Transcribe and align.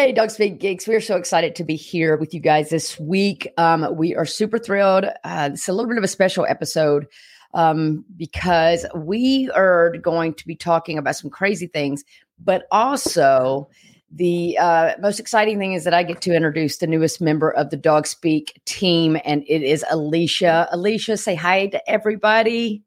Hey, 0.00 0.12
Dog 0.12 0.30
Speak 0.30 0.58
Geeks. 0.58 0.88
We 0.88 0.94
are 0.94 1.00
so 1.02 1.16
excited 1.16 1.54
to 1.56 1.62
be 1.62 1.76
here 1.76 2.16
with 2.16 2.32
you 2.32 2.40
guys 2.40 2.70
this 2.70 2.98
week. 2.98 3.52
Um, 3.58 3.86
we 3.96 4.16
are 4.16 4.24
super 4.24 4.58
thrilled. 4.58 5.04
Uh, 5.24 5.50
it's 5.52 5.68
a 5.68 5.74
little 5.74 5.90
bit 5.90 5.98
of 5.98 6.04
a 6.04 6.08
special 6.08 6.46
episode 6.48 7.06
um, 7.52 8.02
because 8.16 8.86
we 8.94 9.50
are 9.50 9.94
going 9.98 10.32
to 10.32 10.46
be 10.46 10.56
talking 10.56 10.96
about 10.96 11.16
some 11.16 11.28
crazy 11.28 11.66
things, 11.66 12.02
but 12.42 12.64
also 12.70 13.68
the 14.10 14.56
uh, 14.56 14.94
most 15.00 15.20
exciting 15.20 15.58
thing 15.58 15.74
is 15.74 15.84
that 15.84 15.92
I 15.92 16.02
get 16.02 16.22
to 16.22 16.34
introduce 16.34 16.78
the 16.78 16.86
newest 16.86 17.20
member 17.20 17.50
of 17.50 17.68
the 17.68 17.76
Dog 17.76 18.06
Speak 18.06 18.58
team, 18.64 19.18
and 19.22 19.44
it 19.48 19.62
is 19.62 19.84
Alicia. 19.90 20.66
Alicia, 20.72 21.18
say 21.18 21.34
hi 21.34 21.66
to 21.66 21.90
everybody. 21.90 22.82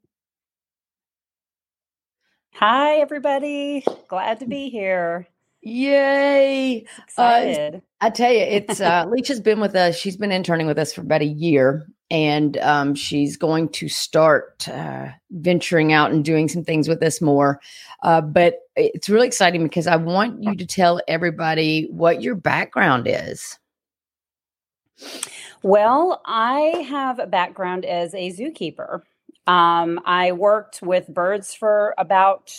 Hi, 2.54 2.96
everybody. 2.96 3.84
Glad 4.08 4.40
to 4.40 4.46
be 4.46 4.68
here. 4.68 5.28
Yay! 5.64 6.84
Excited. 7.02 7.76
Uh, 7.76 7.80
I 8.02 8.10
tell 8.10 8.30
you, 8.30 8.40
it's 8.40 8.82
uh, 8.82 9.06
Leisha's 9.08 9.40
been 9.40 9.60
with 9.60 9.74
us. 9.74 9.96
She's 9.96 10.16
been 10.16 10.30
interning 10.30 10.66
with 10.66 10.78
us 10.78 10.92
for 10.92 11.00
about 11.00 11.22
a 11.22 11.26
year, 11.26 11.86
and 12.10 12.58
um, 12.58 12.94
she's 12.94 13.38
going 13.38 13.70
to 13.70 13.88
start 13.88 14.68
uh, 14.68 15.08
venturing 15.30 15.94
out 15.94 16.12
and 16.12 16.22
doing 16.22 16.48
some 16.48 16.64
things 16.64 16.86
with 16.86 17.02
us 17.02 17.22
more. 17.22 17.60
Uh, 18.02 18.20
but 18.20 18.58
it's 18.76 19.08
really 19.08 19.26
exciting 19.26 19.62
because 19.62 19.86
I 19.86 19.96
want 19.96 20.42
you 20.42 20.54
to 20.54 20.66
tell 20.66 21.00
everybody 21.08 21.88
what 21.90 22.20
your 22.20 22.34
background 22.34 23.06
is. 23.08 23.58
Well, 25.62 26.20
I 26.26 26.86
have 26.90 27.18
a 27.18 27.26
background 27.26 27.86
as 27.86 28.12
a 28.12 28.30
zookeeper. 28.30 29.00
Um, 29.46 29.98
I 30.04 30.32
worked 30.32 30.82
with 30.82 31.08
birds 31.08 31.54
for 31.54 31.94
about 31.96 32.54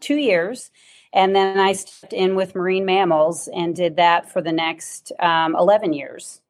two 0.00 0.16
years 0.16 0.72
and 1.12 1.34
then 1.34 1.58
I 1.58 1.72
stepped 1.72 2.12
in 2.12 2.36
with 2.36 2.54
marine 2.54 2.84
mammals 2.84 3.48
and 3.48 3.74
did 3.74 3.96
that 3.96 4.30
for 4.30 4.40
the 4.40 4.52
next 4.52 5.12
um, 5.18 5.56
11 5.56 5.92
years. 5.92 6.40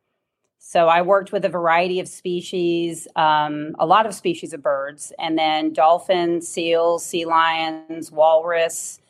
So 0.59 0.87
I 0.87 1.03
worked 1.03 1.33
with 1.33 1.45
a 1.45 1.49
variety 1.49 1.99
of 1.99 2.07
species, 2.07 3.09
um, 3.17 3.75
a 3.79 3.87
lot 3.87 4.07
of 4.07 4.15
species 4.15 4.53
of 4.53 4.63
birds, 4.63 5.13
and 5.19 5.37
then 5.37 5.73
dolphins, 5.73 6.47
seals, 6.47 7.05
sea 7.05 7.25
lions, 7.25 8.13
walrus. 8.13 9.01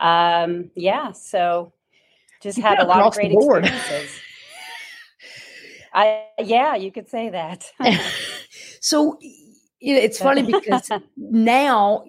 Um, 0.00 0.70
yeah, 0.74 1.12
so 1.12 1.72
just 2.40 2.58
had 2.58 2.78
a 2.78 2.84
lot 2.84 3.02
of 3.02 3.12
great 3.14 3.32
experiences. 3.32 4.20
I 5.92 6.24
yeah, 6.38 6.74
you 6.76 6.90
could 6.90 7.08
say 7.08 7.30
that. 7.30 7.70
so 8.80 9.18
it's 9.80 10.18
funny 10.18 10.42
because 10.42 10.90
now 11.16 12.04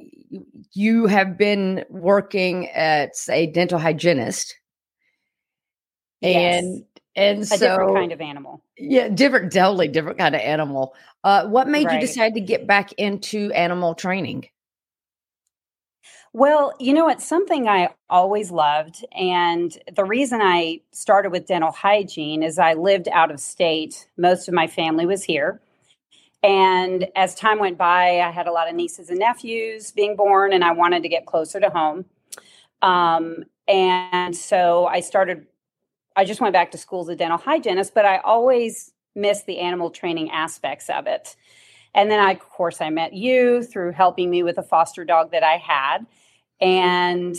you 0.74 1.08
have 1.08 1.38
been 1.38 1.86
working 1.90 2.70
as 2.70 3.30
a 3.30 3.48
dental 3.48 3.80
hygienist 3.80 4.56
and 6.22 6.78
yes. 6.78 6.84
and 7.16 7.42
a 7.42 7.46
so 7.46 7.58
different 7.58 7.96
kind 7.96 8.12
of 8.12 8.22
animal 8.22 8.62
yeah 8.78 9.08
different 9.10 9.52
totally 9.52 9.88
different 9.88 10.18
kind 10.18 10.36
of 10.36 10.42
animal 10.42 10.96
uh, 11.24 11.48
what 11.48 11.68
made 11.68 11.88
right. 11.88 11.96
you 11.96 12.08
decide 12.08 12.34
to 12.34 12.42
get 12.42 12.68
back 12.68 12.94
into 12.94 13.52
animal 13.54 13.96
training 13.96 14.48
well, 16.36 16.74
you 16.82 16.94
know, 16.94 17.08
it's 17.08 17.26
something 17.26 17.70
I 17.70 17.92
always 18.10 18.52
loved. 18.52 19.06
And 19.18 19.78
the 19.96 20.04
reason 20.04 20.42
I 20.42 20.82
started 20.92 21.32
with 21.32 21.46
dental 21.46 21.72
hygiene 21.72 22.44
is 22.44 22.60
I 22.60 22.74
lived 22.74 23.08
out 23.08 23.32
of 23.32 23.40
state. 23.40 24.10
Most 24.18 24.50
of 24.50 24.54
my 24.54 24.68
family 24.68 25.06
was 25.06 25.24
here. 25.24 25.62
And 26.46 27.08
as 27.16 27.34
time 27.34 27.58
went 27.58 27.76
by, 27.76 28.20
I 28.20 28.30
had 28.30 28.46
a 28.46 28.52
lot 28.52 28.70
of 28.70 28.76
nieces 28.76 29.10
and 29.10 29.18
nephews 29.18 29.92
being 29.92 30.16
born, 30.16 30.54
and 30.54 30.64
I 30.64 30.74
wanted 30.74 31.02
to 31.02 31.10
get 31.10 31.26
closer 31.26 31.60
to 31.60 31.72
home. 31.72 32.06
Um, 32.84 33.46
and 33.68 34.36
so 34.36 34.86
I 34.86 35.00
started, 35.00 35.48
I 36.16 36.24
just 36.24 36.42
went 36.42 36.54
back 36.54 36.70
to 36.72 36.78
school 36.78 37.02
as 37.02 37.10
a 37.10 37.16
dental 37.16 37.40
hygienist, 37.40 37.96
but 37.96 38.06
I 38.06 38.18
always 38.18 38.92
missed 39.16 39.48
the 39.48 39.58
animal 39.58 39.90
training 39.90 40.30
aspects 40.30 40.88
of 40.88 41.08
it. 41.08 41.36
And 41.96 42.12
then, 42.12 42.20
I, 42.20 42.34
of 42.34 42.42
course, 42.42 42.80
I 42.80 42.92
met 42.92 43.14
you 43.14 43.64
through 43.64 43.94
helping 43.94 44.30
me 44.30 44.44
with 44.44 44.60
a 44.60 44.64
foster 44.64 45.04
dog 45.04 45.32
that 45.32 45.42
I 45.42 45.58
had. 45.58 46.06
And 46.62 47.36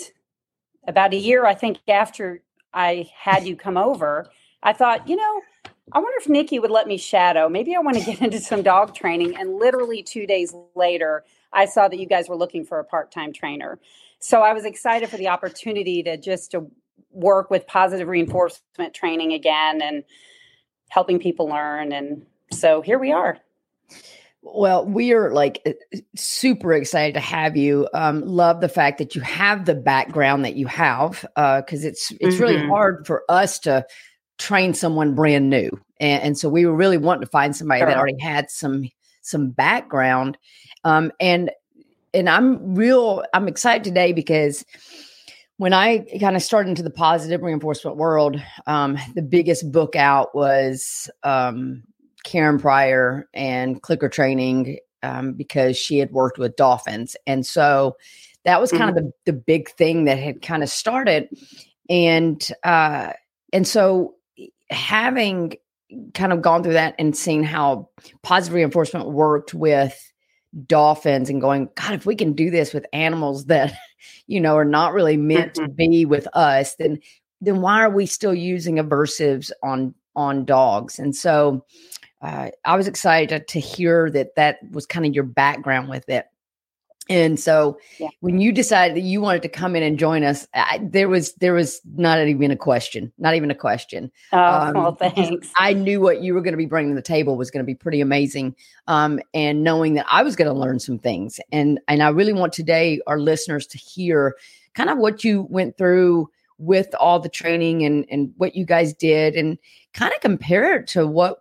about 0.88 1.14
a 1.14 1.16
year, 1.16 1.46
I 1.46 1.54
think, 1.54 1.78
after 1.86 2.42
I 2.74 3.08
had 3.14 3.46
you 3.46 3.54
come 3.54 3.76
over, 3.76 4.28
I 4.64 4.72
thought, 4.72 5.08
you 5.08 5.14
know, 5.14 5.42
I 5.92 5.98
wonder 5.98 6.16
if 6.18 6.28
Nikki 6.28 6.58
would 6.58 6.70
let 6.70 6.88
me 6.88 6.96
shadow. 6.96 7.48
Maybe 7.48 7.76
I 7.76 7.78
want 7.78 7.96
to 7.96 8.04
get 8.04 8.20
into 8.20 8.40
some 8.40 8.62
dog 8.62 8.94
training. 8.94 9.36
And 9.36 9.56
literally 9.56 10.02
two 10.02 10.26
days 10.26 10.52
later, 10.74 11.24
I 11.52 11.66
saw 11.66 11.86
that 11.88 11.98
you 11.98 12.06
guys 12.06 12.28
were 12.28 12.36
looking 12.36 12.64
for 12.64 12.78
a 12.78 12.84
part 12.84 13.12
time 13.12 13.32
trainer. 13.32 13.78
So 14.18 14.42
I 14.42 14.52
was 14.52 14.64
excited 14.64 15.08
for 15.08 15.16
the 15.16 15.28
opportunity 15.28 16.02
to 16.02 16.16
just 16.16 16.50
to 16.52 16.70
work 17.12 17.50
with 17.50 17.66
positive 17.66 18.08
reinforcement 18.08 18.94
training 18.94 19.32
again 19.32 19.80
and 19.80 20.02
helping 20.88 21.18
people 21.18 21.46
learn. 21.46 21.92
And 21.92 22.26
so 22.52 22.82
here 22.82 22.98
we 22.98 23.12
are. 23.12 23.38
Well, 24.42 24.86
we 24.86 25.12
are 25.12 25.32
like 25.32 25.64
super 26.14 26.72
excited 26.72 27.14
to 27.14 27.20
have 27.20 27.56
you. 27.56 27.88
Um, 27.94 28.22
love 28.22 28.60
the 28.60 28.68
fact 28.68 28.98
that 28.98 29.14
you 29.14 29.20
have 29.20 29.64
the 29.64 29.74
background 29.74 30.44
that 30.44 30.54
you 30.54 30.66
have, 30.66 31.22
because 31.34 31.84
uh, 31.84 31.88
it's 31.88 32.12
it's 32.20 32.36
mm-hmm. 32.36 32.42
really 32.42 32.66
hard 32.66 33.06
for 33.06 33.24
us 33.28 33.58
to 33.60 33.84
train 34.38 34.74
someone 34.74 35.14
brand 35.14 35.50
new. 35.50 35.70
And, 36.00 36.22
and 36.22 36.38
so 36.38 36.48
we 36.48 36.66
were 36.66 36.74
really 36.74 36.98
wanting 36.98 37.22
to 37.22 37.30
find 37.30 37.54
somebody 37.54 37.80
sure. 37.80 37.88
that 37.88 37.96
already 37.96 38.20
had 38.20 38.50
some 38.50 38.88
some 39.22 39.50
background. 39.50 40.38
Um, 40.84 41.12
and 41.20 41.50
and 42.14 42.28
I'm 42.28 42.74
real 42.74 43.24
I'm 43.34 43.48
excited 43.48 43.84
today 43.84 44.12
because 44.12 44.64
when 45.58 45.72
I 45.72 45.98
kind 46.20 46.36
of 46.36 46.42
started 46.42 46.70
into 46.70 46.82
the 46.82 46.90
positive 46.90 47.42
reinforcement 47.42 47.96
world, 47.96 48.40
um, 48.66 48.98
the 49.14 49.22
biggest 49.22 49.72
book 49.72 49.96
out 49.96 50.34
was 50.34 51.10
um, 51.22 51.82
Karen 52.24 52.58
Pryor 52.58 53.26
and 53.32 53.80
clicker 53.80 54.08
training 54.08 54.78
um, 55.02 55.32
because 55.32 55.76
she 55.76 55.98
had 55.98 56.10
worked 56.10 56.38
with 56.38 56.56
dolphins. 56.56 57.16
And 57.26 57.46
so 57.46 57.96
that 58.44 58.60
was 58.60 58.70
kind 58.70 58.94
mm-hmm. 58.94 59.06
of 59.06 59.12
the, 59.24 59.32
the 59.32 59.38
big 59.38 59.70
thing 59.70 60.04
that 60.04 60.18
had 60.18 60.42
kind 60.42 60.62
of 60.62 60.68
started. 60.68 61.28
And 61.88 62.46
uh, 62.62 63.12
and 63.52 63.66
so 63.66 64.15
having 64.70 65.56
kind 66.14 66.32
of 66.32 66.42
gone 66.42 66.62
through 66.62 66.72
that 66.72 66.94
and 66.98 67.16
seen 67.16 67.42
how 67.42 67.88
positive 68.22 68.54
reinforcement 68.54 69.08
worked 69.10 69.54
with 69.54 70.12
dolphins 70.66 71.28
and 71.28 71.40
going, 71.40 71.68
God, 71.74 71.94
if 71.94 72.06
we 72.06 72.16
can 72.16 72.32
do 72.32 72.50
this 72.50 72.72
with 72.72 72.86
animals 72.92 73.46
that, 73.46 73.74
you 74.26 74.40
know, 74.40 74.56
are 74.56 74.64
not 74.64 74.92
really 74.92 75.16
meant 75.16 75.54
mm-hmm. 75.54 75.66
to 75.66 75.70
be 75.70 76.04
with 76.04 76.26
us, 76.34 76.74
then 76.76 77.00
then 77.42 77.60
why 77.60 77.82
are 77.82 77.90
we 77.90 78.06
still 78.06 78.34
using 78.34 78.76
aversives 78.76 79.50
on 79.62 79.94
on 80.14 80.44
dogs? 80.44 80.98
And 80.98 81.14
so 81.14 81.64
uh, 82.22 82.50
I 82.64 82.76
was 82.76 82.88
excited 82.88 83.46
to 83.48 83.60
hear 83.60 84.10
that 84.10 84.34
that 84.36 84.58
was 84.70 84.86
kind 84.86 85.04
of 85.06 85.14
your 85.14 85.24
background 85.24 85.88
with 85.88 86.08
it. 86.08 86.26
And 87.08 87.38
so 87.38 87.78
yeah. 87.98 88.08
when 88.20 88.40
you 88.40 88.50
decided 88.50 88.96
that 88.96 89.02
you 89.02 89.20
wanted 89.20 89.42
to 89.42 89.48
come 89.48 89.76
in 89.76 89.82
and 89.82 89.98
join 89.98 90.24
us, 90.24 90.46
I, 90.54 90.80
there 90.82 91.08
was 91.08 91.34
there 91.34 91.52
was 91.52 91.80
not 91.94 92.26
even 92.26 92.50
a 92.50 92.56
question, 92.56 93.12
not 93.18 93.34
even 93.34 93.50
a 93.50 93.54
question. 93.54 94.10
Oh, 94.32 94.38
um, 94.38 94.74
well, 94.74 94.94
thanks. 94.94 95.48
I 95.56 95.72
knew 95.72 96.00
what 96.00 96.22
you 96.22 96.34
were 96.34 96.40
going 96.40 96.52
to 96.52 96.58
be 96.58 96.66
bringing 96.66 96.92
to 96.92 96.96
the 96.96 97.02
table 97.02 97.36
was 97.36 97.50
going 97.50 97.64
to 97.64 97.66
be 97.66 97.74
pretty 97.74 98.00
amazing, 98.00 98.56
um, 98.88 99.20
and 99.34 99.62
knowing 99.62 99.94
that 99.94 100.06
I 100.10 100.22
was 100.22 100.34
going 100.34 100.52
to 100.52 100.58
learn 100.58 100.80
some 100.80 100.98
things, 100.98 101.38
and 101.52 101.78
and 101.86 102.02
I 102.02 102.08
really 102.08 102.32
want 102.32 102.52
today 102.52 103.00
our 103.06 103.20
listeners 103.20 103.66
to 103.68 103.78
hear 103.78 104.36
kind 104.74 104.90
of 104.90 104.98
what 104.98 105.22
you 105.22 105.46
went 105.48 105.78
through 105.78 106.28
with 106.58 106.92
all 106.98 107.20
the 107.20 107.28
training 107.28 107.84
and 107.84 108.04
and 108.10 108.32
what 108.36 108.56
you 108.56 108.64
guys 108.64 108.92
did, 108.92 109.36
and 109.36 109.58
kind 109.94 110.12
of 110.12 110.20
compare 110.20 110.76
it 110.80 110.88
to 110.88 111.06
what 111.06 111.38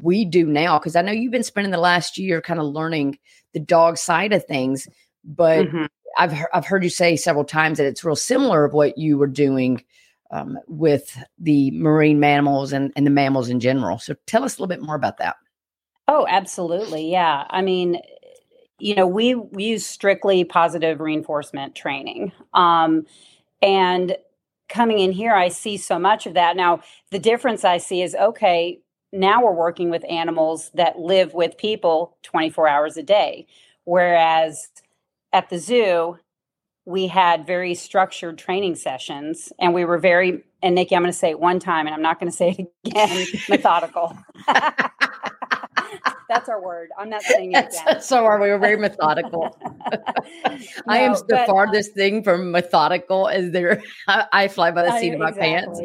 we 0.00 0.24
do 0.24 0.46
now 0.46 0.78
because 0.78 0.94
I 0.94 1.02
know 1.02 1.10
you've 1.10 1.32
been 1.32 1.42
spending 1.42 1.72
the 1.72 1.78
last 1.78 2.18
year 2.18 2.40
kind 2.40 2.60
of 2.60 2.66
learning 2.66 3.18
the 3.52 3.58
dog 3.58 3.96
side 3.96 4.32
of 4.32 4.44
things 4.44 4.86
but 5.24 5.66
mm-hmm. 5.66 5.84
I've 6.16 6.34
I've 6.52 6.66
heard 6.66 6.84
you 6.84 6.90
say 6.90 7.16
several 7.16 7.44
times 7.44 7.78
that 7.78 7.86
it's 7.86 8.04
real 8.04 8.16
similar 8.16 8.64
of 8.64 8.72
what 8.72 8.98
you 8.98 9.18
were 9.18 9.26
doing 9.26 9.84
um, 10.30 10.58
with 10.66 11.18
the 11.38 11.70
marine 11.72 12.20
mammals 12.20 12.72
and, 12.72 12.92
and 12.96 13.06
the 13.06 13.10
mammals 13.10 13.48
in 13.48 13.60
general. 13.60 13.98
So 13.98 14.14
tell 14.26 14.44
us 14.44 14.56
a 14.56 14.62
little 14.62 14.68
bit 14.68 14.82
more 14.82 14.94
about 14.94 15.18
that. 15.18 15.36
Oh, 16.06 16.26
absolutely. 16.28 17.10
Yeah. 17.10 17.44
I 17.50 17.62
mean, 17.62 18.00
you 18.78 18.94
know, 18.94 19.06
we, 19.06 19.34
we 19.34 19.64
use 19.64 19.86
strictly 19.86 20.44
positive 20.44 21.00
reinforcement 21.00 21.74
training. 21.74 22.32
Um, 22.54 23.06
and 23.60 24.16
coming 24.68 24.98
in 24.98 25.12
here, 25.12 25.34
I 25.34 25.48
see 25.48 25.76
so 25.76 25.98
much 25.98 26.26
of 26.26 26.34
that. 26.34 26.56
Now, 26.56 26.80
the 27.10 27.18
difference 27.18 27.64
I 27.64 27.78
see 27.78 28.02
is 28.02 28.14
okay, 28.14 28.80
now 29.12 29.42
we're 29.42 29.52
working 29.52 29.90
with 29.90 30.04
animals 30.08 30.70
that 30.74 30.98
live 30.98 31.34
with 31.34 31.56
people 31.56 32.16
24 32.22 32.68
hours 32.68 32.96
a 32.96 33.02
day. 33.02 33.46
Whereas 33.84 34.68
at 35.32 35.50
the 35.50 35.58
zoo, 35.58 36.18
we 36.84 37.06
had 37.06 37.46
very 37.46 37.74
structured 37.74 38.38
training 38.38 38.74
sessions 38.74 39.52
and 39.58 39.74
we 39.74 39.84
were 39.84 39.98
very 39.98 40.42
and 40.62 40.74
Nikki, 40.74 40.96
I'm 40.96 41.02
going 41.02 41.12
to 41.12 41.18
say 41.18 41.30
it 41.30 41.38
one 41.38 41.60
time 41.60 41.86
and 41.86 41.94
I'm 41.94 42.02
not 42.02 42.18
going 42.18 42.30
to 42.30 42.36
say 42.36 42.56
it 42.58 42.66
again, 42.86 43.26
methodical. 43.48 44.16
That's 46.28 46.48
our 46.48 46.62
word. 46.62 46.90
I'm 46.98 47.08
not 47.08 47.22
saying 47.22 47.52
it 47.52 47.68
again. 47.68 48.02
so 48.02 48.24
are 48.24 48.40
we? 48.40 48.48
We're 48.48 48.58
very 48.58 48.76
methodical. 48.80 49.56
no, 49.62 50.58
I 50.86 50.98
am 50.98 51.12
the 51.12 51.24
but, 51.28 51.46
farthest 51.46 51.92
thing 51.92 52.22
from 52.22 52.50
methodical 52.50 53.28
as 53.28 53.50
there. 53.52 53.82
I, 54.06 54.48
fly 54.48 54.70
by 54.70 54.82
the 54.82 54.98
seat 54.98 55.14
of 55.14 55.20
my 55.20 55.32
pants. 55.32 55.80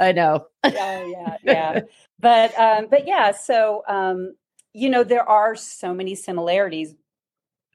I 0.00 0.12
know. 0.12 0.46
Oh 0.64 0.70
yeah, 0.72 1.36
yeah. 1.44 1.80
but 2.18 2.58
um, 2.58 2.86
but 2.90 3.06
yeah. 3.06 3.30
So 3.30 3.82
um, 3.86 4.34
you 4.72 4.90
know, 4.90 5.04
there 5.04 5.28
are 5.28 5.54
so 5.54 5.94
many 5.94 6.16
similarities 6.16 6.94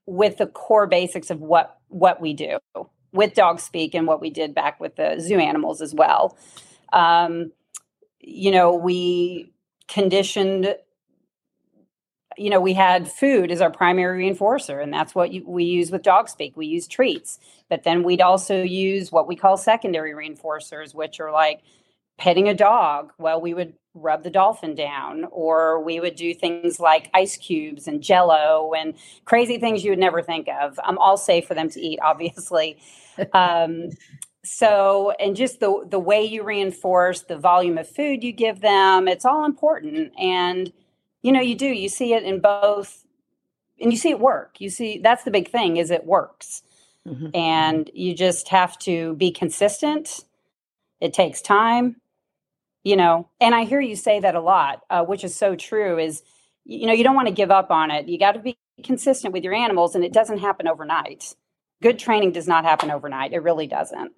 with 0.06 0.38
the 0.38 0.48
core 0.48 0.88
basics 0.88 1.30
of 1.30 1.42
what 1.42 1.78
what 1.90 2.22
we 2.22 2.34
do 2.34 2.58
with 3.14 3.34
dog 3.34 3.60
speak 3.60 3.94
and 3.94 4.08
what 4.08 4.22
we 4.22 4.30
did 4.30 4.56
back 4.56 4.80
with 4.80 4.96
the 4.96 5.20
zoo 5.20 5.38
animals 5.38 5.82
as 5.82 5.94
well. 5.94 6.38
Um, 6.94 7.52
you 8.20 8.52
know 8.52 8.76
we 8.76 9.52
conditioned 9.88 10.76
you 12.38 12.50
know 12.50 12.62
we 12.62 12.74
had 12.74 13.12
food 13.12 13.52
as 13.52 13.62
our 13.62 13.72
primary 13.72 14.30
reinforcer 14.30 14.82
and 14.82 14.94
that's 14.94 15.14
what 15.14 15.34
you, 15.34 15.44
we 15.46 15.64
use 15.64 15.92
with 15.92 16.04
dog 16.04 16.30
speak. 16.30 16.56
We 16.56 16.68
use 16.68 16.88
treats 16.88 17.40
but 17.70 17.84
then 17.84 18.04
we'd 18.04 18.22
also 18.22 18.62
use 18.62 19.12
what 19.12 19.28
we 19.28 19.36
call 19.36 19.58
secondary 19.58 20.14
reinforcers 20.14 20.94
which 20.94 21.20
are 21.20 21.32
like 21.32 21.62
petting 22.22 22.48
a 22.48 22.54
dog 22.54 23.12
well 23.18 23.42
we 23.42 23.54
would 23.54 23.74
rub 23.94 24.24
the 24.24 24.30
dolphin 24.30 24.74
down 24.74 25.26
or 25.32 25.84
we 25.84 26.00
would 26.00 26.16
do 26.16 26.34
things 26.34 26.80
like 26.80 27.10
ice 27.14 27.36
cubes 27.36 27.88
and 27.88 28.02
jello 28.02 28.74
and 28.78 28.94
crazy 29.26 29.58
things 29.58 29.84
you 29.84 29.92
would 29.92 30.00
never 30.00 30.22
think 30.22 30.48
of. 30.48 30.80
I'm 30.84 30.98
all 30.98 31.18
safe 31.18 31.46
for 31.46 31.54
them 31.54 31.70
to 31.70 31.80
eat 31.80 32.00
obviously. 32.02 32.80
Um, 33.34 33.90
so 34.44 35.12
and 35.20 35.36
just 35.36 35.60
the 35.60 35.86
the 35.88 36.00
way 36.00 36.24
you 36.24 36.44
reinforce 36.44 37.24
the 37.24 37.38
volume 37.38 37.78
of 37.78 37.88
food 37.88 38.24
you 38.24 38.32
give 38.32 38.62
them 38.62 39.10
it's 39.10 39.26
all 39.26 39.44
important. 39.44 40.14
And 40.18 40.72
you 41.22 41.34
know 41.34 41.42
you 41.42 41.56
do 41.56 41.68
you 41.68 41.90
see 41.90 42.14
it 42.14 42.24
in 42.24 42.40
both 42.40 43.06
and 43.82 43.92
you 43.92 43.98
see 43.98 44.12
it 44.12 44.20
work. 44.20 44.62
You 44.62 44.70
see 44.70 44.98
that's 44.98 45.26
the 45.26 45.30
big 45.30 45.50
thing 45.50 45.76
is 45.78 45.92
it 45.92 46.06
works. 46.06 46.64
Mm-hmm. 47.06 47.36
and 47.36 47.90
you 47.94 48.16
just 48.16 48.48
have 48.48 48.80
to 48.80 49.16
be 49.16 49.32
consistent. 49.32 50.24
It 51.02 51.14
takes 51.14 51.42
time 51.42 52.01
you 52.84 52.96
know 52.96 53.28
and 53.40 53.54
i 53.56 53.64
hear 53.64 53.80
you 53.80 53.96
say 53.96 54.20
that 54.20 54.36
a 54.36 54.42
lot 54.42 54.82
uh, 54.90 55.04
which 55.04 55.24
is 55.24 55.36
so 55.36 55.56
true 55.56 55.98
is 56.00 56.24
you 56.66 56.88
know 56.88 56.94
you 56.94 57.04
don't 57.04 57.16
want 57.16 57.28
to 57.28 57.34
give 57.34 57.52
up 57.52 57.72
on 57.72 57.92
it. 57.92 58.08
You 58.08 58.20
got 58.20 58.34
to 58.34 58.40
be 58.40 58.58
consistent 58.84 59.34
with 59.34 59.44
your 59.44 59.54
animals 59.54 59.96
and 59.96 60.04
it 60.04 60.14
doesn't 60.14 60.40
happen 60.40 60.68
overnight. 60.68 61.36
Good 61.82 62.00
training 62.00 62.32
does 62.32 62.48
not 62.48 62.64
happen 62.64 62.92
overnight. 62.92 63.34
It 63.34 63.40
really 63.40 63.68
doesn't. 63.68 64.14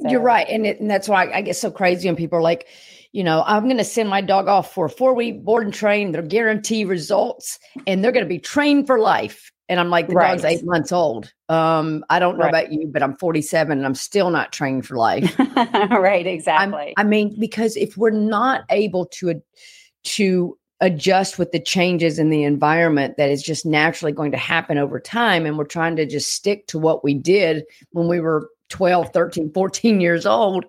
So. 0.00 0.08
you're 0.08 0.20
right 0.20 0.46
and, 0.48 0.64
it, 0.64 0.80
and 0.80 0.90
that's 0.90 1.08
why 1.08 1.30
i 1.30 1.42
get 1.42 1.56
so 1.56 1.70
crazy 1.70 2.08
when 2.08 2.16
people 2.16 2.38
are 2.38 2.42
like 2.42 2.68
you 3.12 3.22
know 3.22 3.42
i'm 3.44 3.64
going 3.64 3.76
to 3.76 3.84
send 3.84 4.08
my 4.08 4.22
dog 4.22 4.48
off 4.48 4.72
for 4.72 4.86
a 4.86 4.88
four 4.88 5.14
week 5.14 5.44
board 5.44 5.64
and 5.64 5.74
train. 5.74 6.12
They'll 6.12 6.22
guarantee 6.22 6.86
results 6.86 7.58
and 7.86 8.02
they're 8.02 8.12
going 8.12 8.24
to 8.24 8.28
be 8.28 8.38
trained 8.38 8.86
for 8.86 8.98
life 8.98 9.52
and 9.68 9.80
I'm 9.80 9.90
like, 9.90 10.08
the 10.08 10.14
right. 10.14 10.30
dog's 10.30 10.44
eight 10.44 10.64
months 10.64 10.92
old. 10.92 11.32
Um, 11.48 12.04
I 12.10 12.18
don't 12.18 12.36
know 12.36 12.44
right. 12.44 12.50
about 12.50 12.72
you, 12.72 12.86
but 12.86 13.02
I'm 13.02 13.16
47 13.16 13.78
and 13.78 13.86
I'm 13.86 13.94
still 13.94 14.30
not 14.30 14.52
trained 14.52 14.86
for 14.86 14.96
life. 14.96 15.38
right, 15.90 16.26
exactly. 16.26 16.94
I'm, 16.96 17.06
i 17.06 17.08
mean, 17.08 17.38
because 17.38 17.76
if 17.76 17.96
we're 17.96 18.10
not 18.10 18.64
able 18.70 19.06
to 19.06 19.42
to 20.04 20.58
adjust 20.80 21.38
with 21.38 21.52
the 21.52 21.60
changes 21.60 22.18
in 22.18 22.28
the 22.28 22.42
environment 22.42 23.16
that 23.16 23.30
is 23.30 23.42
just 23.42 23.64
naturally 23.64 24.12
going 24.12 24.32
to 24.32 24.36
happen 24.36 24.76
over 24.76 25.00
time, 25.00 25.46
and 25.46 25.56
we're 25.56 25.64
trying 25.64 25.96
to 25.96 26.06
just 26.06 26.32
stick 26.32 26.66
to 26.66 26.78
what 26.78 27.02
we 27.02 27.14
did 27.14 27.64
when 27.92 28.06
we 28.06 28.20
were 28.20 28.50
12, 28.74 29.12
13, 29.12 29.52
14 29.52 30.00
years 30.00 30.26
old, 30.26 30.66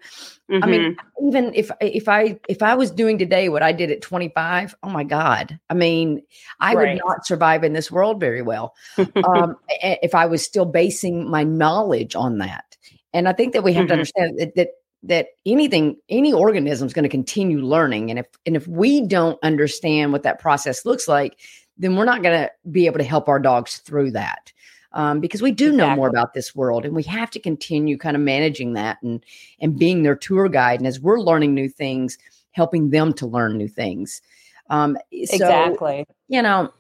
Mm-hmm. 0.50 0.64
I 0.64 0.68
mean, 0.68 0.82
mm-hmm. 0.82 1.28
even 1.28 1.54
if 1.56 1.72
if 1.82 2.08
I 2.08 2.40
if 2.48 2.62
I 2.62 2.76
was 2.76 2.92
doing 2.92 3.18
today 3.18 3.50
what 3.50 3.64
I 3.64 3.72
did 3.72 3.90
at 3.90 4.02
25, 4.02 4.76
oh 4.84 4.90
my 4.90 5.04
God. 5.04 5.60
I 5.70 5.74
mean, 5.74 6.22
I 6.60 6.76
right. 6.76 6.94
would 6.94 7.02
not 7.04 7.26
survive 7.26 7.64
in 7.64 7.74
this 7.74 7.92
world 7.92 8.20
very 8.20 8.44
well. 8.44 8.76
um, 8.98 9.58
if 9.82 10.14
I 10.14 10.28
was 10.28 10.44
still 10.44 10.66
basing 10.66 11.30
my 11.30 11.44
knowledge 11.44 12.16
on 12.16 12.38
that. 12.40 12.78
And 13.14 13.28
I 13.28 13.34
think 13.34 13.54
that 13.54 13.64
we 13.64 13.74
have 13.74 13.84
mm-hmm. 13.84 13.88
to 13.88 13.94
understand 13.94 14.40
that, 14.40 14.56
that 14.56 14.70
that 15.04 15.28
anything 15.48 15.98
any 16.10 16.32
organism 16.32 16.86
is 16.86 16.94
going 16.94 17.04
to 17.04 17.10
continue 17.10 17.62
learning 17.62 18.12
and 18.12 18.20
if 18.20 18.28
and 18.46 18.56
if 18.56 18.68
we 18.68 19.02
don't 19.02 19.40
understand 19.44 20.12
what 20.12 20.24
that 20.24 20.40
process 20.40 20.86
looks 20.86 21.08
like 21.08 21.40
then 21.78 21.96
we're 21.96 22.06
not 22.06 22.24
going 22.24 22.40
to 22.40 22.50
be 22.72 22.88
able 22.88 22.98
to 22.98 23.04
help 23.04 23.28
our 23.30 23.38
dogs 23.38 23.78
through 23.78 24.10
that 24.10 24.52
um, 24.96 25.20
because 25.20 25.42
we 25.42 25.52
do 25.52 25.68
exactly. 25.68 25.78
know 25.90 25.96
more 25.96 26.08
about 26.08 26.34
this 26.34 26.56
world 26.56 26.86
and 26.86 26.96
we 26.96 27.04
have 27.04 27.30
to 27.30 27.40
continue 27.40 27.98
kind 27.98 28.16
of 28.16 28.24
managing 28.24 28.74
that 28.74 28.98
and 29.04 29.24
and 29.60 29.78
being 29.78 30.02
their 30.02 30.16
tour 30.16 30.50
guide 30.50 30.80
and 30.80 30.88
as 30.88 31.00
we're 31.00 31.20
learning 31.20 31.54
new 31.54 31.70
things 31.70 32.18
helping 32.52 32.90
them 32.90 33.14
to 33.14 33.28
learn 33.28 33.58
new 33.58 33.68
things 33.68 34.22
um, 34.70 34.98
so, 35.12 35.36
exactly 35.36 36.06
you 36.28 36.42
know 36.42 36.72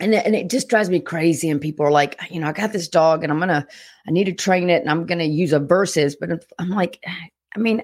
and, 0.00 0.14
and 0.14 0.36
it 0.36 0.48
just 0.48 0.68
drives 0.68 0.90
me 0.90 1.00
crazy 1.00 1.50
and 1.50 1.60
people 1.60 1.84
are 1.84 1.90
like 1.90 2.20
you 2.30 2.38
know 2.38 2.46
i 2.46 2.52
got 2.52 2.72
this 2.72 2.86
dog 2.86 3.24
and 3.24 3.32
i'm 3.32 3.40
gonna 3.40 3.66
i 4.06 4.10
need 4.10 4.24
to 4.24 4.32
train 4.32 4.70
it 4.70 4.82
and 4.82 4.90
i'm 4.90 5.06
gonna 5.06 5.24
use 5.24 5.52
aversives 5.52 6.14
but 6.18 6.44
i'm 6.58 6.70
like 6.70 7.02
i 7.56 7.58
mean 7.58 7.82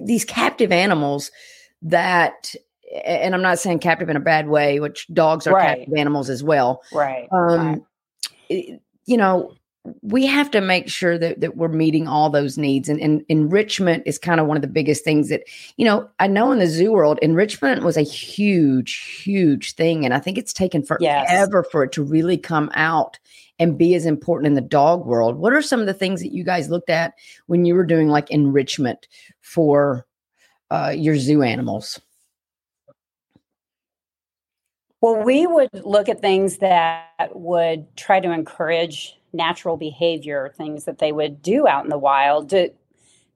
these 0.00 0.24
captive 0.24 0.72
animals 0.72 1.30
that 1.82 2.54
and 3.04 3.34
i'm 3.34 3.42
not 3.42 3.58
saying 3.58 3.78
captive 3.78 4.08
in 4.08 4.16
a 4.16 4.20
bad 4.20 4.48
way 4.48 4.80
which 4.80 5.06
dogs 5.12 5.46
are 5.46 5.54
right. 5.54 5.78
captive 5.78 5.94
animals 5.94 6.30
as 6.30 6.42
well 6.42 6.82
right 6.92 7.28
um 7.30 7.68
right 7.68 7.82
you 9.04 9.16
know, 9.16 9.54
we 10.02 10.26
have 10.26 10.50
to 10.52 10.60
make 10.60 10.88
sure 10.88 11.18
that, 11.18 11.40
that 11.40 11.56
we're 11.56 11.68
meeting 11.68 12.06
all 12.06 12.30
those 12.30 12.56
needs 12.56 12.88
and, 12.88 13.00
and 13.00 13.24
enrichment 13.28 14.04
is 14.06 14.18
kind 14.18 14.38
of 14.38 14.46
one 14.46 14.56
of 14.56 14.62
the 14.62 14.68
biggest 14.68 15.02
things 15.02 15.28
that 15.28 15.42
you 15.76 15.84
know 15.84 16.08
i 16.20 16.26
know 16.26 16.52
in 16.52 16.60
the 16.60 16.68
zoo 16.68 16.92
world 16.92 17.18
enrichment 17.20 17.82
was 17.82 17.96
a 17.96 18.02
huge 18.02 19.22
huge 19.24 19.74
thing 19.74 20.04
and 20.04 20.14
i 20.14 20.20
think 20.20 20.38
it's 20.38 20.52
taken 20.52 20.84
forever 20.84 21.02
yes. 21.02 21.48
for 21.70 21.82
it 21.82 21.90
to 21.92 22.02
really 22.02 22.38
come 22.38 22.70
out 22.74 23.18
and 23.58 23.76
be 23.76 23.94
as 23.94 24.06
important 24.06 24.46
in 24.46 24.54
the 24.54 24.60
dog 24.60 25.04
world 25.04 25.36
what 25.36 25.52
are 25.52 25.62
some 25.62 25.80
of 25.80 25.86
the 25.86 25.94
things 25.94 26.20
that 26.20 26.32
you 26.32 26.44
guys 26.44 26.70
looked 26.70 26.90
at 26.90 27.14
when 27.46 27.64
you 27.64 27.74
were 27.74 27.84
doing 27.84 28.08
like 28.08 28.30
enrichment 28.30 29.08
for 29.40 30.06
uh, 30.70 30.94
your 30.96 31.16
zoo 31.16 31.42
animals 31.42 32.00
well, 35.02 35.16
we 35.22 35.46
would 35.46 35.84
look 35.84 36.08
at 36.08 36.20
things 36.20 36.58
that 36.58 37.30
would 37.34 37.94
try 37.96 38.20
to 38.20 38.30
encourage 38.30 39.18
natural 39.32 39.76
behavior, 39.76 40.54
things 40.56 40.84
that 40.84 40.98
they 40.98 41.10
would 41.10 41.42
do 41.42 41.66
out 41.66 41.84
in 41.84 41.90
the 41.90 41.98
wild 41.98 42.50
to 42.50 42.72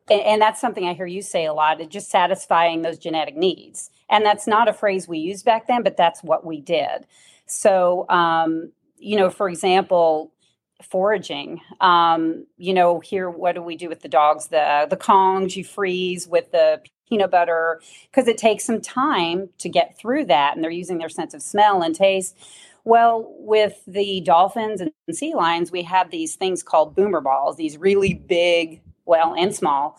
and, 0.09 0.41
that's 0.41 0.61
something 0.61 0.87
I 0.87 0.93
hear 0.93 1.07
you 1.07 1.21
say 1.21 1.47
a 1.47 1.53
lot, 1.53 1.81
just 1.89 2.11
satisfying 2.11 2.83
those 2.83 2.97
genetic 2.97 3.37
needs. 3.37 3.91
And 4.09 4.25
that's 4.25 4.47
not 4.47 4.69
a 4.69 4.73
phrase 4.73 5.09
we 5.09 5.19
used 5.19 5.45
back 5.45 5.67
then, 5.67 5.83
but 5.83 5.97
that's 5.97 6.23
what 6.23 6.47
we 6.47 6.61
did. 6.61 7.09
So, 7.47 8.07
um, 8.09 8.71
you 8.99 9.17
know, 9.17 9.31
for 9.31 9.49
example, 9.49 10.33
foraging. 10.81 11.61
Um, 11.81 12.47
you 12.57 12.73
know, 12.73 13.01
here, 13.01 13.29
what 13.29 13.57
do 13.57 13.63
we 13.63 13.77
do 13.77 13.89
with 13.89 14.03
the 14.03 14.09
dogs? 14.09 14.47
The 14.47 14.87
the 14.89 14.97
kongs 14.97 15.57
you 15.57 15.65
freeze 15.65 16.29
with 16.29 16.53
the 16.53 16.83
peanut 17.09 17.31
butter 17.31 17.81
because 18.11 18.29
it 18.29 18.39
takes 18.39 18.65
some 18.65 18.81
time 18.81 19.49
to 19.59 19.69
get 19.69 19.97
through 19.99 20.27
that, 20.27 20.55
and 20.55 20.63
they're 20.63 20.71
using 20.71 20.99
their 20.99 21.09
sense 21.09 21.35
of 21.35 21.43
smell 21.43 21.83
and 21.83 21.95
taste. 21.95 22.37
Well, 22.85 23.35
with 23.39 23.83
the 23.87 24.21
dolphins 24.21 24.81
and 24.81 24.93
sea 25.11 25.35
lions, 25.35 25.73
we 25.73 25.83
have 25.83 26.11
these 26.11 26.37
things 26.37 26.63
called 26.63 26.95
boomer 26.95 27.21
balls, 27.21 27.57
these 27.57 27.77
really 27.79 28.15
big, 28.15 28.81
well, 29.05 29.35
and 29.35 29.53
small, 29.53 29.99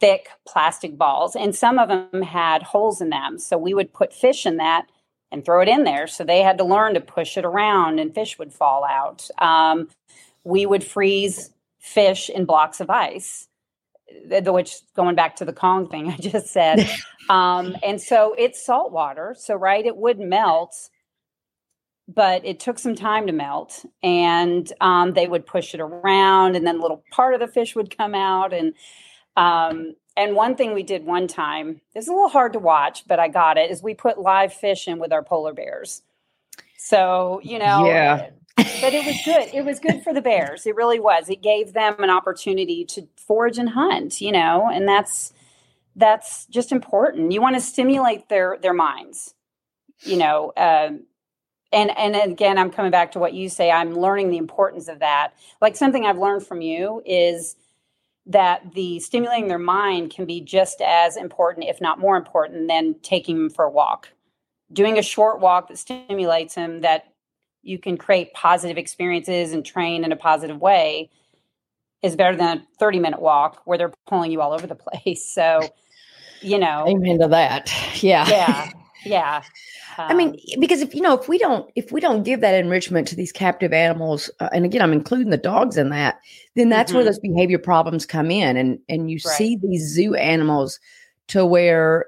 thick 0.00 0.28
plastic 0.46 0.98
balls. 0.98 1.36
And 1.36 1.54
some 1.54 1.78
of 1.78 1.88
them 1.88 2.22
had 2.22 2.64
holes 2.64 3.00
in 3.00 3.10
them. 3.10 3.38
So 3.38 3.56
we 3.56 3.74
would 3.74 3.92
put 3.92 4.12
fish 4.12 4.44
in 4.44 4.56
that 4.56 4.86
and 5.30 5.44
throw 5.44 5.60
it 5.60 5.68
in 5.68 5.84
there. 5.84 6.08
So 6.08 6.24
they 6.24 6.42
had 6.42 6.58
to 6.58 6.64
learn 6.64 6.94
to 6.94 7.00
push 7.00 7.36
it 7.36 7.44
around 7.44 8.00
and 8.00 8.12
fish 8.12 8.38
would 8.40 8.52
fall 8.52 8.84
out. 8.84 9.28
Um, 9.38 9.88
we 10.42 10.66
would 10.66 10.82
freeze 10.82 11.50
fish 11.78 12.28
in 12.28 12.44
blocks 12.44 12.80
of 12.80 12.90
ice 12.90 13.48
which 14.28 14.76
going 14.94 15.14
back 15.14 15.36
to 15.36 15.44
the 15.44 15.52
Kong 15.52 15.88
thing 15.88 16.08
I 16.10 16.16
just 16.16 16.48
said. 16.48 16.88
um, 17.28 17.76
and 17.82 18.00
so 18.00 18.34
it's 18.38 18.64
salt 18.64 18.92
water. 18.92 19.34
So, 19.38 19.54
right, 19.54 19.84
it 19.84 19.96
would 19.96 20.18
melt 20.18 20.74
but 22.08 22.44
it 22.44 22.60
took 22.60 22.78
some 22.78 22.94
time 22.94 23.26
to 23.26 23.32
melt 23.32 23.84
and 24.02 24.72
um, 24.80 25.14
they 25.14 25.26
would 25.26 25.46
push 25.46 25.74
it 25.74 25.80
around 25.80 26.56
and 26.56 26.66
then 26.66 26.76
a 26.76 26.82
little 26.82 27.02
part 27.10 27.34
of 27.34 27.40
the 27.40 27.46
fish 27.46 27.74
would 27.74 27.96
come 27.96 28.14
out 28.14 28.52
and 28.52 28.74
um, 29.36 29.94
and 30.16 30.36
one 30.36 30.54
thing 30.54 30.74
we 30.74 30.82
did 30.82 31.04
one 31.04 31.26
time 31.26 31.80
it's 31.94 32.08
a 32.08 32.10
little 32.10 32.28
hard 32.28 32.52
to 32.52 32.58
watch 32.58 33.06
but 33.06 33.18
i 33.18 33.28
got 33.28 33.56
it 33.56 33.70
is 33.70 33.82
we 33.82 33.94
put 33.94 34.18
live 34.18 34.52
fish 34.52 34.86
in 34.86 34.98
with 34.98 35.12
our 35.12 35.22
polar 35.22 35.52
bears 35.52 36.02
so 36.76 37.40
you 37.42 37.58
know 37.58 37.86
yeah 37.86 38.28
but 38.56 38.94
it 38.94 39.04
was 39.04 39.16
good. 39.24 39.54
It 39.54 39.64
was 39.64 39.80
good 39.80 40.02
for 40.02 40.12
the 40.12 40.22
bears. 40.22 40.66
It 40.66 40.76
really 40.76 41.00
was. 41.00 41.28
It 41.28 41.42
gave 41.42 41.72
them 41.72 41.96
an 41.98 42.10
opportunity 42.10 42.84
to 42.86 43.08
forage 43.16 43.58
and 43.58 43.70
hunt 43.70 44.20
you 44.20 44.32
know 44.32 44.68
and 44.72 44.88
that's 44.88 45.32
that's 45.96 46.46
just 46.46 46.72
important. 46.72 47.32
You 47.32 47.40
want 47.40 47.56
to 47.56 47.60
stimulate 47.60 48.28
their 48.28 48.58
their 48.60 48.74
minds 48.74 49.34
you 50.00 50.16
know 50.16 50.52
um, 50.56 51.04
and 51.72 51.96
and 51.96 52.16
again 52.16 52.58
i'm 52.58 52.70
coming 52.70 52.90
back 52.90 53.12
to 53.12 53.18
what 53.18 53.34
you 53.34 53.48
say. 53.48 53.70
I'm 53.70 53.94
learning 53.94 54.30
the 54.30 54.38
importance 54.38 54.88
of 54.88 55.00
that. 55.00 55.34
Like 55.60 55.76
something 55.76 56.04
i've 56.06 56.18
learned 56.18 56.46
from 56.46 56.60
you 56.60 57.02
is 57.04 57.56
that 58.26 58.74
the 58.74 59.00
stimulating 59.00 59.48
their 59.48 59.58
mind 59.58 60.10
can 60.10 60.24
be 60.24 60.40
just 60.40 60.80
as 60.80 61.16
important 61.16 61.66
if 61.66 61.80
not 61.80 61.98
more 61.98 62.16
important 62.16 62.68
than 62.68 62.94
taking 63.02 63.36
them 63.36 63.50
for 63.50 63.64
a 63.64 63.70
walk. 63.70 64.10
Doing 64.72 64.98
a 64.98 65.02
short 65.02 65.40
walk 65.40 65.68
that 65.68 65.78
stimulates 65.78 66.54
them 66.54 66.80
that 66.80 67.13
you 67.64 67.78
can 67.78 67.96
create 67.96 68.32
positive 68.34 68.78
experiences 68.78 69.52
and 69.52 69.64
train 69.64 70.04
in 70.04 70.12
a 70.12 70.16
positive 70.16 70.60
way 70.60 71.10
is 72.02 72.16
better 72.16 72.36
than 72.36 72.58
a 72.58 72.66
30 72.78 73.00
minute 73.00 73.20
walk 73.20 73.62
where 73.64 73.78
they're 73.78 73.92
pulling 74.06 74.30
you 74.30 74.40
all 74.40 74.52
over 74.52 74.66
the 74.66 74.74
place. 75.02 75.24
So 75.24 75.60
you 76.44 76.58
know. 76.58 76.84
Amen 76.86 77.18
to 77.20 77.28
that. 77.28 77.72
Yeah. 78.02 78.28
Yeah. 78.28 78.70
Yeah. 79.06 79.42
Um, 79.98 80.06
I 80.10 80.14
mean, 80.14 80.30
um, 80.30 80.60
because 80.60 80.80
if 80.80 80.94
you 80.94 81.02
know, 81.02 81.12
if 81.20 81.28
we 81.28 81.36
don't, 81.36 81.70
if 81.76 81.92
we 81.92 82.00
don't 82.00 82.22
give 82.22 82.40
that 82.40 82.54
enrichment 82.54 83.06
to 83.08 83.14
these 83.14 83.32
captive 83.32 83.70
animals, 83.70 84.30
uh, 84.40 84.48
and 84.50 84.64
again, 84.64 84.80
I'm 84.80 84.94
including 84.94 85.28
the 85.28 85.36
dogs 85.36 85.76
in 85.76 85.90
that, 85.90 86.20
then 86.56 86.70
that's 86.70 86.88
mm-hmm. 86.88 86.96
where 86.96 87.04
those 87.04 87.18
behavior 87.18 87.58
problems 87.58 88.06
come 88.06 88.30
in, 88.30 88.56
and 88.56 88.78
and 88.88 89.10
you 89.10 89.18
right. 89.26 89.36
see 89.36 89.56
these 89.56 89.92
zoo 89.92 90.14
animals 90.14 90.80
to 91.28 91.44
where 91.44 92.06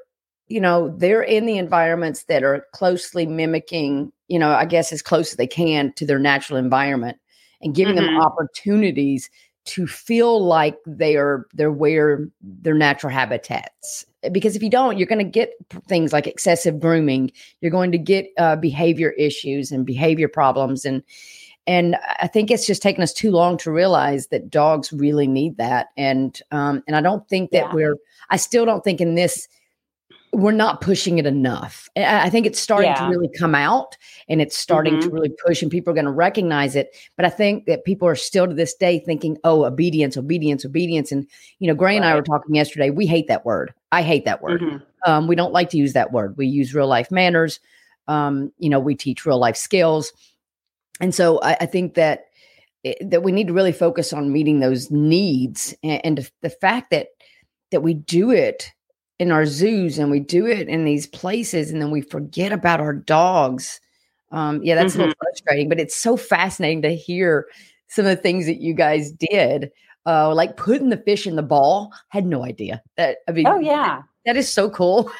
you 0.49 0.61
know 0.61 0.95
they're 0.97 1.23
in 1.23 1.47
the 1.47 1.59
environments 1.59 2.25
that 2.25 2.43
are 2.43 2.67
closely 2.73 3.26
mimicking, 3.26 4.12
you 4.29 4.38
know, 4.38 4.50
I 4.50 4.65
guess 4.65 4.93
as 4.93 5.03
close 5.03 5.33
as 5.33 5.37
they 5.37 5.47
can 5.47 5.93
to 5.95 6.07
their 6.07 6.19
natural 6.19 6.59
environment, 6.59 7.19
and 7.61 7.75
giving 7.75 7.97
mm-hmm. 7.97 8.07
them 8.07 8.21
opportunities 8.21 9.31
to 9.67 9.87
feel 9.87 10.45
like 10.45 10.79
they 10.87 11.17
are 11.17 11.47
they're 11.53 11.73
where 11.73 12.29
their 12.41 12.75
natural 12.75 13.12
habitats 13.12 14.07
because 14.33 14.57
if 14.57 14.62
you 14.62 14.71
don't 14.71 14.97
you're 14.97 15.07
going 15.07 15.19
to 15.19 15.25
get 15.25 15.53
things 15.88 16.12
like 16.12 16.26
excessive 16.26 16.81
grooming 16.81 17.31
you're 17.61 17.71
going 17.71 17.93
to 17.93 17.99
get 17.99 18.29
uh, 18.38 18.57
behavior 18.57 19.11
issues 19.12 19.71
and 19.71 19.85
behavior 19.85 20.29
problems 20.29 20.85
and 20.85 21.03
and 21.67 21.97
i 22.21 22.29
think 22.29 22.50
it's 22.50 22.67
just 22.67 22.81
taken 22.81 23.03
us 23.03 23.12
too 23.12 23.31
long 23.33 23.57
to 23.57 23.73
realize 23.73 24.29
that 24.29 24.50
dogs 24.50 24.93
really 24.93 25.26
need 25.26 25.57
that 25.57 25.88
and 25.97 26.41
um 26.53 26.83
and 26.87 26.97
i 26.97 27.00
don't 27.00 27.29
think 27.29 27.50
that 27.50 27.67
yeah. 27.67 27.75
we're 27.75 27.97
i 28.31 28.37
still 28.37 28.65
don't 28.65 28.85
think 28.85 29.00
in 29.00 29.17
this 29.17 29.49
we're 30.37 30.52
not 30.52 30.83
pushing 30.83 31.16
it 31.16 31.25
enough. 31.25 31.88
I 31.97 32.28
think 32.28 32.45
it's 32.45 32.61
starting 32.61 32.90
yeah. 32.90 33.07
to 33.07 33.09
really 33.09 33.31
come 33.38 33.55
out 33.55 33.97
and 34.28 34.43
it's 34.43 34.57
starting 34.57 34.95
mm-hmm. 34.95 35.09
to 35.09 35.14
really 35.14 35.35
push 35.47 35.62
and 35.62 35.71
people 35.71 35.93
are 35.93 35.95
going 35.95 36.05
to 36.05 36.11
recognize 36.11 36.76
it. 36.76 36.95
But 37.16 37.25
I 37.25 37.31
think 37.31 37.64
that 37.64 37.87
people 37.87 38.07
are 38.07 38.14
still 38.14 38.47
to 38.47 38.52
this 38.52 38.75
day 38.75 38.99
thinking, 38.99 39.38
oh, 39.45 39.64
obedience, 39.64 40.14
obedience, 40.14 40.66
obedience. 40.66 41.11
And, 41.11 41.26
you 41.59 41.66
know, 41.66 41.75
Gray 41.75 41.93
right. 41.93 41.97
and 41.97 42.05
I 42.05 42.14
were 42.14 42.21
talking 42.21 42.55
yesterday. 42.55 42.90
We 42.90 43.07
hate 43.07 43.28
that 43.28 43.47
word. 43.47 43.73
I 43.93 44.02
hate 44.02 44.26
that 44.26 44.43
word. 44.43 44.61
Mm-hmm. 44.61 45.11
Um, 45.11 45.26
we 45.26 45.37
don't 45.37 45.55
like 45.55 45.71
to 45.71 45.78
use 45.78 45.95
that 45.95 46.12
word. 46.12 46.37
We 46.37 46.47
use 46.47 46.75
real 46.75 46.87
life 46.87 47.11
manners. 47.11 47.59
Um, 48.07 48.52
you 48.59 48.69
know, 48.69 48.78
we 48.78 48.95
teach 48.95 49.25
real 49.25 49.38
life 49.38 49.57
skills. 49.57 50.12
And 51.00 51.14
so 51.14 51.40
I, 51.40 51.57
I 51.62 51.66
think 51.66 51.95
that 51.95 52.26
that 53.00 53.23
we 53.23 53.33
need 53.33 53.47
to 53.47 53.55
really 53.55 53.73
focus 53.73 54.12
on 54.12 54.33
meeting 54.33 54.61
those 54.61 54.90
needs 54.90 55.75
and, 55.83 56.05
and 56.05 56.31
the 56.43 56.50
fact 56.50 56.90
that 56.90 57.09
that 57.71 57.81
we 57.81 57.95
do 57.95 58.31
it 58.31 58.71
in 59.19 59.31
our 59.31 59.47
zoos 59.47 59.99
and 59.99 60.11
we 60.11 60.21
do 60.21 60.47
it 60.47 60.69
in 60.69 60.85
these 60.85 61.07
places 61.07 61.71
and 61.71 61.81
then 61.81 61.91
we 61.91 62.01
forget 62.01 62.53
about 62.53 62.81
our 62.81 62.93
dogs. 62.93 63.81
Um, 64.33 64.63
yeah, 64.63 64.75
that's 64.75 64.93
mm-hmm. 64.93 65.01
a 65.01 65.05
little 65.05 65.15
mm-hmm. 65.15 65.25
frustrating, 65.25 65.69
but 65.69 65.81
it's 65.81 65.97
so 65.97 66.17
fascinating 66.17 66.83
to 66.83 66.95
hear 66.95 67.47
some 67.89 68.05
of 68.05 68.11
the 68.11 68.23
things 68.23 68.47
that 68.47 68.61
you 68.61 68.75
guys 68.75 69.13
did. 69.13 69.71
Uh, 70.05 70.33
like 70.33 70.57
putting 70.57 70.89
the 70.89 70.97
fish 70.97 71.27
in 71.27 71.35
the 71.35 71.43
ball. 71.43 71.93
Had 72.11 72.27
no 72.27 72.45
idea 72.45 72.81
that. 72.97 73.19
I 73.27 73.33
mean, 73.33 73.49
oh 73.49 73.59
yeah, 73.59 74.03
that 74.25 74.37
is 74.37 74.49
so 74.49 74.71
cool. 74.71 75.11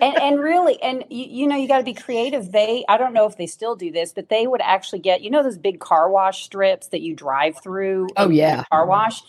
and, 0.00 0.16
and, 0.16 0.40
really, 0.40 0.80
and 0.80 1.02
you, 1.10 1.24
you 1.24 1.46
know, 1.48 1.56
you 1.56 1.66
got 1.66 1.78
to 1.78 1.84
be 1.84 1.92
creative. 1.94 2.52
They, 2.52 2.84
I 2.88 2.98
don't 2.98 3.12
know 3.12 3.26
if 3.26 3.36
they 3.36 3.46
still 3.46 3.74
do 3.74 3.90
this, 3.90 4.12
but 4.12 4.28
they 4.28 4.46
would 4.46 4.60
actually 4.60 5.00
get, 5.00 5.22
you 5.22 5.30
know, 5.30 5.42
those 5.42 5.58
big 5.58 5.80
car 5.80 6.08
wash 6.08 6.44
strips 6.44 6.86
that 6.88 7.00
you 7.00 7.16
drive 7.16 7.60
through. 7.60 8.08
Oh 8.16 8.30
yeah, 8.30 8.62
car 8.70 8.86
wash 8.86 9.22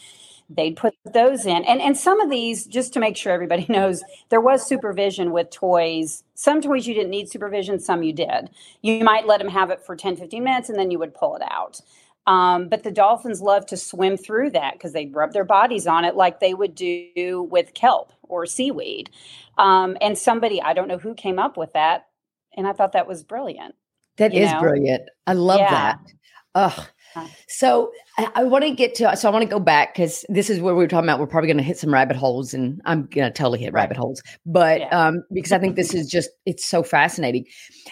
they'd 0.50 0.75
put 0.75 0.96
those 1.06 1.46
in. 1.46 1.63
And 1.65 1.82
and 1.82 1.98
some 1.98 2.20
of 2.20 2.29
these, 2.29 2.65
just 2.65 2.94
to 2.94 3.00
make 3.00 3.15
sure 3.15 3.32
everybody 3.32 3.65
knows, 3.70 4.03
there 4.29 4.41
was 4.41 4.68
supervision 4.68 5.32
with 5.32 5.50
toys. 5.51 6.24
Some 6.36 6.62
toys 6.62 6.88
you 6.88 6.94
didn't 6.94 7.12
need 7.12 7.29
supervision, 7.29 7.79
some 7.79 8.03
you 8.03 8.13
did. 8.13 8.50
You 8.82 9.03
might 9.03 9.27
let 9.27 9.39
them 9.39 9.50
have 9.50 9.70
it 9.70 9.86
for 9.86 9.96
10, 9.96 10.15
15 10.15 10.44
minutes 10.44 10.70
and 10.70 10.79
then 10.79 10.91
you 10.91 11.00
would 11.00 11.13
pull 11.13 11.36
it 11.36 11.44
out. 11.50 11.82
Um, 12.27 12.70
but 12.70 12.84
the 12.84 12.91
dolphins 12.91 13.41
love 13.41 13.65
to 13.68 13.77
swim 13.77 14.15
through 14.15 14.51
that 14.51 14.74
because 14.74 14.94
they'd 14.94 15.15
rub 15.15 15.34
their 15.34 15.44
bodies 15.44 15.88
on 15.88 16.06
it 16.06 16.15
like 16.15 16.39
they 16.39 16.53
would 16.53 16.75
do 16.75 17.48
with 17.50 17.74
kelp 17.74 18.13
or 18.24 18.46
seaweed. 18.46 19.10
Um, 19.58 19.98
and 20.00 20.18
somebody, 20.18 20.62
I 20.62 20.74
don't 20.74 20.88
know 20.88 21.00
who 21.00 21.15
came 21.15 21.39
up 21.39 21.58
with 21.58 21.74
that. 21.74 22.08
And 22.56 22.68
I 22.68 22.74
thought 22.74 22.91
that 22.91 23.08
was 23.08 23.24
brilliant. 23.24 23.74
That 24.18 24.34
is 24.34 24.51
know? 24.51 24.60
brilliant. 24.60 25.10
I 25.25 25.34
love 25.34 25.60
yeah. 25.60 25.72
that. 25.72 26.00
Ugh. 26.56 26.88
So 27.48 27.92
I, 28.18 28.30
I 28.36 28.44
want 28.44 28.63
to 28.63 28.72
get 28.72 28.96
to, 28.96 29.16
so 29.16 29.30
I 29.30 29.32
want 29.32 29.44
to 29.44 29.50
go 29.50 29.60
back 29.60 29.94
because 29.94 30.25
this 30.30 30.50
is 30.50 30.60
where 30.60 30.75
we 30.75 30.84
were 30.84 30.88
talking 30.88 31.06
about. 31.06 31.20
We're 31.20 31.28
probably 31.28 31.48
going 31.48 31.58
to 31.58 31.63
hit 31.63 31.78
some 31.78 31.94
rabbit 31.94 32.18
holes, 32.18 32.54
and 32.54 32.82
I'm 32.86 33.04
going 33.04 33.28
to 33.28 33.32
totally 33.32 33.60
hit 33.60 33.74
right. 33.74 33.82
rabbit 33.82 33.98
holes. 33.98 34.22
But 34.46 34.82
yeah. 34.82 35.08
um, 35.08 35.24
because 35.34 35.51
I 35.51 35.60
think 35.60 35.75
this 35.75 35.94
is 35.94 36.08
just, 36.10 36.30
it's 36.46 36.66
so 36.66 36.84
fascinating. 36.84 37.46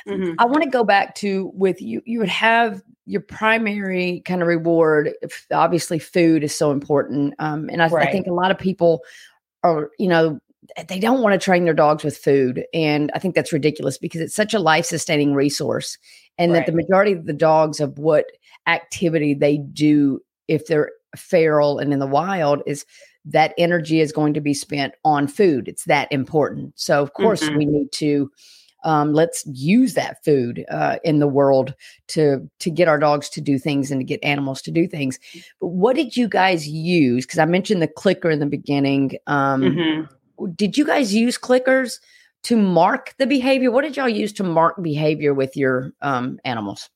Mm-hmm. 0.08 0.34
I 0.40 0.46
want 0.46 0.64
to 0.64 0.70
go 0.70 0.84
back 0.84 1.16
to 1.16 1.52
with 1.54 1.82
you. 1.82 2.02
You 2.06 2.20
would 2.20 2.30
have 2.30 2.82
your 3.06 3.22
primary 3.22 4.22
kind 4.26 4.42
of 4.42 4.48
reward. 4.48 5.12
Obviously, 5.52 6.00
food 6.00 6.44
is 6.44 6.56
so 6.56 6.72
important, 6.72 7.34
um, 7.40 7.70
and 7.72 7.82
I, 7.82 7.88
right. 7.88 8.08
I 8.08 8.12
think 8.12 8.28
a 8.28 8.34
lot 8.34 8.52
of 8.52 8.58
people 8.58 9.02
are, 9.64 9.90
you 9.98 10.08
know, 10.08 10.40
they 10.88 11.00
don't 11.00 11.22
want 11.22 11.34
to 11.34 11.44
train 11.44 11.64
their 11.64 11.74
dogs 11.74 12.04
with 12.04 12.18
food 12.18 12.66
and 12.74 13.10
i 13.16 13.20
think 13.20 13.36
that's 13.36 13.54
ridiculous 13.54 13.98
because 13.98 14.20
it's 14.20 14.36
such 14.36 14.54
a 14.54 14.60
life 14.60 14.86
sustaining 14.86 15.34
resource 15.34 15.98
and 16.38 16.52
right. 16.52 16.66
that 16.66 16.72
the 16.72 16.76
majority 16.76 17.14
of 17.14 17.26
the 17.26 17.34
dogs 17.34 17.80
of 17.80 17.98
what 17.98 18.26
activity 18.68 19.34
they 19.34 19.58
do 19.58 20.20
if 20.48 20.68
they're 20.68 20.92
feral 21.16 21.80
and 21.80 21.94
in 21.94 22.00
the 22.00 22.08
wild 22.08 22.62
is 22.66 22.86
that 23.26 23.54
energy 23.58 24.00
is 24.00 24.12
going 24.12 24.34
to 24.34 24.42
be 24.42 24.54
spent 24.54 24.94
on 25.04 25.28
food. 25.28 25.68
It's 25.68 25.86
that 25.86 26.12
important. 26.12 26.74
So 26.76 27.02
of 27.02 27.14
course 27.14 27.44
mm-hmm. 27.44 27.58
we 27.58 27.66
need 27.66 27.92
to 27.94 28.32
um, 28.84 29.14
let's 29.14 29.44
use 29.48 29.96
that 29.96 30.24
food 30.24 30.64
uh, 30.70 30.98
in 31.04 31.20
the 31.20 31.28
world 31.28 31.74
to 32.10 32.50
to 32.60 32.70
get 32.70 32.88
our 32.88 33.00
dogs 33.00 33.28
to 33.30 33.42
do 33.42 33.58
things 33.58 33.92
and 33.92 34.00
to 34.00 34.06
get 34.06 34.24
animals 34.24 34.62
to 34.62 34.72
do 34.72 34.88
things. 34.88 35.20
But 35.60 35.68
what 35.68 35.96
did 35.96 36.16
you 36.16 36.30
guys 36.30 36.68
use? 36.68 37.26
Because 37.26 37.40
I 37.40 37.46
mentioned 37.46 37.82
the 37.82 37.88
clicker 37.88 38.30
in 38.30 38.40
the 38.40 38.46
beginning. 38.46 39.18
Um, 39.28 39.62
mm-hmm. 39.62 40.46
Did 40.54 40.78
you 40.78 40.86
guys 40.86 41.14
use 41.14 41.38
clickers 41.38 42.00
to 42.44 42.56
mark 42.56 43.16
the 43.18 43.28
behavior? 43.28 43.72
What 43.72 43.82
did 43.82 43.98
y'all 43.98 44.08
use 44.08 44.32
to 44.34 44.44
mark 44.44 44.82
behavior 44.82 45.34
with 45.34 45.58
your 45.58 45.92
um, 46.02 46.40
animals? 46.46 46.90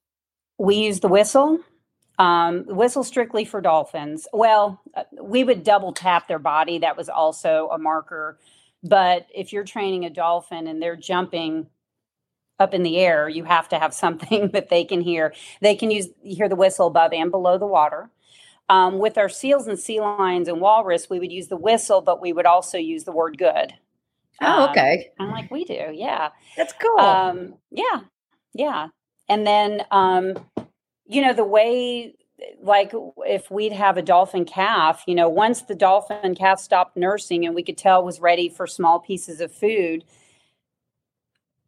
We 0.62 0.77
use 0.77 1.01
the 1.01 1.10
whistle 1.10 1.60
Um, 2.20 2.65
whistle 2.68 3.03
strictly 3.03 3.46
for 3.46 3.62
dolphins. 3.62 4.27
Well, 4.34 4.82
uh, 4.96 5.03
we 5.22 5.44
would 5.44 5.63
double 5.63 5.94
tap 5.94 6.27
their 6.30 6.39
body. 6.39 6.80
That 6.80 6.98
was 6.98 7.10
also 7.10 7.70
a 7.74 7.77
marker. 7.80 8.39
But 8.84 9.27
if 9.36 9.53
you're 9.53 9.65
training 9.65 10.06
a 10.06 10.12
dolphin 10.12 10.68
and 10.68 10.82
they're 10.82 10.96
jumping 10.98 11.68
up 12.60 12.74
in 12.74 12.84
the 12.84 12.98
air, 13.00 13.30
you 13.30 13.46
have 13.46 13.70
to 13.70 13.80
have 13.80 13.94
something 14.06 14.51
that 14.53 14.70
they 14.70 14.86
can 14.86 15.01
hear. 15.01 15.34
They 15.62 15.75
can 15.75 15.91
use 15.91 16.10
hear 16.24 16.50
the 16.50 16.56
whistle 16.58 16.88
above 16.88 17.13
and 17.13 17.32
below 17.32 17.58
the 17.58 17.68
water. 17.68 18.12
Um, 18.70 19.00
with 19.00 19.18
our 19.18 19.30
seals 19.30 19.68
and 19.68 19.80
sea 19.80 20.01
lions 20.01 20.48
and 20.48 20.62
walrus, 20.62 21.10
we 21.10 21.20
would 21.20 21.32
use 21.32 21.50
the 21.50 21.58
whistle, 21.58 22.01
but 22.01 22.22
we 22.22 22.34
would 22.34 22.48
also 22.48 22.77
use 22.77 23.06
the 23.06 23.13
word 23.13 23.38
good. 23.38 23.74
Oh, 24.41 24.70
okay. 24.70 25.12
Um, 25.20 25.27
I'm 25.27 25.32
like, 25.34 25.51
we 25.51 25.65
do, 25.65 25.91
yeah. 25.94 26.30
That's 26.58 26.74
cool. 26.82 27.00
Um, 27.00 27.56
yeah, 27.72 28.01
yeah. 28.53 28.89
And 29.30 29.48
then, 29.48 29.84
um, 29.91 30.36
you 31.12 31.22
know, 31.22 31.34
the 31.34 31.44
way, 31.44 32.15
like, 32.62 32.91
if 33.25 33.51
we'd 33.51 33.74
have 33.74 33.98
a 33.98 34.01
dolphin 34.01 34.46
calf, 34.46 35.03
you 35.08 35.15
know, 35.15 35.30
once 35.30 35.63
the 35.63 35.75
dolphin 35.75 36.36
calf 36.36 36.60
stopped 36.60 36.98
nursing 36.98 37.46
and 37.46 37.53
we 37.53 37.63
could 37.63 37.77
tell 37.77 38.03
was 38.03 38.20
ready 38.20 38.50
for 38.50 38.65
small 38.65 39.00
pieces 39.00 39.41
of 39.41 39.51
food, 39.51 40.03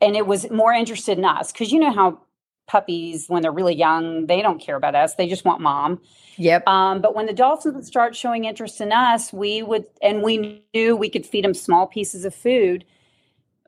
and 0.03 0.17
it 0.17 0.27
was 0.27 0.50
more 0.51 0.73
interested 0.73 1.17
in 1.17 1.25
us 1.25 1.51
because 1.51 1.71
you 1.71 1.79
know 1.79 1.91
how 1.91 2.19
puppies 2.67 3.27
when 3.27 3.41
they're 3.41 3.51
really 3.51 3.75
young 3.75 4.25
they 4.27 4.41
don't 4.41 4.59
care 4.59 4.75
about 4.75 4.95
us 4.95 5.15
they 5.15 5.27
just 5.27 5.43
want 5.45 5.62
mom. 5.62 6.00
Yep. 6.38 6.67
Um, 6.67 7.01
but 7.01 7.15
when 7.15 7.25
the 7.25 7.33
dolphins 7.33 7.75
would 7.75 7.85
start 7.85 8.15
showing 8.15 8.45
interest 8.45 8.79
in 8.79 8.91
us 8.91 9.33
we 9.33 9.62
would 9.62 9.85
and 10.01 10.21
we 10.21 10.63
knew 10.73 10.95
we 10.95 11.09
could 11.09 11.25
feed 11.25 11.43
them 11.43 11.53
small 11.53 11.88
pieces 11.88 12.25
of 12.25 12.33
food 12.33 12.85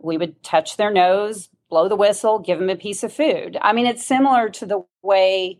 we 0.02 0.18
would 0.18 0.42
touch 0.44 0.78
their 0.78 0.92
nose 0.92 1.50
blow 1.70 1.90
the 1.90 1.96
whistle 1.96 2.40
give 2.40 2.60
them 2.60 2.70
a 2.70 2.76
piece 2.76 3.04
of 3.04 3.12
food. 3.12 3.58
I 3.62 3.74
mean 3.74 3.86
it's 3.86 4.06
similar 4.06 4.50
to 4.50 4.66
the 4.66 4.86
way 5.02 5.60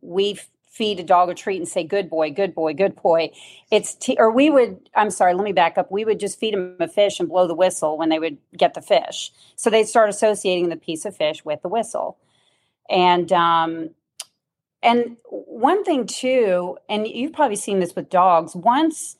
we 0.00 0.38
feed 0.76 1.00
a 1.00 1.02
dog 1.02 1.30
a 1.30 1.34
treat 1.34 1.56
and 1.56 1.66
say 1.66 1.82
good 1.82 2.10
boy 2.10 2.30
good 2.30 2.54
boy 2.54 2.74
good 2.74 2.94
boy. 2.96 3.30
It's 3.70 3.94
t- 3.94 4.16
or 4.18 4.30
we 4.30 4.50
would 4.50 4.90
i'm 4.94 5.10
sorry 5.10 5.34
let 5.34 5.44
me 5.44 5.52
back 5.52 5.78
up. 5.78 5.90
We 5.90 6.04
would 6.04 6.20
just 6.20 6.38
feed 6.38 6.54
them 6.54 6.76
a 6.78 6.88
fish 6.88 7.18
and 7.18 7.28
blow 7.28 7.46
the 7.46 7.54
whistle 7.54 7.96
when 7.96 8.10
they 8.10 8.18
would 8.18 8.36
get 8.56 8.74
the 8.74 8.82
fish. 8.82 9.32
So 9.56 9.70
they'd 9.70 9.88
start 9.88 10.10
associating 10.10 10.68
the 10.68 10.76
piece 10.76 11.04
of 11.06 11.16
fish 11.16 11.44
with 11.44 11.62
the 11.62 11.68
whistle. 11.68 12.18
And 12.90 13.32
um 13.32 13.90
and 14.82 15.16
one 15.30 15.82
thing 15.82 16.06
too 16.06 16.76
and 16.88 17.08
you've 17.08 17.32
probably 17.32 17.56
seen 17.56 17.80
this 17.80 17.96
with 17.96 18.10
dogs 18.10 18.54
once 18.54 19.16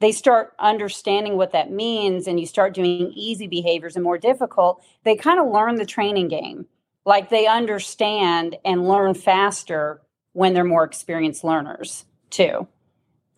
they 0.00 0.12
start 0.12 0.54
understanding 0.60 1.36
what 1.36 1.52
that 1.52 1.72
means 1.72 2.28
and 2.28 2.38
you 2.38 2.46
start 2.46 2.74
doing 2.74 3.12
easy 3.16 3.46
behaviors 3.46 3.96
and 3.96 4.04
more 4.04 4.18
difficult 4.18 4.84
they 5.04 5.16
kind 5.16 5.40
of 5.40 5.50
learn 5.50 5.76
the 5.76 5.86
training 5.86 6.28
game. 6.28 6.66
Like 7.06 7.30
they 7.30 7.46
understand 7.46 8.56
and 8.66 8.86
learn 8.86 9.14
faster 9.14 10.02
when 10.38 10.54
they're 10.54 10.62
more 10.62 10.84
experienced 10.84 11.42
learners 11.42 12.04
too. 12.30 12.68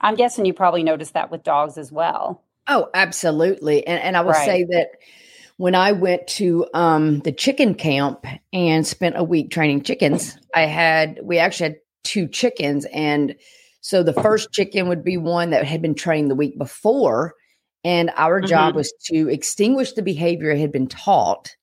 I'm 0.03 0.17
guessing 0.17 0.45
you 0.45 0.53
probably 0.53 0.83
noticed 0.83 1.15
that 1.15 1.31
with 1.31 1.43
dogs 1.43 1.79
as 1.79 1.91
well. 1.91 2.43
Oh, 2.69 2.91
absolutely. 2.93 3.87
And 3.87 4.03
and 4.03 4.19
I 4.19 4.21
will 4.21 4.33
right. 4.33 4.45
say 4.45 4.65
that 4.65 4.91
when 5.57 5.75
I 5.75 5.93
went 5.93 6.27
to 6.29 6.67
um, 6.75 7.21
the 7.21 7.33
chicken 7.33 7.75
camp 7.75 8.27
and 8.53 8.87
spent 8.87 9.17
a 9.17 9.25
week 9.25 9.51
training 9.51 9.83
chickens, 9.83 10.37
I 10.55 10.67
had 10.67 11.21
we 11.23 11.39
actually 11.39 11.71
had 11.71 11.77
two 12.05 12.29
chickens 12.29 12.85
and 12.93 13.35
so 13.81 14.03
the 14.03 14.13
first 14.13 14.53
chicken 14.53 14.89
would 14.89 15.03
be 15.03 15.17
one 15.17 15.51
that 15.51 15.65
had 15.65 15.81
been 15.81 15.95
trained 15.95 16.31
the 16.31 16.35
week 16.35 16.59
before 16.59 17.35
and 17.83 18.11
our 18.15 18.43
job 18.43 18.71
mm-hmm. 18.71 18.77
was 18.77 18.93
to 19.07 19.31
extinguish 19.31 19.93
the 19.93 20.03
behavior 20.03 20.51
it 20.51 20.59
had 20.59 20.71
been 20.71 20.87
taught 20.87 21.57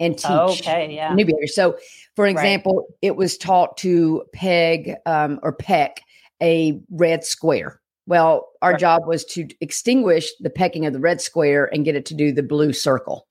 and 0.00 0.16
teach 0.16 0.30
okay, 0.62 0.92
yeah. 0.92 1.14
new 1.14 1.24
behavior. 1.24 1.46
So, 1.46 1.78
for 2.20 2.26
example, 2.26 2.76
right. 2.76 2.98
it 3.00 3.16
was 3.16 3.38
taught 3.38 3.78
to 3.78 4.24
peg 4.34 4.94
um, 5.06 5.40
or 5.42 5.52
peck 5.52 6.02
a 6.42 6.78
red 6.90 7.24
square. 7.24 7.80
Well, 8.06 8.50
our 8.60 8.72
right. 8.72 8.80
job 8.80 9.06
was 9.06 9.24
to 9.26 9.48
extinguish 9.62 10.30
the 10.40 10.50
pecking 10.50 10.84
of 10.84 10.92
the 10.92 11.00
red 11.00 11.22
square 11.22 11.70
and 11.72 11.84
get 11.84 11.96
it 11.96 12.04
to 12.06 12.14
do 12.14 12.30
the 12.30 12.42
blue 12.42 12.74
circle. 12.74 13.26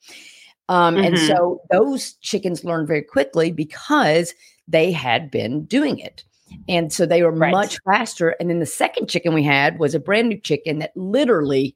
Um, 0.70 0.96
mm-hmm. 0.96 1.06
And 1.06 1.20
so 1.20 1.62
those 1.70 2.14
chickens 2.22 2.64
learned 2.64 2.88
very 2.88 3.04
quickly 3.04 3.52
because 3.52 4.34
they 4.68 4.92
had 4.92 5.30
been 5.30 5.66
doing 5.66 6.00
it. 6.00 6.24
And 6.68 6.92
so 6.92 7.06
they 7.06 7.22
were 7.22 7.32
right. 7.32 7.52
much 7.52 7.78
faster. 7.86 8.30
And 8.40 8.50
then 8.50 8.58
the 8.58 8.66
second 8.66 9.08
chicken 9.08 9.36
we 9.36 9.44
had 9.44 9.78
was 9.78 9.94
a 9.94 10.00
brand 10.00 10.30
new 10.30 10.40
chicken 10.40 10.80
that 10.80 10.98
literally 10.98 11.76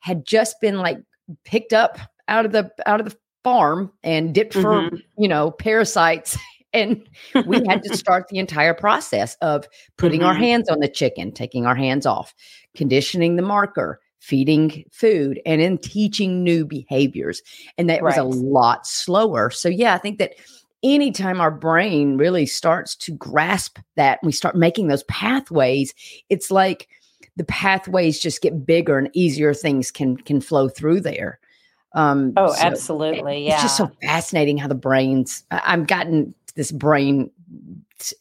had 0.00 0.24
just 0.24 0.62
been 0.62 0.78
like 0.78 0.96
picked 1.44 1.74
up 1.74 1.98
out 2.28 2.46
of 2.46 2.52
the 2.52 2.70
out 2.86 3.00
of 3.00 3.10
the 3.10 3.16
farm 3.42 3.92
and 4.02 4.34
dipped 4.34 4.54
for 4.54 4.62
mm-hmm. 4.62 4.96
you 5.18 5.28
know 5.28 5.50
parasites 5.50 6.38
and 6.74 7.08
we 7.46 7.62
had 7.66 7.82
to 7.82 7.96
start 7.96 8.28
the 8.28 8.38
entire 8.38 8.74
process 8.74 9.36
of 9.40 9.66
putting 9.96 10.20
mm-hmm. 10.20 10.28
our 10.28 10.34
hands 10.34 10.68
on 10.68 10.80
the 10.80 10.88
chicken 10.88 11.32
taking 11.32 11.64
our 11.66 11.74
hands 11.74 12.04
off 12.04 12.34
conditioning 12.74 13.36
the 13.36 13.42
marker 13.42 14.00
feeding 14.18 14.84
food 14.90 15.40
and 15.46 15.60
then 15.60 15.78
teaching 15.78 16.42
new 16.42 16.64
behaviors 16.64 17.42
and 17.78 17.88
that 17.88 18.02
right. 18.02 18.10
was 18.10 18.16
a 18.16 18.24
lot 18.24 18.86
slower 18.86 19.50
so 19.50 19.68
yeah 19.68 19.94
i 19.94 19.98
think 19.98 20.18
that 20.18 20.32
anytime 20.82 21.40
our 21.40 21.50
brain 21.50 22.18
really 22.18 22.44
starts 22.44 22.94
to 22.94 23.12
grasp 23.12 23.78
that 23.96 24.18
we 24.22 24.32
start 24.32 24.56
making 24.56 24.88
those 24.88 25.04
pathways 25.04 25.94
it's 26.28 26.50
like 26.50 26.88
the 27.36 27.44
pathways 27.44 28.18
just 28.18 28.42
get 28.42 28.66
bigger 28.66 28.98
and 28.98 29.10
easier 29.12 29.54
things 29.54 29.90
can 29.90 30.16
can 30.16 30.40
flow 30.40 30.68
through 30.68 31.00
there 31.00 31.38
um, 31.94 32.32
oh, 32.36 32.52
so 32.52 32.60
absolutely. 32.60 33.46
Yeah. 33.46 33.54
It's 33.54 33.62
just 33.62 33.76
so 33.76 33.90
fascinating 34.02 34.58
how 34.58 34.68
the 34.68 34.74
brains, 34.74 35.44
I've 35.50 35.86
gotten 35.86 36.34
this 36.54 36.72
brain 36.72 37.30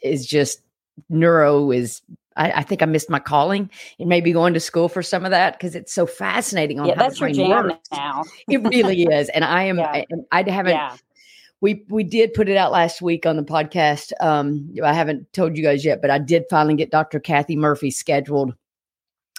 is 0.01 0.25
just 0.25 0.61
neuro 1.09 1.71
is 1.71 2.01
I, 2.35 2.51
I, 2.51 2.63
think 2.63 2.81
I 2.81 2.85
missed 2.85 3.09
my 3.09 3.19
calling 3.19 3.69
and 3.99 4.09
maybe 4.09 4.31
going 4.31 4.53
to 4.53 4.59
school 4.59 4.89
for 4.89 5.03
some 5.03 5.25
of 5.25 5.31
that 5.31 5.53
because 5.53 5.75
it's 5.75 5.93
so 5.93 6.05
fascinating 6.05 6.79
on 6.79 6.87
yeah, 6.87 6.95
how 6.95 7.03
that's 7.03 7.19
your 7.19 7.31
jam 7.31 7.67
works. 7.67 7.89
now. 7.91 8.23
it 8.47 8.63
really 8.63 9.03
is, 9.11 9.29
and 9.29 9.43
I 9.43 9.63
am. 9.63 9.77
Yeah. 9.77 10.03
I, 10.31 10.43
I 10.43 10.49
haven't. 10.49 10.73
Yeah. 10.73 10.95
We 11.61 11.85
we 11.89 12.03
did 12.03 12.33
put 12.33 12.49
it 12.49 12.57
out 12.57 12.71
last 12.71 13.01
week 13.01 13.25
on 13.25 13.37
the 13.37 13.43
podcast. 13.43 14.11
Um, 14.19 14.73
I 14.83 14.93
haven't 14.93 15.31
told 15.31 15.55
you 15.55 15.63
guys 15.63 15.85
yet, 15.85 16.01
but 16.01 16.09
I 16.09 16.17
did 16.17 16.43
finally 16.49 16.75
get 16.75 16.91
Dr. 16.91 17.19
Kathy 17.19 17.55
Murphy 17.55 17.89
scheduled 17.89 18.53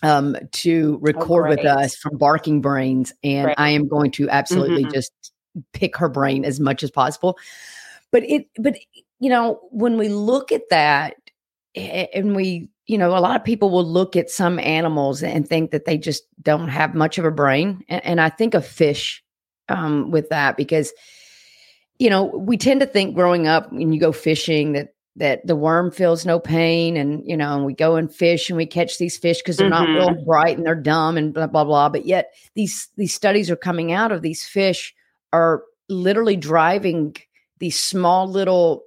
um, 0.03 0.37
to 0.53 0.95
oh, 0.95 1.01
record 1.03 1.47
oh, 1.47 1.49
with 1.51 1.67
us 1.67 1.97
from 1.97 2.17
Barking 2.17 2.61
Brains, 2.61 3.13
and. 3.23 3.55
I 3.59 3.71
am 3.71 3.89
going 3.89 4.11
to 4.13 4.31
absolutely 4.31 4.85
mm-hmm. 4.85 4.93
just 4.93 5.33
pick 5.73 5.97
her 5.97 6.09
brain 6.09 6.45
as 6.45 6.61
much 6.61 6.83
as 6.83 6.91
possible. 6.91 7.39
But 8.15 8.23
it, 8.31 8.47
but 8.61 8.77
you 9.19 9.29
know, 9.29 9.59
when 9.73 9.99
we 9.99 10.09
look 10.09 10.53
at 10.53 10.69
that, 10.71 11.17
and 11.75 12.37
we, 12.37 12.71
you 12.87 12.97
know, 12.97 13.11
a 13.11 13.19
lot 13.19 13.35
of 13.35 13.43
people 13.45 13.71
will 13.71 13.85
look 13.85 14.15
at 14.15 14.31
some 14.31 14.61
animals 14.61 15.21
and 15.25 15.49
think 15.49 15.73
that 15.73 15.85
they 15.85 15.99
just 15.99 16.23
don't 16.41 16.69
have 16.69 16.95
much 16.95 17.19
of 17.19 17.25
a 17.25 17.33
brain, 17.33 17.85
and, 17.89 18.05
and 18.05 18.21
I 18.21 18.29
think 18.29 18.55
of 18.55 18.65
fish 18.65 19.21
um, 19.69 20.13
with 20.13 20.29
that 20.29 20.57
because 20.57 20.93
you 21.99 22.09
know 22.09 22.27
we 22.27 22.57
tend 22.57 22.79
to 22.83 22.87
think 22.87 23.17
growing 23.17 23.49
up 23.49 23.73
when 23.73 23.93
you 23.93 23.99
go 23.99 24.13
fishing 24.13 24.75
that 24.75 24.95
that 25.17 25.45
the 25.45 25.57
worm 25.57 25.91
feels 25.91 26.25
no 26.25 26.39
pain 26.39 26.97
and 26.97 27.21
you 27.27 27.37
know 27.37 27.57
and 27.57 27.65
we 27.65 27.75
go 27.75 27.97
and 27.97 28.15
fish 28.15 28.49
and 28.49 28.57
we 28.57 28.65
catch 28.65 28.99
these 28.99 29.17
fish 29.17 29.39
because 29.39 29.57
they're 29.57 29.69
mm-hmm. 29.69 29.93
not 29.93 30.13
real 30.15 30.25
bright 30.25 30.57
and 30.57 30.65
they're 30.65 30.77
dumb 30.77 31.17
and 31.17 31.35
blah 31.35 31.49
blah 31.49 31.65
blah 31.65 31.89
but 31.89 32.07
yet 32.07 32.33
these 32.55 32.89
these 32.97 33.13
studies 33.13 33.51
are 33.51 33.57
coming 33.57 33.91
out 33.91 34.13
of 34.13 34.23
these 34.23 34.45
fish 34.45 34.95
are 35.33 35.65
literally 35.89 36.37
driving 36.37 37.17
these 37.59 37.79
small 37.79 38.29
little 38.29 38.85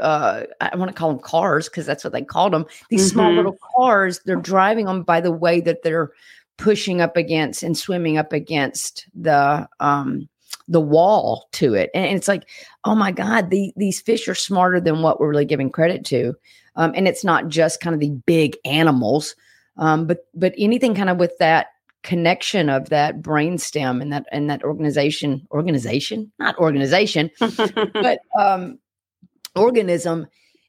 uh 0.00 0.42
i 0.60 0.76
want 0.76 0.90
to 0.90 0.94
call 0.94 1.10
them 1.10 1.18
cars 1.18 1.68
because 1.68 1.86
that's 1.86 2.04
what 2.04 2.12
they 2.12 2.22
called 2.22 2.52
them 2.52 2.66
these 2.90 3.08
mm-hmm. 3.08 3.18
small 3.18 3.32
little 3.32 3.58
cars 3.76 4.20
they're 4.24 4.36
driving 4.36 4.86
them 4.86 5.02
by 5.02 5.20
the 5.20 5.32
way 5.32 5.60
that 5.60 5.82
they're 5.82 6.10
pushing 6.56 7.00
up 7.00 7.16
against 7.16 7.62
and 7.62 7.78
swimming 7.78 8.18
up 8.18 8.32
against 8.32 9.06
the 9.14 9.68
um 9.80 10.28
the 10.68 10.80
wall 10.80 11.48
to 11.52 11.74
it. 11.74 11.90
And 11.94 12.16
it's 12.16 12.28
like, 12.28 12.48
oh 12.84 12.94
my 12.94 13.10
God, 13.10 13.50
the, 13.50 13.72
these 13.76 14.00
fish 14.00 14.28
are 14.28 14.34
smarter 14.34 14.80
than 14.80 15.02
what 15.02 15.18
we're 15.18 15.30
really 15.30 15.44
giving 15.44 15.70
credit 15.70 16.04
to. 16.06 16.34
Um, 16.76 16.92
and 16.94 17.08
it's 17.08 17.24
not 17.24 17.48
just 17.48 17.80
kind 17.80 17.94
of 17.94 18.00
the 18.00 18.10
big 18.26 18.56
animals, 18.64 19.34
um, 19.78 20.06
but 20.06 20.26
but 20.34 20.54
anything 20.58 20.94
kind 20.94 21.10
of 21.10 21.16
with 21.16 21.36
that 21.38 21.68
connection 22.02 22.68
of 22.68 22.88
that 22.90 23.20
brainstem 23.20 24.00
and 24.00 24.12
that 24.12 24.24
and 24.30 24.48
that 24.48 24.62
organization 24.62 25.46
organization 25.50 26.30
not 26.38 26.56
organization 26.58 27.30
but 27.40 28.20
um 28.38 28.78
organism 29.56 30.26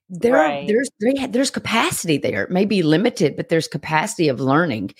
there 0.09 0.33
right. 0.33 0.67
there's 0.67 0.89
there's 1.29 1.51
capacity 1.51 2.17
there 2.17 2.43
it 2.43 2.49
may 2.49 2.65
be 2.65 2.81
limited 2.81 3.35
but 3.35 3.49
there's 3.49 3.67
capacity 3.67 4.27
of 4.27 4.39
learning 4.39 4.91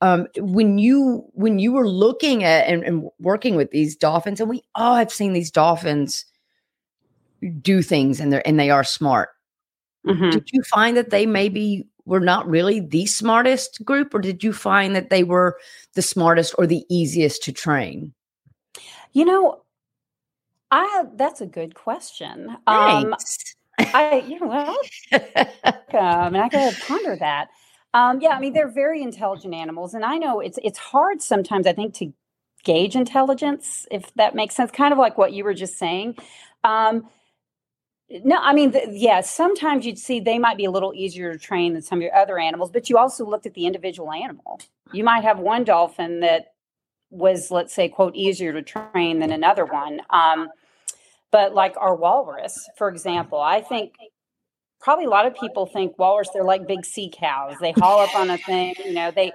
um, 0.00 0.28
when 0.36 0.78
you 0.78 1.24
when 1.32 1.58
you 1.58 1.72
were 1.72 1.88
looking 1.88 2.44
at 2.44 2.68
and, 2.68 2.84
and, 2.84 3.08
working 3.18 3.56
with 3.56 3.70
these 3.72 3.96
dolphins, 3.96 4.40
and 4.40 4.48
we 4.48 4.62
all 4.74 4.94
have 4.94 5.10
seen 5.10 5.32
these 5.32 5.50
dolphins 5.50 6.24
do 7.60 7.82
things, 7.82 8.20
and 8.20 8.32
they're 8.32 8.46
and 8.46 8.60
they 8.60 8.70
are 8.70 8.84
smart. 8.84 9.30
Mm-hmm. 10.06 10.30
Did 10.30 10.48
you 10.52 10.62
find 10.62 10.96
that 10.96 11.10
they 11.10 11.26
maybe 11.26 11.86
were 12.08 12.20
not 12.20 12.48
really 12.48 12.80
the 12.80 13.06
smartest 13.06 13.84
group, 13.84 14.14
or 14.14 14.20
did 14.20 14.42
you 14.42 14.52
find 14.52 14.96
that 14.96 15.10
they 15.10 15.22
were 15.22 15.58
the 15.94 16.02
smartest 16.02 16.54
or 16.58 16.66
the 16.66 16.84
easiest 16.88 17.42
to 17.44 17.52
train? 17.52 18.14
You 19.12 19.26
know, 19.26 19.62
I 20.70 21.04
that's 21.14 21.40
a 21.40 21.46
good 21.46 21.74
question. 21.74 22.48
Um, 22.66 23.14
I, 23.78 24.24
yeah, 24.26 24.38
well, 24.40 24.76
um, 25.12 26.34
and 26.34 26.38
I 26.38 26.48
got 26.48 26.72
to 26.72 26.80
ponder 26.80 27.16
that. 27.16 27.48
Um, 27.94 28.20
yeah, 28.20 28.30
I 28.30 28.40
mean, 28.40 28.52
they're 28.54 28.70
very 28.70 29.02
intelligent 29.02 29.54
animals, 29.54 29.94
and 29.94 30.04
I 30.04 30.16
know 30.16 30.40
it's 30.40 30.58
it's 30.62 30.78
hard 30.78 31.22
sometimes. 31.22 31.66
I 31.66 31.74
think 31.74 31.94
to 31.94 32.12
gauge 32.64 32.96
intelligence, 32.96 33.86
if 33.90 34.12
that 34.14 34.34
makes 34.34 34.56
sense. 34.56 34.70
Kind 34.70 34.92
of 34.92 34.98
like 34.98 35.18
what 35.18 35.32
you 35.32 35.44
were 35.44 35.54
just 35.54 35.78
saying. 35.78 36.16
Um, 36.64 37.08
no, 38.10 38.36
I 38.40 38.54
mean, 38.54 38.70
the, 38.70 38.88
yeah, 38.90 39.20
sometimes 39.20 39.84
you'd 39.84 39.98
see 39.98 40.20
they 40.20 40.38
might 40.38 40.56
be 40.56 40.64
a 40.64 40.70
little 40.70 40.94
easier 40.94 41.32
to 41.32 41.38
train 41.38 41.74
than 41.74 41.82
some 41.82 41.98
of 41.98 42.02
your 42.02 42.14
other 42.14 42.38
animals, 42.38 42.70
but 42.70 42.88
you 42.88 42.96
also 42.96 43.26
looked 43.26 43.46
at 43.46 43.54
the 43.54 43.66
individual 43.66 44.12
animal. 44.12 44.60
You 44.92 45.04
might 45.04 45.24
have 45.24 45.38
one 45.38 45.64
dolphin 45.64 46.20
that 46.20 46.54
was, 47.10 47.50
let's 47.50 47.74
say, 47.74 47.88
quote, 47.88 48.14
easier 48.14 48.52
to 48.52 48.62
train 48.62 49.18
than 49.18 49.30
another 49.32 49.64
one. 49.64 50.00
Um, 50.10 50.48
but 51.30 51.54
like 51.54 51.74
our 51.78 51.94
walrus, 51.94 52.68
for 52.76 52.88
example, 52.88 53.40
I 53.40 53.60
think 53.60 53.94
probably 54.80 55.04
a 55.04 55.10
lot 55.10 55.26
of 55.26 55.34
people 55.34 55.66
think 55.66 55.98
walrus 55.98 56.28
they're 56.32 56.44
like 56.44 56.66
big 56.66 56.84
sea 56.84 57.10
cows. 57.12 57.56
They 57.60 57.72
haul 57.72 58.00
up 58.00 58.14
on 58.14 58.30
a 58.30 58.38
thing, 58.38 58.74
you 58.84 58.92
know. 58.92 59.10
They 59.10 59.32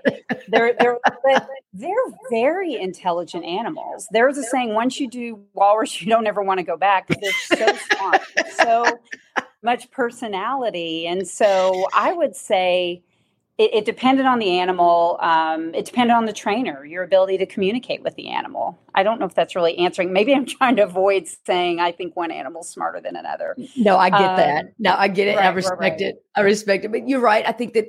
they're 0.48 0.74
they're 0.80 1.00
they're 1.74 1.92
very 2.30 2.76
intelligent 2.76 3.46
animals. 3.46 4.08
There's 4.12 4.38
a 4.38 4.44
saying: 4.44 4.74
once 4.74 5.00
you 5.00 5.10
do 5.10 5.44
walrus, 5.54 6.02
you 6.02 6.08
don't 6.08 6.28
ever 6.28 6.42
want 6.42 6.60
to 6.60 6.64
go 6.64 6.78
back 6.78 7.08
they're 7.08 7.32
so 7.32 7.78
smart, 7.92 8.22
so 8.58 9.00
much 9.62 9.92
personality, 9.92 11.08
and 11.08 11.28
so 11.28 11.88
I 11.94 12.14
would 12.14 12.36
say 12.36 13.04
it, 13.64 13.74
it 13.74 13.86
depended 13.86 14.26
on 14.26 14.40
the 14.40 14.60
animal. 14.60 15.18
Um, 15.22 15.74
it 15.74 15.86
depended 15.86 16.16
on 16.16 16.26
the 16.26 16.34
trainer, 16.34 16.84
your 16.86 17.04
ability 17.04 17.38
to 17.38 17.46
communicate 17.46 18.04
with 18.04 18.16
the 18.16 18.30
animal. 18.30 18.78
I 18.94 19.04
don't 19.04 19.20
know 19.20 19.26
if 19.26 19.36
that's 19.36 19.56
really 19.56 19.78
answering. 19.78 20.12
Maybe 20.12 20.34
I'm 20.34 20.46
trying 20.46 20.76
to 20.78 20.84
avoid 20.84 21.28
saying 21.46 21.80
I 21.80 21.92
think 21.92 22.16
one 22.16 22.32
animal's 22.32 22.70
smarter 22.70 23.00
than 23.00 23.16
another. 23.16 23.56
No, 23.78 23.98
I 23.98 24.10
get 24.10 24.22
um, 24.22 24.38
that. 24.38 24.66
No, 24.80 24.96
I 24.98 25.08
get 25.08 25.30
it. 25.30 25.38
Right, 25.38 25.46
I 25.46 25.50
respect 25.50 25.80
right, 25.80 25.92
right. 25.92 26.02
it. 26.02 26.26
I 26.36 26.42
respect 26.42 26.86
it. 26.86 26.92
But 26.92 27.08
you're 27.08 27.22
right. 27.22 27.48
I 27.48 27.54
think 27.54 27.74
that 27.74 27.88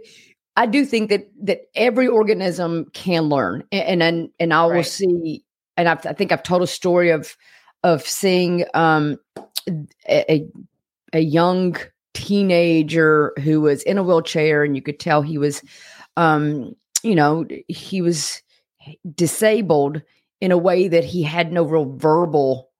I 0.57 0.67
do 0.67 0.85
think 0.85 1.11
that 1.11 1.29
that 1.43 1.63
every 1.75 2.07
organism 2.07 2.87
can 2.93 3.25
learn, 3.25 3.65
and 3.73 4.03
and 4.03 4.31
and 4.39 4.55
I 4.55 4.67
will 4.67 4.85
see. 4.85 5.45
And 5.77 5.89
I've, 5.89 6.07
i 6.07 6.13
think 6.13 6.31
I've 6.31 6.45
told 6.45 6.63
a 6.63 6.69
story 6.69 7.11
of 7.11 7.37
of 7.83 8.03
seeing 8.07 8.65
um, 8.75 9.19
a 10.09 10.47
a 11.13 11.19
young 11.19 11.77
teenager 12.14 13.33
who 13.42 13.61
was 13.61 13.83
in 13.83 13.98
a 13.98 14.03
wheelchair 14.03 14.64
and 14.64 14.77
you 14.77 14.83
could 14.83 14.98
tell 15.00 15.20
he 15.20 15.37
was 15.37 15.62
um 16.16 16.74
you 17.03 17.14
know 17.14 17.44
he 17.68 18.00
was 18.00 18.40
disabled 19.14 20.00
in 20.40 20.53
a 20.53 20.59
way 20.59 20.88
that 20.88 21.05
he 21.05 21.22
had 21.22 21.53
no 21.53 21.64
real 21.64 21.96
verbal 21.96 22.70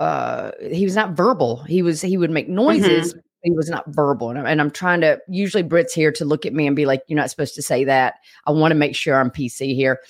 uh 0.00 0.50
he 0.72 0.84
was 0.84 0.96
not 0.96 1.12
verbal 1.12 1.62
he 1.62 1.82
was 1.82 2.02
he 2.02 2.16
would 2.16 2.30
make 2.30 2.48
noises 2.48 3.12
mm-hmm. 3.12 3.20
he 3.44 3.52
was 3.52 3.70
not 3.70 3.84
verbal 3.86 4.30
and, 4.30 4.38
and 4.46 4.60
i'm 4.60 4.70
trying 4.70 5.00
to 5.00 5.18
usually 5.28 5.62
brit's 5.62 5.94
here 5.94 6.10
to 6.10 6.24
look 6.24 6.44
at 6.44 6.52
me 6.52 6.66
and 6.66 6.74
be 6.74 6.84
like 6.84 7.02
you're 7.06 7.16
not 7.18 7.30
supposed 7.30 7.54
to 7.54 7.62
say 7.62 7.84
that 7.84 8.14
i 8.46 8.50
want 8.50 8.72
to 8.72 8.76
make 8.76 8.96
sure 8.96 9.20
i'm 9.20 9.30
pc 9.30 9.74
here 9.74 10.00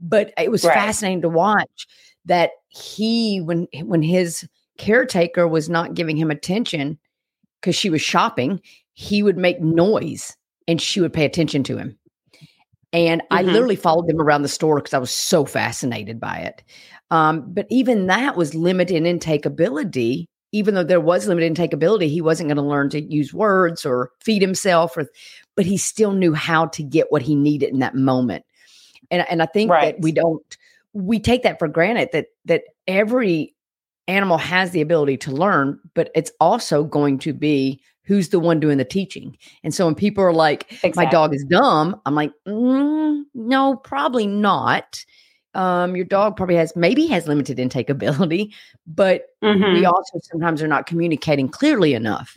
but 0.00 0.32
it 0.38 0.52
was 0.52 0.64
right. 0.64 0.74
fascinating 0.74 1.22
to 1.22 1.28
watch 1.28 1.88
that 2.24 2.50
he 2.68 3.40
when 3.40 3.66
when 3.82 4.02
his 4.02 4.48
caretaker 4.78 5.48
was 5.48 5.68
not 5.68 5.94
giving 5.94 6.16
him 6.16 6.30
attention 6.30 6.98
because 7.64 7.76
she 7.76 7.88
was 7.88 8.02
shopping, 8.02 8.60
he 8.92 9.22
would 9.22 9.38
make 9.38 9.58
noise 9.58 10.36
and 10.68 10.82
she 10.82 11.00
would 11.00 11.14
pay 11.14 11.24
attention 11.24 11.62
to 11.64 11.78
him. 11.78 11.96
And 12.92 13.22
mm-hmm. 13.22 13.34
I 13.34 13.42
literally 13.42 13.74
followed 13.74 14.06
them 14.06 14.20
around 14.20 14.42
the 14.42 14.48
store 14.48 14.76
because 14.76 14.92
I 14.92 14.98
was 14.98 15.10
so 15.10 15.46
fascinated 15.46 16.20
by 16.20 16.36
it. 16.36 16.62
Um, 17.10 17.42
but 17.48 17.66
even 17.70 18.06
that 18.08 18.36
was 18.36 18.54
limited 18.54 19.06
intake 19.06 19.46
ability. 19.46 20.28
Even 20.52 20.74
though 20.74 20.84
there 20.84 21.00
was 21.00 21.26
limited 21.26 21.46
intake 21.46 21.72
ability, 21.72 22.08
he 22.08 22.20
wasn't 22.20 22.48
going 22.48 22.56
to 22.56 22.62
learn 22.62 22.90
to 22.90 23.00
use 23.00 23.32
words 23.32 23.86
or 23.86 24.10
feed 24.20 24.42
himself, 24.42 24.96
or 24.96 25.06
but 25.56 25.66
he 25.66 25.76
still 25.76 26.12
knew 26.12 26.34
how 26.34 26.66
to 26.66 26.82
get 26.82 27.10
what 27.10 27.22
he 27.22 27.34
needed 27.34 27.70
in 27.70 27.80
that 27.80 27.96
moment. 27.96 28.44
And 29.10 29.26
and 29.28 29.42
I 29.42 29.46
think 29.46 29.70
right. 29.70 29.96
that 29.96 30.02
we 30.02 30.12
don't 30.12 30.56
we 30.92 31.18
take 31.18 31.42
that 31.42 31.58
for 31.58 31.66
granted 31.66 32.10
that 32.12 32.26
that 32.44 32.62
every 32.86 33.53
animal 34.08 34.38
has 34.38 34.70
the 34.70 34.80
ability 34.80 35.16
to 35.18 35.30
learn, 35.30 35.78
but 35.94 36.10
it's 36.14 36.32
also 36.40 36.84
going 36.84 37.18
to 37.20 37.32
be 37.32 37.80
who's 38.04 38.28
the 38.28 38.38
one 38.38 38.60
doing 38.60 38.78
the 38.78 38.84
teaching. 38.84 39.36
And 39.62 39.74
so 39.74 39.86
when 39.86 39.94
people 39.94 40.22
are 40.22 40.32
like, 40.32 40.70
exactly. 40.70 41.04
my 41.04 41.10
dog 41.10 41.34
is 41.34 41.44
dumb, 41.44 42.00
I'm 42.04 42.14
like, 42.14 42.32
mm, 42.46 43.22
no, 43.34 43.76
probably 43.76 44.26
not. 44.26 45.04
Um, 45.54 45.96
your 45.96 46.04
dog 46.04 46.36
probably 46.36 46.56
has 46.56 46.74
maybe 46.76 47.06
has 47.06 47.26
limited 47.28 47.58
intake 47.58 47.88
ability, 47.90 48.52
but 48.86 49.26
mm-hmm. 49.42 49.74
we 49.74 49.84
also 49.84 50.18
sometimes 50.22 50.62
are 50.62 50.68
not 50.68 50.86
communicating 50.86 51.48
clearly 51.48 51.94
enough. 51.94 52.36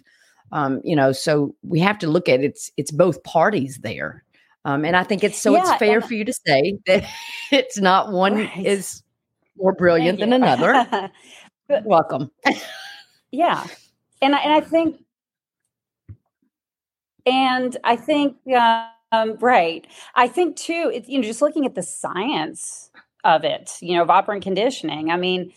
Um, 0.51 0.81
you 0.83 0.95
know, 0.95 1.11
so 1.11 1.53
we 1.61 1.79
have 1.79 1.99
to 1.99 2.07
look 2.07 2.29
at 2.29 2.39
it, 2.39 2.45
it's 2.45 2.71
it's 2.77 2.91
both 2.91 3.23
parties 3.23 3.79
there. 3.79 4.23
Um, 4.63 4.85
and 4.85 4.95
I 4.95 5.03
think 5.03 5.23
it's 5.23 5.37
so 5.37 5.53
yeah, 5.53 5.61
it's 5.61 5.79
fair 5.79 5.99
for 5.99 6.13
you 6.13 6.23
to 6.25 6.33
say 6.33 6.77
that 6.85 7.05
it's 7.51 7.79
not 7.79 8.11
one 8.11 8.35
right. 8.35 8.65
is 8.65 9.03
more 9.57 9.73
brilliant 9.73 10.19
than 10.19 10.33
another. 10.33 11.09
welcome. 11.83 12.31
yeah. 13.31 13.65
And 14.21 14.35
I, 14.35 14.39
and 14.39 14.53
I 14.53 14.61
think, 14.61 15.03
and 17.25 17.77
I 17.83 17.95
think, 17.95 18.37
um, 19.11 19.37
right. 19.39 19.85
I 20.15 20.27
think 20.27 20.55
too, 20.55 20.91
it's, 20.93 21.07
you 21.07 21.19
know, 21.19 21.23
just 21.23 21.41
looking 21.41 21.65
at 21.65 21.75
the 21.75 21.83
science 21.83 22.89
of 23.23 23.43
it, 23.43 23.77
you 23.81 23.95
know, 23.95 24.03
of 24.03 24.09
operant 24.09 24.43
conditioning. 24.43 25.11
I 25.11 25.17
mean, 25.17 25.53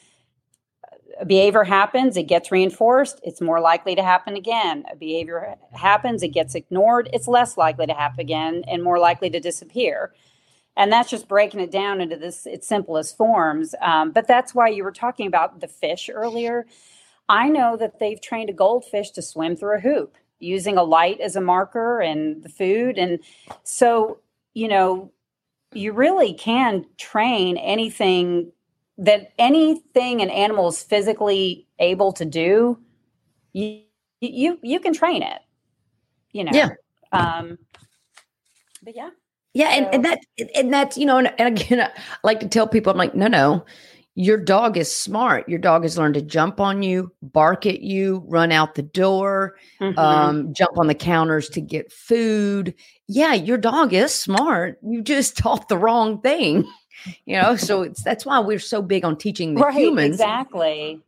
a 1.20 1.24
behavior 1.26 1.64
happens, 1.64 2.16
it 2.16 2.24
gets 2.24 2.50
reinforced, 2.50 3.20
it's 3.22 3.40
more 3.40 3.60
likely 3.60 3.94
to 3.94 4.02
happen 4.02 4.36
again. 4.36 4.84
A 4.90 4.96
behavior 4.96 5.54
happens, 5.72 6.22
it 6.22 6.28
gets 6.28 6.54
ignored, 6.54 7.10
it's 7.12 7.28
less 7.28 7.56
likely 7.56 7.86
to 7.86 7.92
happen 7.92 8.20
again 8.20 8.64
and 8.66 8.82
more 8.82 8.98
likely 8.98 9.28
to 9.30 9.38
disappear 9.38 10.12
and 10.76 10.92
that's 10.92 11.10
just 11.10 11.28
breaking 11.28 11.60
it 11.60 11.70
down 11.70 12.00
into 12.00 12.16
this 12.16 12.46
its 12.46 12.66
simplest 12.66 13.16
forms. 13.16 13.74
Um, 13.80 14.12
but 14.12 14.26
that's 14.26 14.54
why 14.54 14.68
you 14.68 14.84
were 14.84 14.92
talking 14.92 15.26
about 15.26 15.60
the 15.60 15.68
fish 15.68 16.10
earlier. 16.12 16.66
I 17.28 17.48
know 17.48 17.76
that 17.76 17.98
they've 17.98 18.20
trained 18.20 18.50
a 18.50 18.54
goldfish 18.54 19.10
to 19.12 19.22
swim 19.22 19.56
through 19.56 19.76
a 19.76 19.80
hoop 19.80 20.16
using 20.38 20.76
a 20.76 20.82
light 20.82 21.20
as 21.20 21.36
a 21.36 21.40
marker 21.40 22.00
and 22.00 22.42
the 22.42 22.48
food. 22.48 22.98
And 22.98 23.20
so 23.62 24.20
you 24.54 24.68
know 24.68 25.12
you 25.72 25.92
really 25.92 26.34
can 26.34 26.86
train 26.96 27.56
anything 27.56 28.52
that 28.98 29.32
anything 29.38 30.20
an 30.20 30.30
animal 30.30 30.68
is 30.68 30.82
physically 30.82 31.66
able 31.78 32.12
to 32.14 32.24
do. 32.24 32.78
You 33.52 33.82
you 34.20 34.58
you 34.62 34.80
can 34.80 34.92
train 34.92 35.22
it 35.22 35.40
you 36.32 36.44
know. 36.44 36.52
Yeah. 36.52 36.70
Um 37.12 37.58
but 38.82 38.94
yeah 38.96 39.10
yeah, 39.52 39.70
and, 39.70 39.86
and 39.94 40.04
that 40.04 40.20
and 40.54 40.72
that's 40.72 40.96
you 40.96 41.06
know, 41.06 41.18
and, 41.18 41.32
and 41.38 41.58
again, 41.58 41.80
I 41.80 41.90
like 42.22 42.40
to 42.40 42.48
tell 42.48 42.68
people, 42.68 42.92
I'm 42.92 42.98
like, 42.98 43.14
no, 43.14 43.26
no, 43.26 43.64
your 44.14 44.36
dog 44.36 44.76
is 44.76 44.94
smart. 44.94 45.48
Your 45.48 45.58
dog 45.58 45.82
has 45.82 45.96
learned 45.96 46.14
to 46.14 46.22
jump 46.22 46.60
on 46.60 46.82
you, 46.82 47.12
bark 47.22 47.64
at 47.66 47.80
you, 47.80 48.24
run 48.26 48.52
out 48.52 48.74
the 48.74 48.82
door, 48.82 49.56
mm-hmm. 49.80 49.98
um, 49.98 50.52
jump 50.52 50.78
on 50.78 50.88
the 50.88 50.94
counters 50.94 51.48
to 51.50 51.60
get 51.60 51.92
food. 51.92 52.74
Yeah, 53.08 53.34
your 53.34 53.56
dog 53.56 53.92
is 53.92 54.14
smart. 54.14 54.78
You 54.82 55.02
just 55.02 55.36
taught 55.36 55.68
the 55.68 55.78
wrong 55.78 56.20
thing, 56.20 56.70
you 57.24 57.40
know. 57.40 57.56
So 57.56 57.82
it's 57.84 58.02
that's 58.02 58.26
why 58.26 58.38
we're 58.40 58.58
so 58.58 58.82
big 58.82 59.04
on 59.04 59.16
teaching 59.16 59.54
the 59.54 59.62
right, 59.62 59.74
humans 59.74 60.16
exactly 60.16 61.00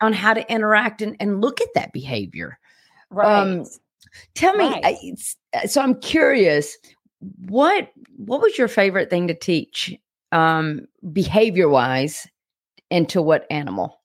on 0.00 0.12
how 0.12 0.34
to 0.34 0.52
interact 0.52 1.02
and, 1.02 1.16
and 1.20 1.40
look 1.40 1.60
at 1.60 1.68
that 1.74 1.92
behavior. 1.92 2.58
Right. 3.10 3.40
Um, 3.40 3.66
tell 4.34 4.54
me. 4.54 4.68
Right. 4.68 4.96
I, 5.54 5.66
so 5.66 5.82
I'm 5.82 6.00
curious 6.00 6.76
what 7.20 7.92
what 8.16 8.40
was 8.40 8.56
your 8.56 8.68
favorite 8.68 9.10
thing 9.10 9.28
to 9.28 9.34
teach 9.34 9.94
um 10.32 10.86
behavior 11.12 11.68
wise 11.68 12.26
and 12.90 13.08
to 13.10 13.22
what 13.22 13.46
animal? 13.50 14.00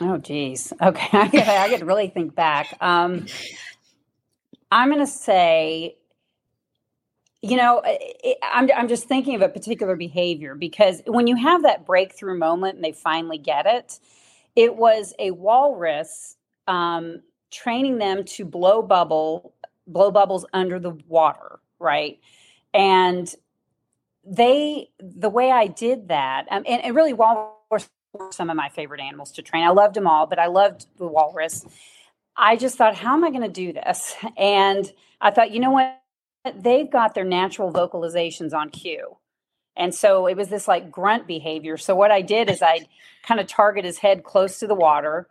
Oh 0.00 0.18
geez. 0.18 0.72
Okay. 0.80 1.08
I 1.18 1.28
get, 1.28 1.48
I 1.48 1.76
really 1.84 2.08
think 2.08 2.34
back. 2.34 2.76
Um 2.80 3.26
i'm 4.72 4.88
going 4.88 5.00
to 5.00 5.06
say 5.06 5.96
you 7.42 7.56
know 7.56 7.82
it, 7.84 8.38
I'm, 8.42 8.68
I'm 8.76 8.88
just 8.88 9.08
thinking 9.08 9.34
of 9.34 9.42
a 9.42 9.48
particular 9.48 9.96
behavior 9.96 10.54
because 10.54 11.02
when 11.06 11.26
you 11.26 11.36
have 11.36 11.62
that 11.62 11.86
breakthrough 11.86 12.38
moment 12.38 12.76
and 12.76 12.84
they 12.84 12.92
finally 12.92 13.38
get 13.38 13.66
it 13.66 13.98
it 14.56 14.76
was 14.76 15.14
a 15.18 15.30
walrus 15.30 16.36
um, 16.68 17.22
training 17.50 17.98
them 17.98 18.24
to 18.24 18.44
blow 18.44 18.82
bubble 18.82 19.54
blow 19.92 20.10
bubbles 20.10 20.46
under 20.52 20.78
the 20.78 20.90
water, 21.08 21.60
right? 21.78 22.18
And 22.72 23.32
they, 24.24 24.90
the 24.98 25.30
way 25.30 25.50
I 25.50 25.66
did 25.66 26.08
that, 26.08 26.46
um, 26.50 26.64
and, 26.66 26.84
and 26.84 26.94
really 26.94 27.12
walrus 27.12 27.88
were 28.12 28.32
some 28.32 28.50
of 28.50 28.56
my 28.56 28.68
favorite 28.68 29.00
animals 29.00 29.32
to 29.32 29.42
train. 29.42 29.64
I 29.64 29.70
loved 29.70 29.94
them 29.94 30.06
all, 30.06 30.26
but 30.26 30.38
I 30.38 30.46
loved 30.46 30.86
the 30.98 31.06
walrus. 31.06 31.64
I 32.36 32.56
just 32.56 32.76
thought, 32.76 32.96
how 32.96 33.14
am 33.14 33.24
I 33.24 33.30
going 33.30 33.42
to 33.42 33.48
do 33.48 33.72
this? 33.72 34.14
And 34.36 34.90
I 35.20 35.30
thought, 35.30 35.50
you 35.50 35.60
know 35.60 35.70
what? 35.70 36.00
They've 36.56 36.90
got 36.90 37.14
their 37.14 37.24
natural 37.24 37.70
vocalizations 37.70 38.54
on 38.54 38.70
cue. 38.70 39.16
And 39.76 39.94
so 39.94 40.26
it 40.26 40.36
was 40.36 40.48
this 40.48 40.66
like 40.66 40.90
grunt 40.90 41.26
behavior. 41.26 41.76
So 41.76 41.94
what 41.94 42.10
I 42.10 42.22
did 42.22 42.50
is 42.50 42.62
I 42.62 42.86
kind 43.22 43.40
of 43.40 43.46
target 43.46 43.84
his 43.84 43.98
head 43.98 44.24
close 44.24 44.58
to 44.60 44.66
the 44.66 44.74
water 44.74 45.28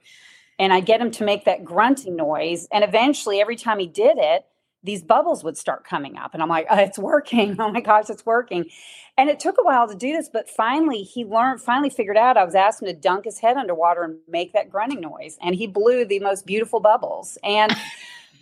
and 0.60 0.74
I 0.74 0.82
get 0.82 1.02
him 1.02 1.10
to 1.12 1.24
make 1.24 1.45
that 1.45 1.63
grunting 1.63 2.17
noise. 2.17 2.67
And 2.72 2.84
eventually, 2.84 3.39
every 3.39 3.56
time 3.56 3.80
he 3.80 3.88
did 3.88 4.17
it, 4.17 4.45
these 4.84 5.02
bubbles 5.02 5.43
would 5.43 5.58
start 5.58 5.84
coming 5.84 6.17
up. 6.17 6.34
And 6.34 6.43
I'm 6.43 6.50
like, 6.50 6.67
oh, 6.69 6.78
it's 6.78 7.00
working. 7.00 7.58
Oh 7.60 7.72
my 7.72 7.82
gosh, 7.82 8.10
it's 8.10 8.26
working. 8.26 8.69
And 9.17 9.30
it 9.30 9.39
took 9.39 9.58
a 9.60 9.63
while 9.63 9.88
to 9.88 9.95
do 9.95 10.13
this, 10.13 10.30
but 10.32 10.50
finally 10.50 11.04
he 11.04 11.26
learned, 11.26 11.62
finally 11.62 11.89
figured 11.89 12.15
out 12.15 12.38
I 12.38 12.45
was 12.45 12.56
asking 12.56 12.88
to 12.88 12.93
dunk 12.93 13.26
his 13.26 13.39
head 13.39 13.58
underwater 13.58 14.04
and 14.04 14.19
make 14.30 14.54
that 14.54 14.69
grunting 14.69 15.02
noise. 15.02 15.38
And 15.41 15.56
he 15.56 15.67
blew 15.67 16.06
the 16.06 16.19
most 16.19 16.45
beautiful 16.45 16.80
bubbles. 16.80 17.38
And 17.43 17.76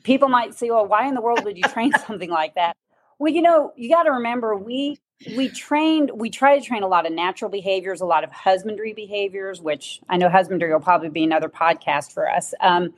people 0.04 0.30
might 0.30 0.54
say, 0.54 0.70
well, 0.70 0.86
why 0.86 1.08
in 1.08 1.16
the 1.16 1.22
world 1.22 1.44
would 1.46 1.58
you 1.58 1.64
train 1.64 1.92
something 2.08 2.30
like 2.30 2.56
that? 2.56 2.78
Well, 3.18 3.34
you 3.34 3.42
know, 3.42 3.74
you 3.76 3.90
got 3.90 4.04
to 4.04 4.12
remember 4.12 4.56
we 4.56 5.00
we 5.36 5.50
trained 5.50 6.12
we 6.14 6.30
try 6.30 6.58
to 6.58 6.66
train 6.66 6.84
a 6.84 6.88
lot 6.88 7.06
of 7.06 7.12
natural 7.12 7.50
behaviors 7.50 8.02
a 8.02 8.06
lot 8.06 8.24
of 8.24 8.32
husbandry 8.32 8.94
behaviors 8.94 9.62
which 9.62 10.00
i 10.10 10.18
know 10.18 10.30
husbandry 10.30 10.72
will 10.72 10.80
probably 10.80 11.10
be 11.10 11.24
another 11.24 11.50
podcast 11.50 12.14
for 12.14 12.30
us 12.30 12.54
um, 12.62 12.94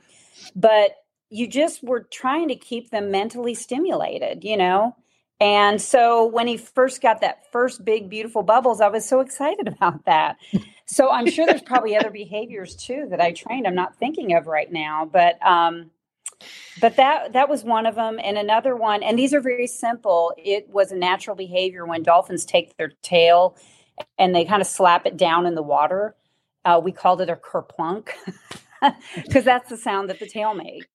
but 0.54 0.96
you 1.30 1.46
just 1.46 1.82
were 1.82 2.00
trying 2.10 2.48
to 2.48 2.56
keep 2.56 2.90
them 2.90 3.10
mentally 3.10 3.54
stimulated 3.54 4.44
you 4.44 4.56
know? 4.56 4.94
And 5.42 5.80
so 5.80 6.26
when 6.26 6.46
he 6.46 6.58
first 6.58 7.00
got 7.00 7.22
that 7.22 7.50
first 7.50 7.82
big 7.82 8.10
beautiful 8.10 8.42
bubbles 8.42 8.80
i 8.80 8.88
was 8.88 9.08
so 9.08 9.20
excited 9.20 9.68
about 9.74 10.04
that. 10.04 10.36
So 10.84 11.10
i'm 11.10 11.30
sure 11.30 11.46
there's 11.46 11.62
probably 11.62 11.96
other 11.96 12.10
behaviors 12.10 12.76
too 12.76 13.06
that 13.10 13.20
i 13.20 13.32
trained 13.32 13.66
i'm 13.66 13.74
not 13.74 13.96
thinking 13.96 14.34
of 14.34 14.46
right 14.46 14.70
now 14.70 15.08
but 15.10 15.44
um, 15.46 15.90
but 16.80 16.96
that 16.96 17.32
that 17.32 17.48
was 17.48 17.64
one 17.64 17.86
of 17.86 17.94
them 17.94 18.18
and 18.22 18.38
another 18.38 18.76
one 18.76 19.02
and 19.02 19.18
these 19.18 19.34
are 19.34 19.40
very 19.40 19.66
simple. 19.66 20.32
It 20.36 20.68
was 20.70 20.92
a 20.92 20.96
natural 20.96 21.36
behavior 21.36 21.86
when 21.86 22.02
dolphins 22.02 22.44
take 22.44 22.76
their 22.76 22.92
tail 23.02 23.56
and 24.18 24.34
they 24.34 24.44
kind 24.44 24.62
of 24.62 24.66
slap 24.66 25.06
it 25.06 25.16
down 25.16 25.46
in 25.46 25.54
the 25.54 25.62
water. 25.62 26.14
Uh, 26.64 26.80
we 26.82 26.92
called 26.92 27.20
it 27.20 27.30
a 27.30 27.36
kerplunk 27.36 28.10
because 29.16 29.44
that's 29.44 29.68
the 29.68 29.76
sound 29.76 30.10
that 30.10 30.18
the 30.18 30.28
tail 30.28 30.54
made 30.54 30.86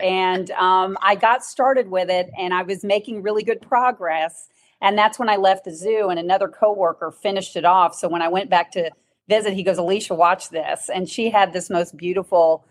and 0.00 0.50
um, 0.52 0.98
i 1.00 1.14
got 1.14 1.44
started 1.44 1.88
with 1.88 2.10
it 2.10 2.28
and 2.38 2.52
i 2.52 2.62
was 2.62 2.82
making 2.84 3.22
really 3.22 3.42
good 3.42 3.62
progress 3.62 4.48
and 4.80 4.98
that's 4.98 5.18
when 5.18 5.28
i 5.28 5.36
left 5.36 5.64
the 5.64 5.74
zoo 5.74 6.08
and 6.08 6.18
another 6.18 6.48
coworker 6.48 7.10
finished 7.10 7.56
it 7.56 7.64
off. 7.64 7.94
So 7.94 8.08
when 8.08 8.20
i 8.20 8.28
went 8.28 8.50
back 8.50 8.70
to 8.72 8.90
visit 9.28 9.54
he 9.54 9.62
goes 9.62 9.78
alicia 9.78 10.14
watch 10.14 10.50
this. 10.50 10.90
And 10.92 11.08
she 11.08 11.30
had 11.30 11.52
this 11.52 11.70
most 11.70 11.96
beautiful 11.96 12.66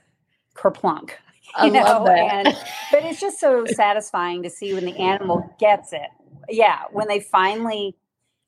kerplunk 0.56 1.12
I 1.56 1.70
know? 1.70 1.82
love 1.82 2.06
that. 2.06 2.18
And, 2.18 2.58
but 2.92 3.04
it's 3.04 3.20
just 3.20 3.40
so 3.40 3.66
satisfying 3.66 4.44
to 4.44 4.50
see 4.50 4.74
when 4.74 4.86
the 4.86 4.98
animal 4.98 5.54
gets 5.60 5.94
it. 5.94 6.10
Yeah, 6.50 6.84
when 6.92 7.08
they 7.08 7.20
finally 7.20 7.96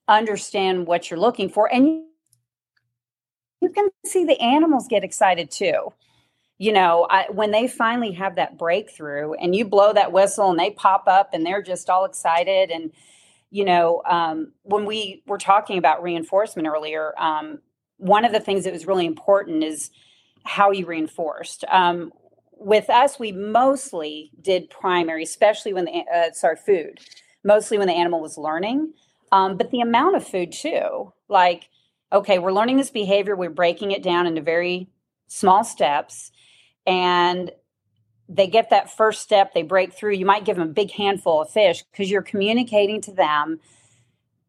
understand 0.07 0.87
what 0.87 1.09
you're 1.09 1.19
looking 1.19 1.49
for. 1.49 1.71
And 1.73 1.87
you, 1.87 2.05
you 3.61 3.69
can 3.69 3.89
see 4.05 4.25
the 4.25 4.39
animals 4.39 4.87
get 4.87 5.03
excited 5.03 5.49
too. 5.51 5.93
You 6.57 6.71
know, 6.71 7.07
I, 7.09 7.25
when 7.29 7.51
they 7.51 7.67
finally 7.67 8.13
have 8.13 8.35
that 8.35 8.57
breakthrough 8.57 9.33
and 9.33 9.55
you 9.55 9.65
blow 9.65 9.91
that 9.93 10.11
whistle 10.11 10.49
and 10.49 10.59
they 10.59 10.71
pop 10.71 11.03
up 11.07 11.33
and 11.33 11.45
they're 11.45 11.61
just 11.61 11.89
all 11.89 12.05
excited. 12.05 12.71
And, 12.71 12.91
you 13.51 13.65
know, 13.65 14.01
um, 14.09 14.53
when 14.63 14.85
we 14.85 15.21
were 15.27 15.37
talking 15.37 15.77
about 15.77 16.01
reinforcement 16.01 16.67
earlier, 16.67 17.13
um, 17.17 17.59
one 17.97 18.25
of 18.25 18.31
the 18.31 18.39
things 18.39 18.63
that 18.63 18.73
was 18.73 18.87
really 18.87 19.05
important 19.05 19.63
is 19.63 19.91
how 20.45 20.71
you 20.71 20.85
reinforced. 20.85 21.65
Um, 21.69 22.11
with 22.65 22.89
us, 22.89 23.19
we 23.19 23.31
mostly 23.31 24.31
did 24.41 24.71
primary, 24.71 25.21
especially 25.21 25.71
when 25.71 25.85
the 25.85 26.03
uh, 26.11 26.31
sorry 26.33 26.55
food, 26.55 26.99
mostly 27.43 27.77
when 27.77 27.87
the 27.87 27.93
animal 27.93 28.19
was 28.19 28.39
learning. 28.39 28.91
Um, 29.31 29.55
but 29.55 29.69
the 29.69 29.81
amount 29.81 30.15
of 30.15 30.27
food 30.27 30.51
too, 30.51 31.13
like 31.29 31.69
okay, 32.11 32.39
we're 32.39 32.51
learning 32.51 32.77
this 32.77 32.89
behavior, 32.89 33.35
we're 33.35 33.51
breaking 33.51 33.91
it 33.91 34.01
down 34.01 34.25
into 34.25 34.41
very 34.41 34.87
small 35.27 35.63
steps, 35.63 36.31
and 36.87 37.51
they 38.27 38.47
get 38.47 38.71
that 38.71 38.89
first 38.89 39.21
step, 39.21 39.53
they 39.53 39.61
break 39.61 39.93
through. 39.93 40.13
You 40.13 40.25
might 40.25 40.45
give 40.45 40.57
them 40.57 40.67
a 40.67 40.73
big 40.73 40.89
handful 40.89 41.43
of 41.43 41.51
fish 41.51 41.83
because 41.83 42.09
you're 42.09 42.23
communicating 42.23 42.99
to 43.01 43.11
them. 43.11 43.59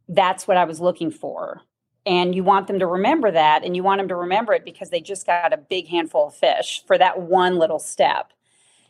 That's 0.09 0.49
what 0.49 0.57
I 0.57 0.65
was 0.65 0.81
looking 0.81 1.11
for 1.11 1.66
and 2.07 2.37
you 2.37 2.45
want 2.45 2.69
them 2.69 2.79
to 2.79 2.87
remember 2.87 3.33
that 3.33 3.65
and 3.65 3.75
you 3.75 3.83
want 3.83 3.99
them 3.99 4.09
to 4.09 4.15
remember 4.15 4.53
it 4.55 4.65
because 4.65 4.91
they 4.91 5.01
just 5.01 5.27
got 5.27 5.53
a 5.53 5.57
big 5.57 5.89
handful 5.89 6.29
of 6.29 6.35
fish 6.35 6.83
for 6.87 6.97
that 6.97 7.21
one 7.21 7.59
little 7.59 7.81
step. 7.81 8.33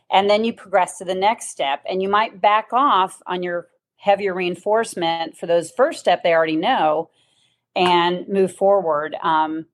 And 0.09 0.29
then 0.29 0.45
you 0.45 0.53
progress 0.53 0.99
to 0.99 1.05
the 1.05 1.15
next 1.15 1.49
step 1.49 1.83
and 1.89 2.01
you 2.01 2.07
might 2.07 2.39
back 2.39 2.69
off 2.71 3.21
on 3.25 3.41
your 3.41 3.67
heavier 3.97 4.35
reinforcement 4.35 5.35
for 5.35 5.47
those 5.47 5.71
first 5.71 5.99
step 5.99 6.23
they 6.23 6.33
already 6.33 6.55
know 6.55 7.09
and 7.75 8.27
move 8.29 8.55
forward. 8.55 9.15
Um, 9.21 9.65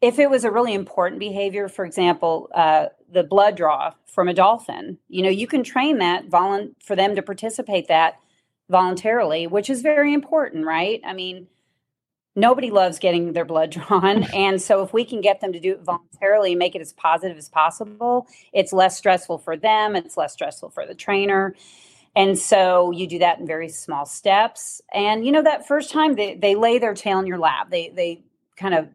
if 0.00 0.18
it 0.18 0.30
was 0.30 0.44
a 0.44 0.50
really 0.50 0.74
important 0.74 1.18
behavior 1.18 1.68
for 1.68 1.86
example 1.86 2.50
uh, 2.54 2.86
the 3.10 3.24
blood 3.24 3.56
draw 3.56 3.94
from 4.06 4.28
a 4.28 4.34
dolphin 4.34 4.98
you 5.08 5.22
know 5.22 5.30
you 5.30 5.46
can 5.46 5.64
train 5.64 5.98
that 5.98 6.24
for 6.84 6.94
them 6.94 7.16
to 7.16 7.22
participate 7.22 7.88
that 7.88 8.18
voluntarily 8.68 9.46
which 9.46 9.70
is 9.70 9.80
very 9.80 10.12
important 10.12 10.66
right? 10.66 11.00
I 11.04 11.14
mean 11.14 11.48
nobody 12.38 12.70
loves 12.70 12.98
getting 12.98 13.32
their 13.32 13.44
blood 13.44 13.70
drawn. 13.70 14.24
And 14.38 14.62
so 14.62 14.82
if 14.82 14.92
we 14.92 15.04
can 15.04 15.20
get 15.20 15.40
them 15.40 15.52
to 15.52 15.60
do 15.60 15.72
it 15.72 15.82
voluntarily, 15.82 16.54
make 16.54 16.74
it 16.74 16.80
as 16.80 16.92
positive 16.92 17.36
as 17.36 17.48
possible, 17.48 18.26
it's 18.52 18.72
less 18.72 18.96
stressful 18.96 19.38
for 19.38 19.56
them, 19.56 19.96
it's 19.96 20.16
less 20.16 20.32
stressful 20.32 20.70
for 20.70 20.86
the 20.86 20.94
trainer. 20.94 21.54
And 22.14 22.38
so 22.38 22.90
you 22.92 23.06
do 23.06 23.18
that 23.18 23.38
in 23.38 23.46
very 23.46 23.68
small 23.68 24.06
steps. 24.06 24.80
And 24.92 25.26
you 25.26 25.32
know, 25.32 25.42
that 25.42 25.66
first 25.66 25.90
time 25.90 26.14
they, 26.14 26.36
they 26.36 26.54
lay 26.54 26.78
their 26.78 26.94
tail 26.94 27.18
in 27.18 27.26
your 27.26 27.38
lap, 27.38 27.70
they 27.70 27.90
they 27.94 28.22
kind 28.56 28.74
of 28.74 28.88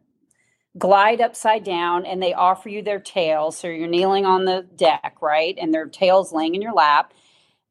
glide 0.76 1.20
upside 1.20 1.64
down 1.64 2.04
and 2.04 2.22
they 2.22 2.32
offer 2.32 2.68
you 2.68 2.82
their 2.82 2.98
tail. 2.98 3.52
So 3.52 3.68
you're 3.68 3.86
kneeling 3.86 4.24
on 4.26 4.44
the 4.44 4.66
deck, 4.74 5.16
right? 5.20 5.56
And 5.60 5.72
their 5.72 5.86
tail's 5.86 6.32
laying 6.32 6.54
in 6.54 6.62
your 6.62 6.74
lap. 6.74 7.12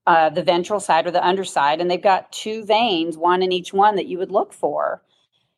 Uh, 0.06 0.30
the 0.30 0.44
ventral 0.44 0.82
side 0.82 1.08
or 1.08 1.12
the 1.12 1.26
underside, 1.26 1.80
and 1.80 1.90
they've 1.90 2.02
got 2.02 2.30
two 2.30 2.66
veins, 2.66 3.18
one 3.18 3.42
in 3.42 3.54
each 3.54 3.72
one 3.72 3.96
that 3.96 4.06
you 4.06 4.18
would 4.18 4.32
look 4.32 4.52
for 4.52 5.02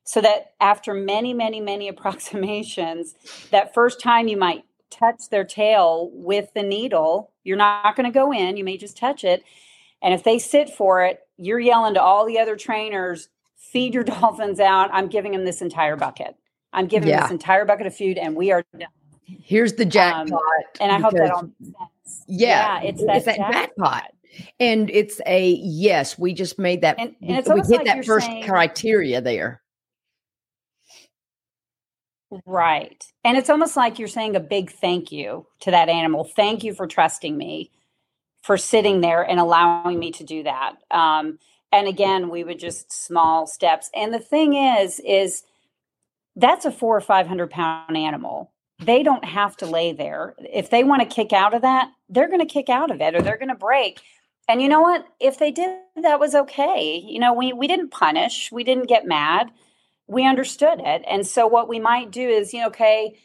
so 0.05 0.21
that 0.21 0.53
after 0.61 0.93
many, 0.93 1.33
many, 1.33 1.59
many 1.59 1.87
approximations, 1.89 3.15
that 3.51 3.73
first 3.73 3.99
time 3.99 4.27
you 4.27 4.37
might 4.37 4.63
touch 4.89 5.29
their 5.29 5.43
tail 5.43 6.09
with 6.13 6.53
the 6.53 6.63
needle, 6.63 7.31
you're 7.43 7.57
not 7.57 7.95
going 7.95 8.09
to 8.09 8.13
go 8.13 8.31
in, 8.31 8.55
you 8.55 8.63
may 8.63 8.77
just 8.77 8.97
touch 8.97 9.23
it. 9.23 9.43
And 10.01 10.13
if 10.13 10.23
they 10.23 10.39
sit 10.39 10.69
for 10.69 11.03
it, 11.03 11.19
you're 11.37 11.59
yelling 11.59 11.95
to 11.95 12.01
all 12.01 12.25
the 12.25 12.39
other 12.39 12.55
trainers, 12.55 13.29
feed 13.57 13.93
your 13.93 14.03
dolphins 14.05 14.59
out. 14.59 14.89
I'm 14.93 15.07
giving 15.07 15.33
them 15.33 15.43
this 15.43 15.61
entire 15.61 15.95
bucket. 15.95 16.35
I'm 16.71 16.87
giving 16.87 17.09
yeah. 17.09 17.21
this 17.21 17.31
entire 17.31 17.65
bucket 17.65 17.87
of 17.87 17.95
food, 17.95 18.17
and 18.17 18.35
we 18.35 18.51
are 18.51 18.63
done. 18.77 18.89
Here's 19.23 19.73
the 19.73 19.85
jackpot. 19.85 20.33
Um, 20.33 20.39
and 20.81 20.91
I 20.91 20.99
hope 20.99 21.13
that 21.13 21.31
all 21.31 21.43
makes 21.43 21.57
sense. 21.57 22.23
Yeah, 22.27 22.81
yeah 22.81 22.89
it's 22.89 23.05
that, 23.05 23.15
it's 23.15 23.25
that 23.25 23.37
jackpot. 23.37 23.53
jackpot. 23.53 24.11
And 24.59 24.89
it's 24.89 25.21
a 25.25 25.51
yes, 25.61 26.19
we 26.19 26.33
just 26.33 26.59
made 26.59 26.81
that. 26.81 26.99
And, 26.99 27.15
and 27.21 27.45
we 27.47 27.61
hit 27.61 27.69
like 27.69 27.85
that 27.85 28.05
first 28.05 28.27
saying, 28.27 28.43
criteria 28.43 29.21
there. 29.21 29.61
Right. 32.45 33.05
And 33.23 33.37
it's 33.37 33.49
almost 33.49 33.75
like 33.75 33.99
you're 33.99 34.07
saying 34.07 34.35
a 34.35 34.39
big 34.39 34.71
thank 34.71 35.11
you 35.11 35.47
to 35.61 35.71
that 35.71 35.89
animal. 35.89 36.23
Thank 36.23 36.63
you 36.63 36.73
for 36.73 36.87
trusting 36.87 37.37
me, 37.37 37.71
for 38.41 38.57
sitting 38.57 39.01
there 39.01 39.21
and 39.21 39.39
allowing 39.39 39.99
me 39.99 40.11
to 40.11 40.23
do 40.23 40.43
that. 40.43 40.75
Um, 40.91 41.39
and 41.71 41.87
again, 41.87 42.29
we 42.29 42.43
would 42.43 42.59
just 42.59 42.91
small 42.91 43.47
steps. 43.47 43.89
And 43.93 44.13
the 44.13 44.19
thing 44.19 44.53
is, 44.55 44.99
is 45.05 45.43
that's 46.35 46.65
a 46.65 46.71
four 46.71 46.97
or 46.97 47.01
500 47.01 47.49
pound 47.49 47.97
animal. 47.97 48.51
They 48.79 49.03
don't 49.03 49.25
have 49.25 49.55
to 49.57 49.65
lay 49.65 49.93
there. 49.93 50.35
If 50.39 50.69
they 50.69 50.83
want 50.83 51.01
to 51.01 51.15
kick 51.15 51.31
out 51.31 51.53
of 51.53 51.61
that, 51.61 51.91
they're 52.09 52.27
going 52.27 52.45
to 52.45 52.45
kick 52.45 52.69
out 52.69 52.91
of 52.91 53.01
it 53.01 53.15
or 53.15 53.21
they're 53.21 53.37
going 53.37 53.49
to 53.49 53.55
break. 53.55 54.01
And 54.47 54.61
you 54.61 54.67
know 54.67 54.81
what? 54.81 55.05
If 55.19 55.39
they 55.39 55.51
did, 55.51 55.79
that 56.01 56.19
was 56.19 56.35
okay. 56.35 57.03
You 57.05 57.19
know, 57.19 57.33
we, 57.33 57.53
we 57.53 57.67
didn't 57.67 57.89
punish, 57.89 58.51
we 58.51 58.63
didn't 58.63 58.87
get 58.87 59.05
mad 59.05 59.49
we 60.07 60.25
understood 60.27 60.79
it. 60.79 61.03
And 61.07 61.25
so 61.25 61.47
what 61.47 61.67
we 61.67 61.79
might 61.79 62.11
do 62.11 62.27
is, 62.27 62.53
you 62.53 62.61
know, 62.61 62.67
okay, 62.67 63.17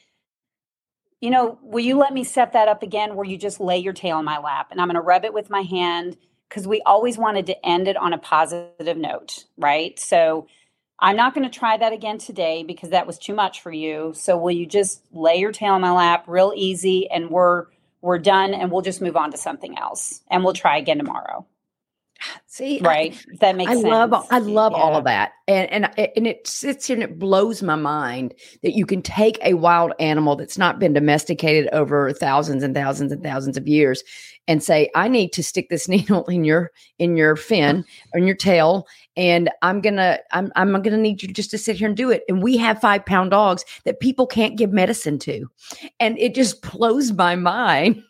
you 1.20 1.30
know, 1.30 1.58
will 1.62 1.84
you 1.84 1.98
let 1.98 2.14
me 2.14 2.24
set 2.24 2.54
that 2.54 2.68
up 2.68 2.82
again 2.82 3.14
where 3.14 3.26
you 3.26 3.36
just 3.36 3.60
lay 3.60 3.78
your 3.78 3.92
tail 3.92 4.18
in 4.18 4.24
my 4.24 4.38
lap 4.38 4.68
and 4.70 4.80
I'm 4.80 4.88
going 4.88 4.94
to 4.94 5.02
rub 5.02 5.24
it 5.24 5.34
with 5.34 5.50
my 5.50 5.62
hand 5.62 6.16
because 6.48 6.66
we 6.66 6.80
always 6.84 7.18
wanted 7.18 7.46
to 7.46 7.66
end 7.66 7.88
it 7.88 7.96
on 7.96 8.12
a 8.12 8.18
positive 8.18 8.96
note, 8.96 9.44
right? 9.58 9.98
So 9.98 10.48
I'm 10.98 11.16
not 11.16 11.34
going 11.34 11.48
to 11.48 11.58
try 11.58 11.76
that 11.76 11.92
again 11.92 12.18
today 12.18 12.62
because 12.62 12.90
that 12.90 13.06
was 13.06 13.18
too 13.18 13.34
much 13.34 13.60
for 13.60 13.72
you. 13.72 14.12
So 14.16 14.36
will 14.36 14.50
you 14.50 14.66
just 14.66 15.02
lay 15.12 15.36
your 15.36 15.52
tail 15.52 15.76
in 15.76 15.82
my 15.82 15.92
lap 15.92 16.24
real 16.26 16.52
easy 16.56 17.10
and 17.10 17.30
we're 17.30 17.66
we're 18.02 18.18
done 18.18 18.54
and 18.54 18.70
we'll 18.72 18.80
just 18.80 19.02
move 19.02 19.16
on 19.16 19.30
to 19.30 19.36
something 19.36 19.78
else 19.78 20.22
and 20.30 20.42
we'll 20.42 20.54
try 20.54 20.78
again 20.78 20.96
tomorrow. 20.96 21.46
See, 22.60 22.78
right. 22.82 23.14
I, 23.14 23.36
that 23.40 23.56
makes 23.56 23.70
I 23.70 23.74
sense. 23.74 23.86
love 23.86 24.26
I 24.30 24.38
love 24.38 24.72
yeah. 24.72 24.78
all 24.78 24.96
of 24.96 25.04
that. 25.04 25.32
And 25.48 25.70
and 25.70 25.98
and 25.98 26.26
it 26.26 26.46
sits 26.46 26.86
here 26.86 26.94
and 26.94 27.02
it 27.02 27.18
blows 27.18 27.62
my 27.62 27.74
mind 27.74 28.34
that 28.62 28.74
you 28.76 28.84
can 28.84 29.00
take 29.00 29.38
a 29.42 29.54
wild 29.54 29.92
animal 29.98 30.36
that's 30.36 30.58
not 30.58 30.78
been 30.78 30.92
domesticated 30.92 31.70
over 31.72 32.12
thousands 32.12 32.62
and 32.62 32.74
thousands 32.74 33.12
and 33.12 33.22
thousands 33.22 33.56
of 33.56 33.66
years 33.66 34.04
and 34.46 34.62
say, 34.62 34.90
I 34.94 35.08
need 35.08 35.32
to 35.32 35.42
stick 35.42 35.70
this 35.70 35.88
needle 35.88 36.26
in 36.26 36.44
your 36.44 36.70
in 36.98 37.16
your 37.16 37.34
fin 37.34 37.82
or 38.12 38.18
in 38.18 38.26
your 38.26 38.36
tail, 38.36 38.86
and 39.16 39.48
I'm 39.62 39.80
gonna 39.80 40.18
I'm 40.32 40.52
I'm 40.54 40.82
gonna 40.82 40.98
need 40.98 41.22
you 41.22 41.32
just 41.32 41.50
to 41.52 41.58
sit 41.58 41.76
here 41.76 41.88
and 41.88 41.96
do 41.96 42.10
it. 42.10 42.24
And 42.28 42.42
we 42.42 42.58
have 42.58 42.78
five 42.78 43.06
pound 43.06 43.30
dogs 43.30 43.64
that 43.84 44.00
people 44.00 44.26
can't 44.26 44.58
give 44.58 44.70
medicine 44.70 45.18
to. 45.20 45.46
And 45.98 46.18
it 46.18 46.34
just 46.34 46.60
blows 46.72 47.10
my 47.12 47.36
mind 47.36 48.02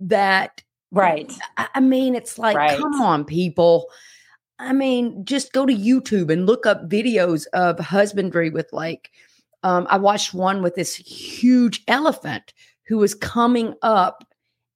that 0.00 0.62
Right. 0.92 1.32
I 1.56 1.80
mean, 1.80 2.14
it's 2.14 2.38
like, 2.38 2.56
right. 2.56 2.78
come 2.78 3.00
on, 3.02 3.24
people. 3.24 3.88
I 4.58 4.72
mean, 4.72 5.24
just 5.24 5.52
go 5.52 5.66
to 5.66 5.74
YouTube 5.74 6.30
and 6.30 6.46
look 6.46 6.64
up 6.64 6.88
videos 6.88 7.46
of 7.52 7.78
husbandry 7.78 8.50
with 8.50 8.68
like, 8.72 9.10
um, 9.62 9.86
I 9.90 9.98
watched 9.98 10.32
one 10.32 10.62
with 10.62 10.74
this 10.74 10.94
huge 10.94 11.82
elephant 11.88 12.54
who 12.86 12.98
was 12.98 13.14
coming 13.14 13.74
up 13.82 14.24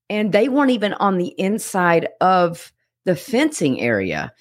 and 0.09 0.33
they 0.33 0.49
weren't 0.49 0.73
even 0.73 0.95
on 0.95 1.19
the 1.19 1.33
inside 1.39 2.09
of 2.21 2.73
the 3.05 3.15
fencing 3.15 3.81
area. 3.81 4.33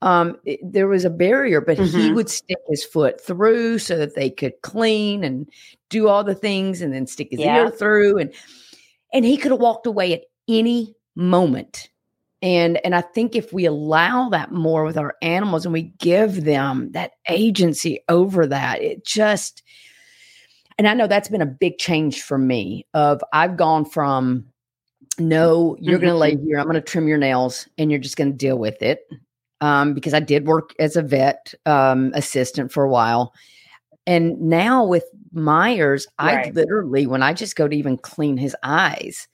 Um, 0.00 0.38
it, 0.44 0.60
there 0.62 0.88
was 0.88 1.04
a 1.04 1.10
barrier, 1.10 1.60
but 1.60 1.76
mm-hmm. 1.76 1.98
he 1.98 2.12
would 2.12 2.30
stick 2.30 2.58
his 2.68 2.84
foot 2.84 3.20
through 3.20 3.80
so 3.80 3.98
that 3.98 4.14
they 4.14 4.30
could 4.30 4.54
clean 4.62 5.24
and 5.24 5.48
do 5.90 6.08
all 6.08 6.24
the 6.24 6.34
things 6.34 6.80
and 6.80 6.92
then 6.92 7.06
stick 7.06 7.28
his 7.30 7.40
yeah. 7.40 7.64
ear 7.64 7.70
through 7.70 8.18
and 8.18 8.32
and 9.12 9.24
he 9.24 9.36
could 9.36 9.50
have 9.50 9.60
walked 9.60 9.86
away 9.86 10.12
at 10.12 10.22
any 10.48 10.94
moment. 11.18 11.90
And 12.40 12.78
and 12.84 12.94
I 12.94 13.00
think 13.00 13.34
if 13.34 13.52
we 13.52 13.64
allow 13.64 14.28
that 14.28 14.52
more 14.52 14.84
with 14.84 14.96
our 14.96 15.16
animals 15.20 15.66
and 15.66 15.72
we 15.72 15.94
give 15.98 16.44
them 16.44 16.92
that 16.92 17.12
agency 17.28 18.00
over 18.08 18.46
that, 18.46 18.80
it 18.80 19.04
just 19.04 19.62
and 20.78 20.86
I 20.86 20.94
know 20.94 21.08
that's 21.08 21.28
been 21.28 21.42
a 21.42 21.46
big 21.46 21.78
change 21.78 22.22
for 22.22 22.38
me 22.38 22.86
of 22.94 23.22
I've 23.32 23.56
gone 23.56 23.84
from 23.84 24.46
no, 25.18 25.76
you're 25.80 25.98
mm-hmm. 25.98 26.04
going 26.04 26.14
to 26.14 26.18
lay 26.18 26.36
here, 26.36 26.58
I'm 26.58 26.66
going 26.66 26.74
to 26.74 26.80
trim 26.80 27.08
your 27.08 27.18
nails 27.18 27.68
and 27.76 27.90
you're 27.90 27.98
just 27.98 28.16
going 28.16 28.30
to 28.30 28.36
deal 28.36 28.56
with 28.56 28.80
it. 28.80 29.00
Um, 29.60 29.92
because 29.92 30.14
I 30.14 30.20
did 30.20 30.46
work 30.46 30.72
as 30.78 30.94
a 30.94 31.02
vet 31.02 31.52
um, 31.66 32.12
assistant 32.14 32.70
for 32.70 32.84
a 32.84 32.88
while. 32.88 33.34
And 34.06 34.40
now 34.40 34.84
with 34.84 35.02
Myers, 35.32 36.06
right. 36.20 36.46
I 36.46 36.50
literally, 36.50 37.08
when 37.08 37.24
I 37.24 37.32
just 37.32 37.56
go 37.56 37.66
to 37.66 37.76
even 37.76 37.98
clean 37.98 38.36
his 38.36 38.54
eyes, 38.62 39.26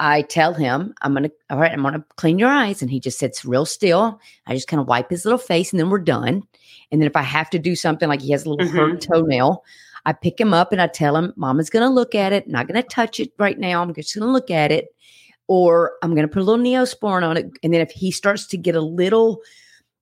I 0.00 0.22
tell 0.22 0.54
him, 0.54 0.94
I'm 1.02 1.12
going 1.12 1.24
to, 1.24 1.32
all 1.50 1.58
right, 1.58 1.70
I'm 1.70 1.82
going 1.82 1.94
to 1.94 2.04
clean 2.16 2.38
your 2.38 2.48
eyes. 2.48 2.80
And 2.80 2.90
he 2.90 2.98
just 2.98 3.18
sits 3.18 3.44
real 3.44 3.66
still. 3.66 4.18
I 4.46 4.54
just 4.54 4.66
kind 4.66 4.80
of 4.80 4.88
wipe 4.88 5.10
his 5.10 5.24
little 5.24 5.38
face 5.38 5.72
and 5.72 5.78
then 5.78 5.90
we're 5.90 5.98
done. 5.98 6.42
And 6.90 7.00
then 7.00 7.06
if 7.06 7.14
I 7.14 7.22
have 7.22 7.50
to 7.50 7.58
do 7.58 7.76
something 7.76 8.08
like 8.08 8.22
he 8.22 8.32
has 8.32 8.44
a 8.44 8.50
little 8.50 8.66
mm-hmm. 8.66 8.76
hurt 8.76 9.00
toenail, 9.02 9.62
I 10.06 10.14
pick 10.14 10.40
him 10.40 10.54
up 10.54 10.72
and 10.72 10.80
I 10.80 10.86
tell 10.86 11.14
him, 11.14 11.34
Mama's 11.36 11.70
going 11.70 11.86
to 11.86 11.92
look 11.92 12.14
at 12.14 12.32
it, 12.32 12.48
not 12.48 12.66
going 12.66 12.82
to 12.82 12.88
touch 12.88 13.20
it 13.20 13.32
right 13.38 13.58
now. 13.58 13.82
I'm 13.82 13.94
just 13.94 14.14
going 14.14 14.26
to 14.26 14.32
look 14.32 14.50
at 14.50 14.72
it. 14.72 14.88
Or 15.46 15.92
I'm 16.02 16.14
going 16.14 16.26
to 16.26 16.32
put 16.32 16.40
a 16.40 16.44
little 16.44 16.64
neosporin 16.64 17.22
on 17.22 17.36
it. 17.36 17.50
And 17.62 17.74
then 17.74 17.80
if 17.80 17.90
he 17.90 18.10
starts 18.10 18.46
to 18.46 18.56
get 18.56 18.74
a 18.74 18.80
little 18.80 19.42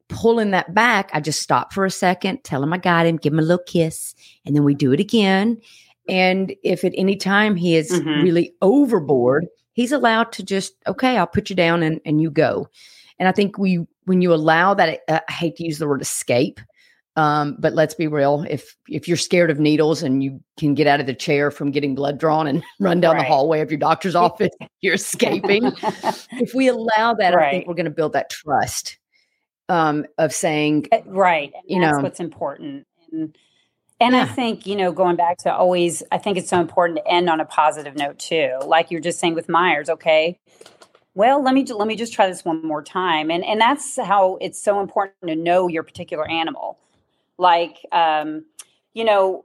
pulling 0.08 0.52
that 0.52 0.74
back, 0.74 1.10
I 1.12 1.20
just 1.20 1.42
stop 1.42 1.72
for 1.72 1.84
a 1.84 1.90
second, 1.90 2.44
tell 2.44 2.62
him 2.62 2.72
I 2.72 2.78
got 2.78 3.06
him, 3.06 3.16
give 3.16 3.32
him 3.32 3.40
a 3.40 3.42
little 3.42 3.64
kiss, 3.66 4.14
and 4.46 4.54
then 4.54 4.62
we 4.62 4.74
do 4.74 4.92
it 4.92 5.00
again. 5.00 5.60
And 6.08 6.54
if 6.62 6.84
at 6.84 6.92
any 6.96 7.16
time 7.16 7.56
he 7.56 7.76
is 7.76 7.90
mm-hmm. 7.90 8.22
really 8.22 8.54
overboard, 8.62 9.46
he's 9.78 9.92
allowed 9.92 10.32
to 10.32 10.42
just 10.42 10.74
okay 10.88 11.16
i'll 11.16 11.26
put 11.26 11.48
you 11.48 11.54
down 11.54 11.84
and, 11.84 12.00
and 12.04 12.20
you 12.20 12.30
go 12.32 12.68
and 13.20 13.28
i 13.28 13.32
think 13.32 13.56
we 13.56 13.86
when 14.06 14.20
you 14.20 14.34
allow 14.34 14.74
that 14.74 15.00
uh, 15.06 15.20
i 15.28 15.32
hate 15.32 15.54
to 15.54 15.64
use 15.64 15.78
the 15.78 15.86
word 15.88 16.02
escape 16.02 16.60
um, 17.16 17.56
but 17.58 17.72
let's 17.72 17.94
be 17.94 18.06
real 18.06 18.44
if 18.48 18.76
if 18.88 19.08
you're 19.08 19.16
scared 19.16 19.50
of 19.50 19.58
needles 19.58 20.02
and 20.02 20.22
you 20.22 20.40
can 20.56 20.74
get 20.74 20.86
out 20.86 21.00
of 21.00 21.06
the 21.06 21.14
chair 21.14 21.50
from 21.50 21.72
getting 21.72 21.94
blood 21.94 22.18
drawn 22.18 22.46
and 22.46 22.62
run 22.80 23.00
down 23.00 23.14
right. 23.14 23.22
the 23.22 23.28
hallway 23.28 23.60
of 23.60 23.70
your 23.70 23.78
doctor's 23.78 24.16
office 24.16 24.50
you're 24.80 24.94
escaping 24.94 25.72
if 26.32 26.54
we 26.54 26.66
allow 26.66 27.14
that 27.14 27.34
right. 27.34 27.46
i 27.46 27.50
think 27.52 27.68
we're 27.68 27.74
going 27.74 27.84
to 27.84 27.90
build 27.90 28.12
that 28.12 28.30
trust 28.30 28.98
um, 29.68 30.06
of 30.16 30.32
saying 30.32 30.86
eh, 30.90 31.02
right 31.06 31.52
and 31.54 31.62
you 31.66 31.80
that's 31.80 31.96
know 31.96 32.02
what's 32.02 32.20
important 32.20 32.84
and 33.12 33.36
and 34.00 34.14
yeah. 34.14 34.22
I 34.22 34.26
think, 34.26 34.66
you 34.66 34.76
know, 34.76 34.92
going 34.92 35.16
back 35.16 35.38
to 35.38 35.52
always, 35.52 36.02
I 36.12 36.18
think 36.18 36.38
it's 36.38 36.48
so 36.48 36.60
important 36.60 36.98
to 36.98 37.08
end 37.08 37.28
on 37.28 37.40
a 37.40 37.44
positive 37.44 37.96
note 37.96 38.18
too. 38.18 38.58
Like 38.64 38.90
you're 38.90 39.00
just 39.00 39.18
saying 39.18 39.34
with 39.34 39.48
Myers, 39.48 39.88
okay, 39.88 40.38
well, 41.14 41.42
let 41.42 41.52
me 41.52 41.64
let 41.64 41.88
me 41.88 41.96
just 41.96 42.12
try 42.12 42.28
this 42.28 42.44
one 42.44 42.64
more 42.64 42.82
time. 42.82 43.30
And 43.30 43.44
and 43.44 43.60
that's 43.60 43.98
how 43.98 44.38
it's 44.40 44.62
so 44.62 44.80
important 44.80 45.16
to 45.26 45.34
know 45.34 45.66
your 45.66 45.82
particular 45.82 46.28
animal. 46.28 46.78
Like, 47.38 47.78
um, 47.90 48.44
you 48.94 49.04
know, 49.04 49.44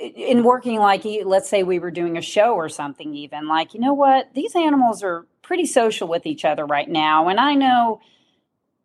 in 0.00 0.42
working 0.42 0.78
like 0.78 1.04
let's 1.24 1.48
say 1.48 1.62
we 1.62 1.78
were 1.78 1.90
doing 1.90 2.16
a 2.16 2.22
show 2.22 2.54
or 2.54 2.70
something 2.70 3.14
even 3.14 3.46
like 3.46 3.74
you 3.74 3.80
know 3.80 3.92
what 3.92 4.32
these 4.32 4.56
animals 4.56 5.02
are 5.02 5.26
pretty 5.42 5.66
social 5.66 6.08
with 6.08 6.24
each 6.24 6.42
other 6.42 6.64
right 6.64 6.88
now 6.88 7.28
and 7.28 7.38
i 7.38 7.52
know 7.52 8.00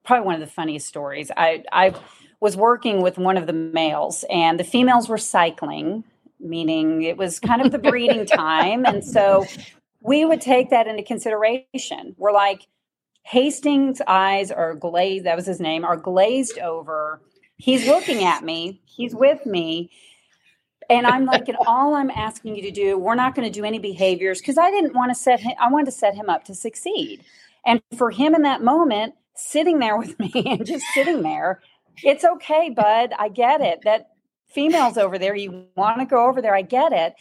probably 0.03 0.25
one 0.25 0.36
of 0.36 0.41
the 0.41 0.47
funniest 0.47 0.88
stories 0.88 1.32
i 1.38 1.63
i 1.71 1.93
was 2.39 2.56
working 2.56 3.02
with 3.02 3.17
one 3.17 3.38
of 3.38 3.47
the 3.47 3.54
males, 3.54 4.23
and 4.30 4.60
the 4.60 4.63
females 4.63 5.10
were 5.10 5.17
cycling, 5.17 6.04
meaning 6.39 7.04
it 7.04 7.17
was 7.17 7.39
kind 7.39 7.62
of 7.62 7.71
the 7.71 7.80
breeding 7.80 8.25
time. 8.38 8.86
And 8.86 9.04
so 9.04 9.45
we 10.02 10.23
would 10.25 10.41
take 10.41 10.69
that 10.69 10.88
into 10.88 11.04
consideration. 11.04 12.15
We're 12.17 12.32
like, 12.32 12.67
Hastings' 13.23 14.02
eyes 14.08 14.52
are 14.52 14.73
glazed, 14.73 15.25
that 15.25 15.36
was 15.36 15.45
his 15.45 15.60
name, 15.60 15.84
are 15.86 15.97
glazed 15.97 16.58
over. 16.58 17.21
He's 17.58 17.86
looking 17.86 18.23
at 18.23 18.43
me, 18.43 18.82
he's 18.86 19.13
with 19.13 19.45
me. 19.45 19.91
And 20.89 21.06
I'm 21.06 21.25
like, 21.25 21.47
and 21.47 21.58
all 21.67 21.93
I'm 21.93 22.10
asking 22.10 22.56
you 22.56 22.63
to 22.63 22.71
do, 22.71 22.97
we're 22.97 23.13
not 23.13 23.36
going 23.36 23.47
to 23.47 23.54
do 23.54 23.63
any 23.63 23.78
behaviors 23.78 24.39
because 24.39 24.58
I 24.58 24.71
didn't 24.71 24.95
want 24.95 25.12
to 25.12 25.15
set 25.15 25.39
him, 25.41 25.52
I 25.60 25.69
wanted 25.69 25.86
to 25.86 25.91
set 25.91 26.15
him 26.15 26.30
up 26.30 26.45
to 26.45 26.56
succeed. 26.56 27.23
And 27.65 27.82
for 27.95 28.10
him 28.10 28.34
in 28.34 28.41
that 28.43 28.63
moment, 28.63 29.13
sitting 29.36 29.80
there 29.80 29.97
with 29.97 30.19
me 30.19 30.32
and 30.45 30.65
just 30.65 30.86
sitting 30.93 31.21
there, 31.21 31.62
it's 32.03 32.23
okay, 32.23 32.69
bud. 32.69 33.13
I 33.17 33.29
get 33.29 33.62
it. 33.62 33.81
That 33.83 34.09
female's 34.47 34.97
over 34.97 35.17
there. 35.17 35.35
You 35.35 35.65
want 35.75 35.99
to 35.99 36.05
go 36.05 36.27
over 36.27 36.41
there. 36.41 36.55
I 36.55 36.62
get 36.62 36.91
it. 36.93 37.13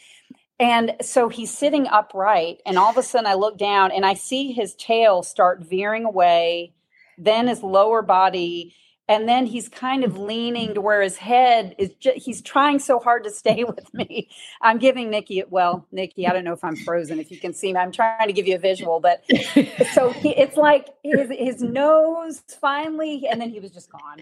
And 0.59 0.95
so 1.01 1.29
he's 1.29 1.57
sitting 1.57 1.87
upright, 1.87 2.61
and 2.65 2.77
all 2.77 2.89
of 2.89 2.97
a 2.97 3.03
sudden 3.03 3.27
I 3.27 3.35
look 3.35 3.57
down 3.57 3.91
and 3.91 4.05
I 4.05 4.13
see 4.13 4.51
his 4.51 4.75
tail 4.75 5.23
start 5.23 5.61
veering 5.61 6.03
away, 6.03 6.73
then 7.17 7.47
his 7.47 7.63
lower 7.63 8.01
body 8.01 8.75
and 9.09 9.27
then 9.27 9.47
he's 9.47 9.67
kind 9.67 10.03
of 10.03 10.17
leaning 10.17 10.75
to 10.75 10.81
where 10.81 11.01
his 11.01 11.17
head 11.17 11.75
is 11.79 11.91
just, 11.99 12.17
he's 12.19 12.41
trying 12.41 12.77
so 12.77 12.99
hard 12.99 13.23
to 13.23 13.31
stay 13.31 13.63
with 13.65 13.91
me. 13.93 14.29
I'm 14.61 14.77
giving 14.77 15.09
nikki 15.09 15.43
well 15.49 15.85
nikki 15.91 16.27
i 16.27 16.33
don't 16.33 16.43
know 16.43 16.53
if 16.53 16.63
i'm 16.63 16.75
frozen 16.75 17.19
if 17.19 17.31
you 17.31 17.37
can 17.37 17.53
see 17.53 17.73
me 17.73 17.79
i'm 17.79 17.91
trying 17.91 18.27
to 18.27 18.33
give 18.33 18.47
you 18.47 18.55
a 18.55 18.59
visual 18.59 18.99
but 18.99 19.23
so 19.93 20.11
he, 20.11 20.29
it's 20.29 20.55
like 20.55 20.89
his, 21.03 21.29
his 21.31 21.63
nose 21.63 22.43
finally 22.61 23.25
and 23.29 23.41
then 23.41 23.49
he 23.49 23.59
was 23.59 23.71
just 23.71 23.91
gone. 23.91 24.21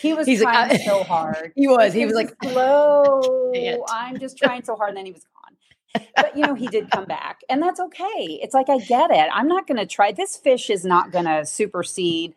He 0.00 0.12
was 0.12 0.26
he's 0.26 0.42
trying 0.42 0.68
like, 0.68 0.80
so 0.82 1.02
hard. 1.02 1.52
He 1.56 1.68
was 1.68 1.92
he 1.92 2.04
was 2.04 2.14
like 2.14 2.34
slow. 2.42 3.52
i'm 3.88 4.18
just 4.18 4.36
trying 4.36 4.62
so 4.64 4.76
hard 4.76 4.90
and 4.90 4.98
then 4.98 5.06
he 5.06 5.12
was 5.12 5.24
gone. 5.24 6.04
But 6.14 6.36
you 6.36 6.46
know 6.46 6.54
he 6.54 6.66
did 6.66 6.90
come 6.90 7.06
back 7.06 7.40
and 7.48 7.62
that's 7.62 7.80
okay. 7.80 8.38
It's 8.42 8.54
like 8.54 8.68
i 8.68 8.78
get 8.78 9.10
it. 9.10 9.28
I'm 9.32 9.48
not 9.48 9.66
going 9.66 9.78
to 9.78 9.86
try 9.86 10.12
this 10.12 10.36
fish 10.36 10.68
is 10.68 10.84
not 10.84 11.10
going 11.10 11.24
to 11.24 11.46
supersede 11.46 12.34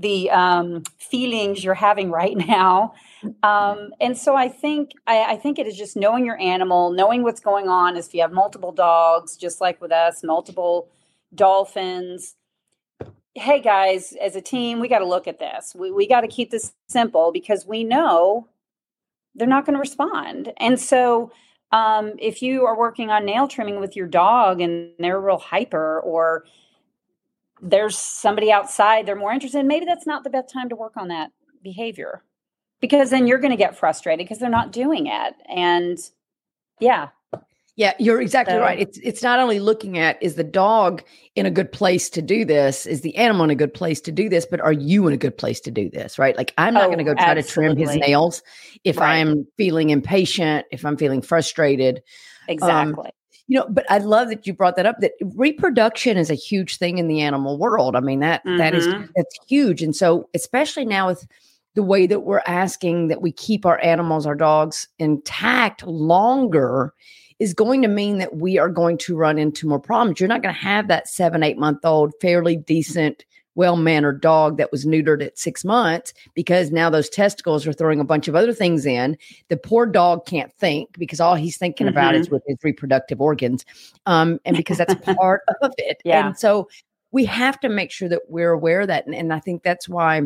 the 0.00 0.30
um, 0.30 0.82
feelings 0.98 1.62
you're 1.62 1.74
having 1.74 2.10
right 2.10 2.36
now. 2.36 2.94
Um, 3.42 3.92
and 4.00 4.16
so 4.16 4.34
I 4.34 4.48
think 4.48 4.92
I, 5.06 5.32
I, 5.32 5.36
think 5.36 5.58
it 5.58 5.66
is 5.66 5.76
just 5.76 5.94
knowing 5.94 6.24
your 6.24 6.40
animal, 6.40 6.90
knowing 6.90 7.22
what's 7.22 7.40
going 7.40 7.68
on. 7.68 7.96
If 7.96 8.14
you 8.14 8.22
have 8.22 8.32
multiple 8.32 8.72
dogs, 8.72 9.36
just 9.36 9.60
like 9.60 9.78
with 9.80 9.92
us, 9.92 10.24
multiple 10.24 10.88
dolphins. 11.34 12.36
Hey 13.34 13.60
guys, 13.60 14.14
as 14.20 14.36
a 14.36 14.40
team, 14.40 14.80
we 14.80 14.88
got 14.88 15.00
to 15.00 15.06
look 15.06 15.28
at 15.28 15.38
this. 15.38 15.76
We 15.78 15.92
we 15.92 16.08
got 16.08 16.22
to 16.22 16.28
keep 16.28 16.50
this 16.50 16.72
simple 16.88 17.30
because 17.30 17.66
we 17.66 17.84
know 17.84 18.48
they're 19.34 19.46
not 19.46 19.66
going 19.66 19.74
to 19.74 19.80
respond. 19.80 20.54
And 20.56 20.80
so 20.80 21.30
um, 21.72 22.14
if 22.18 22.40
you 22.40 22.64
are 22.64 22.76
working 22.76 23.10
on 23.10 23.26
nail 23.26 23.48
trimming 23.48 23.80
with 23.80 23.96
your 23.96 24.08
dog 24.08 24.62
and 24.62 24.92
they're 24.98 25.20
real 25.20 25.38
hyper 25.38 26.00
or 26.00 26.44
there's 27.62 27.96
somebody 27.96 28.50
outside 28.50 29.06
they're 29.06 29.16
more 29.16 29.32
interested 29.32 29.64
maybe 29.64 29.84
that's 29.84 30.06
not 30.06 30.24
the 30.24 30.30
best 30.30 30.52
time 30.52 30.68
to 30.68 30.76
work 30.76 30.96
on 30.96 31.08
that 31.08 31.30
behavior 31.62 32.22
because 32.80 33.10
then 33.10 33.26
you're 33.26 33.38
going 33.38 33.50
to 33.50 33.56
get 33.56 33.76
frustrated 33.76 34.24
because 34.24 34.38
they're 34.38 34.48
not 34.50 34.72
doing 34.72 35.06
it 35.06 35.34
and 35.48 35.98
yeah 36.80 37.08
yeah 37.76 37.92
you're 37.98 38.20
exactly 38.20 38.54
so, 38.54 38.60
right 38.60 38.80
it's 38.80 38.98
it's 38.98 39.22
not 39.22 39.38
only 39.38 39.60
looking 39.60 39.98
at 39.98 40.20
is 40.22 40.34
the 40.34 40.44
dog 40.44 41.02
in 41.36 41.46
a 41.46 41.50
good 41.50 41.70
place 41.70 42.10
to 42.10 42.22
do 42.22 42.44
this 42.44 42.86
is 42.86 43.02
the 43.02 43.14
animal 43.16 43.44
in 43.44 43.50
a 43.50 43.54
good 43.54 43.72
place 43.72 44.00
to 44.00 44.10
do 44.10 44.28
this 44.28 44.46
but 44.46 44.60
are 44.60 44.72
you 44.72 45.06
in 45.06 45.12
a 45.12 45.16
good 45.16 45.36
place 45.36 45.60
to 45.60 45.70
do 45.70 45.88
this 45.90 46.18
right 46.18 46.36
like 46.36 46.52
i'm 46.58 46.74
not 46.74 46.84
oh, 46.84 46.86
going 46.86 46.98
to 46.98 47.04
go 47.04 47.14
try 47.14 47.36
absolutely. 47.36 47.42
to 47.42 47.52
trim 47.52 47.76
his 47.76 48.08
nails 48.08 48.42
if 48.84 48.96
right. 48.96 49.20
i'm 49.20 49.46
feeling 49.56 49.90
impatient 49.90 50.66
if 50.70 50.84
i'm 50.84 50.96
feeling 50.96 51.22
frustrated 51.22 51.96
um, 51.96 52.02
exactly 52.48 53.06
um, 53.06 53.12
you 53.46 53.58
know, 53.58 53.66
but 53.68 53.84
I 53.90 53.98
love 53.98 54.28
that 54.28 54.46
you 54.46 54.54
brought 54.54 54.76
that 54.76 54.86
up. 54.86 54.96
That 55.00 55.12
reproduction 55.34 56.16
is 56.16 56.30
a 56.30 56.34
huge 56.34 56.76
thing 56.76 56.98
in 56.98 57.08
the 57.08 57.20
animal 57.20 57.58
world. 57.58 57.96
I 57.96 58.00
mean 58.00 58.20
that, 58.20 58.44
mm-hmm. 58.44 58.58
that 58.58 58.74
is 58.74 58.86
mm-hmm. 58.86 59.06
that's 59.14 59.38
huge, 59.48 59.82
and 59.82 59.94
so 59.94 60.28
especially 60.34 60.84
now 60.84 61.08
with 61.08 61.26
the 61.74 61.82
way 61.82 62.06
that 62.06 62.20
we're 62.20 62.42
asking 62.46 63.08
that 63.08 63.22
we 63.22 63.32
keep 63.32 63.64
our 63.64 63.82
animals, 63.82 64.26
our 64.26 64.34
dogs 64.34 64.88
intact 64.98 65.86
longer 65.86 66.92
is 67.38 67.54
going 67.54 67.80
to 67.82 67.88
mean 67.88 68.18
that 68.18 68.36
we 68.36 68.58
are 68.58 68.68
going 68.68 68.98
to 68.98 69.16
run 69.16 69.38
into 69.38 69.66
more 69.66 69.80
problems. 69.80 70.20
You're 70.20 70.28
not 70.28 70.42
going 70.42 70.54
to 70.54 70.60
have 70.60 70.88
that 70.88 71.08
seven, 71.08 71.42
eight 71.42 71.58
month 71.58 71.84
old, 71.84 72.12
fairly 72.20 72.56
decent, 72.56 73.24
well 73.54 73.76
mannered 73.76 74.20
dog 74.20 74.56
that 74.58 74.70
was 74.70 74.86
neutered 74.86 75.24
at 75.24 75.38
six 75.38 75.64
months 75.64 76.12
because 76.34 76.70
now 76.70 76.88
those 76.88 77.08
testicles 77.08 77.66
are 77.66 77.72
throwing 77.72 78.00
a 78.00 78.04
bunch 78.04 78.28
of 78.28 78.36
other 78.36 78.52
things 78.52 78.86
in. 78.86 79.16
The 79.48 79.56
poor 79.56 79.86
dog 79.86 80.26
can't 80.26 80.52
think 80.54 80.98
because 80.98 81.20
all 81.20 81.34
he's 81.34 81.56
thinking 81.56 81.86
mm-hmm. 81.86 81.96
about 81.96 82.14
is 82.14 82.26
mm-hmm. 82.26 82.36
with 82.36 82.42
his 82.46 82.58
reproductive 82.62 83.20
organs. 83.20 83.64
Um, 84.06 84.38
and 84.44 84.56
because 84.56 84.78
that's 84.78 84.94
part 85.16 85.42
of 85.62 85.72
it. 85.78 86.00
Yeah. 86.04 86.28
And 86.28 86.38
so 86.38 86.68
we 87.12 87.24
have 87.24 87.58
to 87.60 87.68
make 87.68 87.90
sure 87.90 88.08
that 88.08 88.22
we're 88.28 88.52
aware 88.52 88.82
of 88.82 88.88
that. 88.88 89.06
And, 89.06 89.14
and 89.14 89.32
I 89.32 89.40
think 89.40 89.62
that's 89.62 89.88
why 89.88 90.22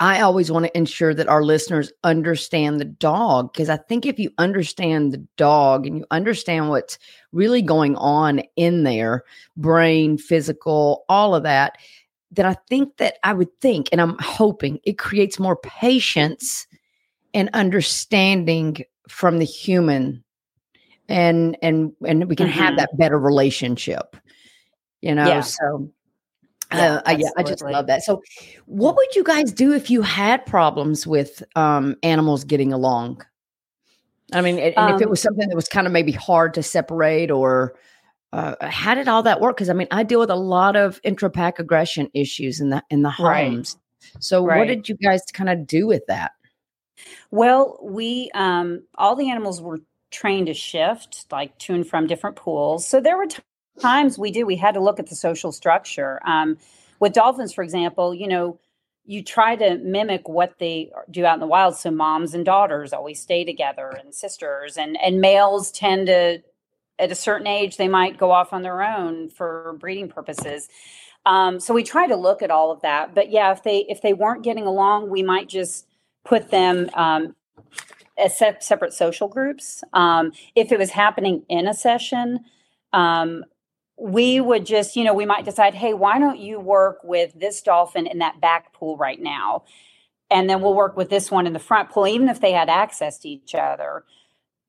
I 0.00 0.22
always 0.22 0.50
want 0.50 0.64
to 0.64 0.76
ensure 0.76 1.12
that 1.12 1.28
our 1.28 1.42
listeners 1.42 1.92
understand 2.02 2.80
the 2.80 2.86
dog 2.86 3.52
because 3.52 3.68
I 3.68 3.76
think 3.76 4.06
if 4.06 4.18
you 4.18 4.30
understand 4.38 5.12
the 5.12 5.26
dog 5.36 5.86
and 5.86 5.98
you 5.98 6.06
understand 6.10 6.70
what's 6.70 6.98
really 7.32 7.60
going 7.60 7.94
on 7.96 8.40
in 8.56 8.84
there, 8.84 9.24
brain, 9.56 10.16
physical, 10.16 11.04
all 11.10 11.34
of 11.34 11.42
that, 11.42 11.76
then 12.36 12.46
I 12.46 12.56
think 12.68 12.98
that 12.98 13.16
I 13.24 13.32
would 13.32 13.48
think, 13.60 13.88
and 13.92 14.00
I'm 14.00 14.16
hoping 14.20 14.78
it 14.84 14.98
creates 14.98 15.38
more 15.38 15.56
patience 15.56 16.66
and 17.34 17.50
understanding 17.52 18.78
from 19.08 19.38
the 19.38 19.44
human 19.44 20.22
and 21.08 21.56
and 21.62 21.92
and 22.04 22.28
we 22.28 22.36
can 22.36 22.48
mm-hmm. 22.48 22.58
have 22.58 22.76
that 22.76 22.90
better 22.98 23.18
relationship 23.18 24.16
you 25.00 25.14
know 25.14 25.26
yeah. 25.26 25.40
so 25.40 25.90
yeah, 26.72 26.94
uh, 26.94 27.02
I, 27.06 27.12
yeah, 27.12 27.28
I 27.36 27.44
just 27.44 27.62
love 27.62 27.86
that. 27.86 28.02
So, 28.02 28.20
what 28.64 28.96
would 28.96 29.14
you 29.14 29.22
guys 29.22 29.52
do 29.52 29.72
if 29.72 29.88
you 29.88 30.02
had 30.02 30.44
problems 30.46 31.06
with 31.06 31.40
um, 31.54 31.94
animals 32.02 32.42
getting 32.42 32.72
along? 32.72 33.24
I 34.32 34.40
mean, 34.40 34.58
and, 34.58 34.76
um, 34.76 34.96
if 34.96 35.00
it 35.00 35.04
um 35.04 35.10
was 35.10 35.22
something 35.22 35.48
that 35.48 35.54
was 35.54 35.68
kind 35.68 35.86
of 35.86 35.92
maybe 35.92 36.10
hard 36.10 36.54
to 36.54 36.64
separate, 36.64 37.30
or 37.30 37.76
uh, 38.32 38.54
how 38.60 38.94
did 38.94 39.08
all 39.08 39.22
that 39.22 39.40
work? 39.40 39.56
Because 39.56 39.70
I 39.70 39.72
mean, 39.72 39.88
I 39.90 40.02
deal 40.02 40.20
with 40.20 40.30
a 40.30 40.36
lot 40.36 40.76
of 40.76 41.00
intrapack 41.02 41.58
aggression 41.58 42.10
issues 42.14 42.60
in 42.60 42.70
the 42.70 42.82
in 42.90 43.02
the 43.02 43.10
homes. 43.10 43.76
Right. 43.76 44.22
So, 44.22 44.44
right. 44.44 44.58
what 44.58 44.68
did 44.68 44.88
you 44.88 44.96
guys 44.96 45.22
kind 45.32 45.50
of 45.50 45.66
do 45.66 45.86
with 45.86 46.06
that? 46.08 46.32
Well, 47.30 47.78
we 47.82 48.30
um, 48.34 48.82
all 48.96 49.16
the 49.16 49.30
animals 49.30 49.60
were 49.60 49.80
trained 50.10 50.46
to 50.46 50.54
shift, 50.54 51.26
like 51.30 51.56
to 51.58 51.74
and 51.74 51.86
from 51.86 52.06
different 52.06 52.36
pools. 52.36 52.86
So 52.86 53.00
there 53.00 53.16
were 53.16 53.26
times 53.80 54.18
we 54.18 54.30
did 54.30 54.44
we 54.44 54.56
had 54.56 54.74
to 54.74 54.80
look 54.80 54.98
at 54.98 55.08
the 55.08 55.14
social 55.14 55.52
structure 55.52 56.20
um, 56.26 56.56
with 57.00 57.12
dolphins 57.12 57.52
for 57.52 57.62
example 57.62 58.14
you 58.14 58.26
know 58.26 58.58
you 59.04 59.22
try 59.22 59.54
to 59.54 59.78
mimic 59.78 60.28
what 60.28 60.58
they 60.58 60.90
do 61.10 61.24
out 61.24 61.34
in 61.34 61.40
the 61.40 61.46
wild 61.46 61.76
so 61.76 61.90
moms 61.90 62.34
and 62.34 62.44
daughters 62.44 62.92
always 62.92 63.20
stay 63.20 63.44
together 63.44 63.88
and 64.02 64.14
sisters 64.14 64.76
and 64.76 64.96
and 65.02 65.20
males 65.20 65.70
tend 65.70 66.06
to 66.06 66.42
at 66.98 67.10
a 67.10 67.14
certain 67.14 67.46
age 67.46 67.76
they 67.76 67.88
might 67.88 68.18
go 68.18 68.30
off 68.30 68.52
on 68.52 68.62
their 68.62 68.82
own 68.82 69.28
for 69.28 69.76
breeding 69.78 70.08
purposes 70.08 70.68
um, 71.24 71.58
so 71.58 71.74
we 71.74 71.82
try 71.82 72.06
to 72.06 72.16
look 72.16 72.42
at 72.42 72.50
all 72.50 72.70
of 72.70 72.80
that 72.82 73.14
but 73.14 73.30
yeah 73.30 73.52
if 73.52 73.62
they 73.62 73.78
if 73.88 74.02
they 74.02 74.12
weren't 74.12 74.42
getting 74.42 74.66
along 74.66 75.10
we 75.10 75.22
might 75.22 75.48
just 75.48 75.86
put 76.24 76.50
them 76.50 76.88
um, 76.94 77.34
as 78.18 78.36
se- 78.36 78.58
separate 78.60 78.92
social 78.92 79.28
groups 79.28 79.82
um, 79.92 80.32
if 80.54 80.72
it 80.72 80.78
was 80.78 80.90
happening 80.90 81.42
in 81.48 81.66
a 81.66 81.74
session 81.74 82.40
um, 82.92 83.44
we 83.98 84.40
would 84.40 84.66
just, 84.66 84.96
you 84.96 85.04
know, 85.04 85.14
we 85.14 85.24
might 85.24 85.44
decide, 85.44 85.74
hey, 85.74 85.94
why 85.94 86.18
don't 86.18 86.38
you 86.38 86.60
work 86.60 86.98
with 87.02 87.32
this 87.34 87.62
dolphin 87.62 88.06
in 88.06 88.18
that 88.18 88.40
back 88.40 88.72
pool 88.72 88.96
right 88.96 89.20
now? 89.20 89.64
And 90.30 90.50
then 90.50 90.60
we'll 90.60 90.74
work 90.74 90.96
with 90.96 91.08
this 91.08 91.30
one 91.30 91.46
in 91.46 91.52
the 91.52 91.58
front 91.58 91.90
pool, 91.90 92.06
even 92.06 92.28
if 92.28 92.40
they 92.40 92.52
had 92.52 92.68
access 92.68 93.18
to 93.20 93.28
each 93.28 93.54
other. 93.54 94.04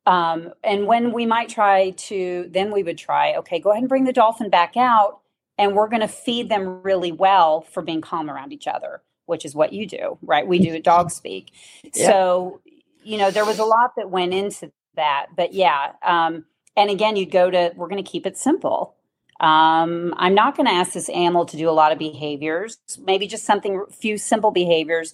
Um, 0.07 0.53
and 0.63 0.87
when 0.87 1.11
we 1.11 1.25
might 1.25 1.49
try 1.49 1.91
to, 1.91 2.49
then 2.51 2.71
we 2.71 2.81
would 2.83 2.97
try, 2.97 3.35
okay, 3.35 3.59
go 3.59 3.71
ahead 3.71 3.81
and 3.81 3.89
bring 3.89 4.05
the 4.05 4.13
dolphin 4.13 4.49
back 4.49 4.77
out, 4.77 5.19
and 5.57 5.75
we're 5.75 5.89
going 5.89 6.01
to 6.01 6.07
feed 6.07 6.49
them 6.49 6.81
really 6.81 7.11
well 7.11 7.61
for 7.61 7.83
being 7.83 8.01
calm 8.01 8.29
around 8.29 8.53
each 8.53 8.67
other, 8.67 9.01
which 9.25 9.43
is 9.43 9.53
what 9.53 9.73
you 9.73 9.85
do, 9.85 10.17
right? 10.21 10.47
We 10.47 10.59
do 10.59 10.73
a 10.73 10.79
dog 10.79 11.11
speak. 11.21 11.51
Yeah. 11.83 12.07
So, 12.07 12.61
you 13.03 13.17
know, 13.17 13.31
there 13.31 13.45
was 13.45 13.59
a 13.59 13.65
lot 13.65 13.95
that 13.97 14.09
went 14.09 14.33
into 14.33 14.71
that. 14.95 15.27
But 15.35 15.53
yeah. 15.53 15.91
Um, 16.03 16.45
and 16.75 16.89
again, 16.89 17.15
you'd 17.15 17.31
go 17.31 17.51
to, 17.51 17.73
we're 17.75 17.89
going 17.89 18.03
to 18.03 18.09
keep 18.09 18.25
it 18.25 18.37
simple 18.37 18.97
um, 19.39 20.15
I'm 20.17 20.33
not 20.33 20.57
going 20.57 20.65
to 20.65 20.73
ask 20.73 20.93
this 20.93 21.09
animal 21.09 21.45
to 21.45 21.57
do 21.57 21.69
a 21.69 21.71
lot 21.71 21.91
of 21.91 21.99
behaviors, 21.99 22.77
maybe 22.99 23.27
just 23.27 23.45
something, 23.45 23.85
few 23.91 24.17
simple 24.17 24.51
behaviors, 24.51 25.13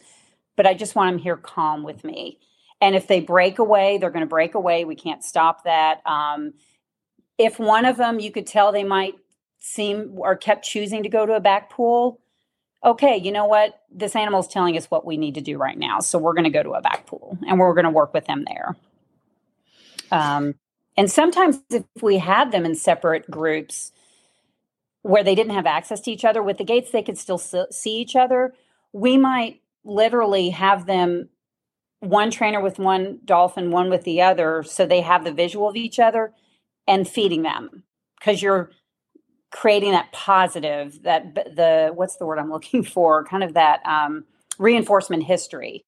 but 0.55 0.65
I 0.65 0.73
just 0.73 0.95
want 0.95 1.11
them 1.11 1.17
here 1.17 1.35
calm 1.35 1.83
with 1.83 2.03
me. 2.03 2.39
And 2.83 2.97
if 2.97 3.07
they 3.07 3.21
break 3.21 3.59
away, 3.59 3.97
they're 3.97 4.09
going 4.09 4.25
to 4.25 4.29
break 4.29 4.55
away. 4.55 4.83
We 4.83 4.95
can't 4.95 5.23
stop 5.23 5.63
that. 5.63 6.05
Um, 6.05 6.53
if 7.37 7.57
one 7.57 7.85
of 7.85 7.95
them, 7.95 8.19
you 8.19 8.29
could 8.29 8.45
tell 8.45 8.73
they 8.73 8.83
might 8.83 9.13
seem 9.61 10.15
or 10.17 10.35
kept 10.35 10.65
choosing 10.65 11.03
to 11.03 11.09
go 11.09 11.25
to 11.25 11.31
a 11.31 11.39
back 11.39 11.69
pool, 11.69 12.19
okay, 12.83 13.15
you 13.15 13.31
know 13.31 13.45
what? 13.45 13.79
This 13.89 14.17
animal 14.17 14.41
is 14.41 14.47
telling 14.47 14.75
us 14.75 14.91
what 14.91 15.05
we 15.05 15.15
need 15.15 15.35
to 15.35 15.41
do 15.41 15.57
right 15.57 15.77
now. 15.77 16.01
So 16.01 16.19
we're 16.19 16.33
going 16.33 16.43
to 16.43 16.49
go 16.49 16.61
to 16.61 16.71
a 16.71 16.81
back 16.81 17.05
pool 17.05 17.37
and 17.47 17.57
we're 17.57 17.73
going 17.73 17.85
to 17.85 17.89
work 17.89 18.13
with 18.13 18.25
them 18.25 18.43
there. 18.45 18.75
Um, 20.11 20.55
and 20.97 21.09
sometimes 21.09 21.61
if 21.69 21.85
we 22.01 22.17
had 22.17 22.51
them 22.51 22.65
in 22.65 22.75
separate 22.75 23.31
groups, 23.31 23.93
where 25.03 25.23
they 25.23 25.35
didn't 25.35 25.53
have 25.53 25.65
access 25.65 26.01
to 26.01 26.11
each 26.11 26.25
other 26.25 26.43
with 26.43 26.57
the 26.57 26.65
gates 26.65 26.91
they 26.91 27.01
could 27.01 27.17
still 27.17 27.37
see 27.37 27.97
each 27.97 28.15
other 28.15 28.53
we 28.93 29.17
might 29.17 29.59
literally 29.83 30.49
have 30.49 30.85
them 30.85 31.27
one 32.03 32.31
trainer 32.31 32.61
with 32.61 32.79
one 32.79 33.19
dolphin 33.25 33.71
one 33.71 33.89
with 33.89 34.03
the 34.03 34.21
other 34.21 34.63
so 34.63 34.85
they 34.85 35.01
have 35.01 35.23
the 35.23 35.31
visual 35.31 35.67
of 35.67 35.75
each 35.75 35.99
other 35.99 36.33
and 36.87 37.07
feeding 37.07 37.43
them. 37.43 37.83
Because 38.19 38.41
you're 38.41 38.71
creating 39.51 39.91
that 39.91 40.11
positive 40.11 41.01
that 41.03 41.35
the 41.35 41.91
what's 41.93 42.15
the 42.17 42.25
word 42.25 42.39
i'm 42.39 42.51
looking 42.51 42.83
for? 42.95 43.23
Kind 43.23 43.43
of 43.43 43.53
that 43.53 43.85
um, 43.85 44.25
reinforcement 44.57 45.23
history 45.23 45.85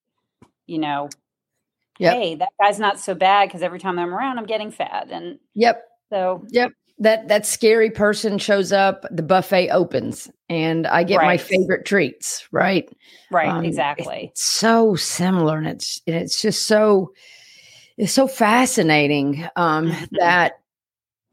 you 0.68 0.80
know? 0.80 1.10
Yep. 1.98 2.14
hey 2.14 2.36
that 2.36 2.50
guy's 2.62 2.78
not 2.78 3.00
so 3.00 3.16
bad 3.16 3.48
because 3.48 3.62
every 3.62 3.80
time 3.80 3.98
i'm 3.98 4.14
around 4.14 4.38
i'm 4.38 4.46
getting 4.46 4.70
fed 4.70 5.12
and 5.12 5.40
yep. 5.54 5.86
so 6.12 6.44
yep 6.50 6.74
that 6.98 7.28
that 7.28 7.46
scary 7.46 7.90
person 7.90 8.38
shows 8.38 8.72
up 8.72 9.06
the 9.12 9.24
buffet 9.24 9.70
opens 9.70 10.30
and 10.50 10.88
i 10.88 11.04
get 11.04 11.18
right. 11.18 11.26
my 11.26 11.38
favorite 11.38 11.86
treats 11.86 12.48
right 12.52 12.90
right 13.32 13.50
um, 13.50 13.66
exactly 13.66 14.30
it's 14.32 14.44
so 14.44 14.96
similar 14.96 15.58
and 15.58 15.68
it's 15.68 16.02
it's 16.06 16.42
just 16.42 16.68
so 16.68 17.14
it's 17.98 18.14
so 18.14 18.28
fascinating 18.28 19.48
um 19.56 19.90
mm-hmm. 19.92 20.16
that 20.18 20.60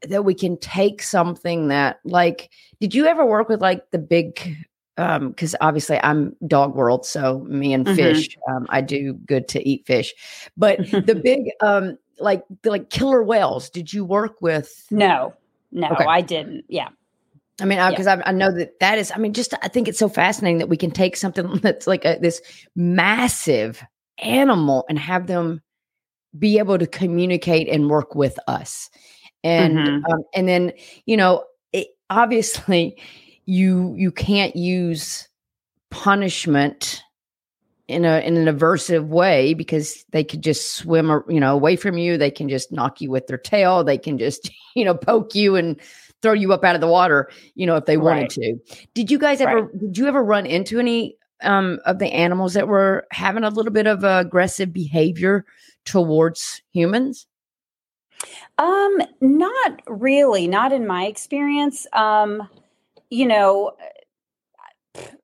that 0.07 0.25
we 0.25 0.33
can 0.33 0.57
take 0.57 1.01
something 1.01 1.69
that 1.69 1.99
like 2.03 2.49
did 2.81 2.93
you 2.93 3.05
ever 3.05 3.25
work 3.25 3.47
with 3.47 3.61
like 3.61 3.89
the 3.91 3.99
big 3.99 4.57
um 4.97 5.29
because 5.29 5.55
obviously 5.61 5.99
i'm 6.03 6.35
dog 6.45 6.75
world 6.75 7.05
so 7.05 7.39
me 7.47 7.73
and 7.73 7.85
mm-hmm. 7.85 7.95
fish 7.95 8.37
um 8.49 8.65
i 8.69 8.81
do 8.81 9.13
good 9.25 9.47
to 9.47 9.65
eat 9.67 9.85
fish 9.85 10.13
but 10.57 10.77
the 10.91 11.15
big 11.23 11.49
um 11.61 11.97
like 12.19 12.43
like 12.65 12.89
killer 12.89 13.23
whales 13.23 13.69
did 13.69 13.91
you 13.93 14.03
work 14.03 14.41
with 14.41 14.85
no 14.91 15.33
no, 15.73 15.89
okay. 15.89 16.05
I 16.05 16.21
didn't. 16.21 16.65
Yeah. 16.69 16.89
I 17.59 17.65
mean, 17.65 17.79
because 17.89 18.05
yeah. 18.05 18.21
I, 18.25 18.29
I, 18.29 18.31
know 18.31 18.51
that 18.51 18.79
that 18.79 18.97
is, 18.97 19.11
I 19.13 19.17
mean, 19.17 19.33
just 19.33 19.53
I 19.61 19.67
think 19.67 19.87
it's 19.87 19.99
so 19.99 20.09
fascinating 20.09 20.59
that 20.59 20.69
we 20.69 20.77
can 20.77 20.91
take 20.91 21.15
something 21.17 21.55
that's 21.61 21.87
like 21.87 22.05
a, 22.05 22.17
this 22.21 22.41
massive 22.75 23.83
animal 24.19 24.85
and 24.87 24.97
have 24.97 25.27
them 25.27 25.61
be 26.37 26.57
able 26.57 26.79
to 26.79 26.87
communicate 26.87 27.67
and 27.67 27.89
work 27.89 28.15
with 28.15 28.39
us. 28.47 28.89
And, 29.43 29.77
mm-hmm. 29.77 30.11
um, 30.11 30.23
and 30.33 30.47
then, 30.47 30.73
you 31.05 31.17
know, 31.17 31.43
it, 31.73 31.87
obviously 32.09 32.97
you, 33.45 33.93
you 33.97 34.11
can't 34.11 34.55
use 34.55 35.27
punishment 35.91 37.03
in 37.87 38.05
a 38.05 38.19
in 38.19 38.37
an 38.37 38.53
aversive 38.55 39.07
way 39.07 39.53
because 39.53 40.05
they 40.11 40.23
could 40.23 40.41
just 40.41 40.75
swim 40.75 41.23
you 41.27 41.39
know 41.39 41.53
away 41.53 41.75
from 41.75 41.97
you. 41.97 42.17
They 42.17 42.31
can 42.31 42.49
just 42.49 42.71
knock 42.71 43.01
you 43.01 43.09
with 43.11 43.27
their 43.27 43.37
tail. 43.37 43.83
They 43.83 43.97
can 43.97 44.17
just 44.17 44.49
you 44.75 44.85
know 44.85 44.95
poke 44.95 45.35
you 45.35 45.55
and 45.55 45.79
throw 46.21 46.33
you 46.33 46.53
up 46.53 46.63
out 46.63 46.75
of 46.75 46.79
the 46.79 46.87
water 46.87 47.29
you 47.53 47.67
know 47.67 47.75
if 47.75 47.85
they 47.85 47.97
wanted 47.97 48.21
right. 48.21 48.29
to. 48.29 48.57
Did 48.93 49.11
you 49.11 49.19
guys 49.19 49.41
ever 49.41 49.63
right. 49.63 49.79
did 49.79 49.97
you 49.97 50.07
ever 50.07 50.23
run 50.23 50.45
into 50.45 50.79
any 50.79 51.17
um, 51.41 51.79
of 51.85 51.99
the 51.99 52.07
animals 52.07 52.53
that 52.53 52.69
were 52.69 53.05
having 53.11 53.43
a 53.43 53.49
little 53.49 53.71
bit 53.71 53.87
of 53.87 54.03
aggressive 54.05 54.71
behavior 54.71 55.45
towards 55.85 56.61
humans? 56.71 57.27
Um 58.57 59.01
not 59.19 59.81
really. 59.87 60.47
Not 60.47 60.71
in 60.71 60.87
my 60.87 61.05
experience. 61.05 61.85
Um 61.91 62.47
you 63.09 63.27
know 63.27 63.73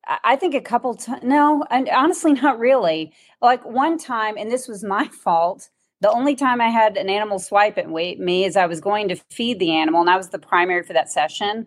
I 0.06 0.36
think 0.36 0.54
a 0.54 0.60
couple 0.60 0.94
times. 0.94 1.22
No, 1.22 1.64
and 1.70 1.88
honestly, 1.88 2.32
not 2.42 2.58
really. 2.58 3.12
Like 3.40 3.64
one 3.64 3.98
time, 3.98 4.36
and 4.36 4.50
this 4.50 4.68
was 4.68 4.82
my 4.84 5.08
fault 5.24 5.70
The 6.00 6.10
only 6.10 6.34
time 6.34 6.60
I 6.60 6.68
had 6.68 6.96
an 6.96 7.08
animal 7.08 7.38
swipe 7.38 7.78
at 7.78 7.88
me 7.90 8.44
is 8.44 8.56
I 8.56 8.66
was 8.66 8.80
going 8.80 9.08
to 9.08 9.16
feed 9.30 9.58
the 9.58 9.72
animal, 9.72 10.00
and 10.00 10.10
I 10.10 10.16
was 10.16 10.30
the 10.30 10.38
primary 10.38 10.82
for 10.82 10.92
that 10.94 11.10
session. 11.10 11.66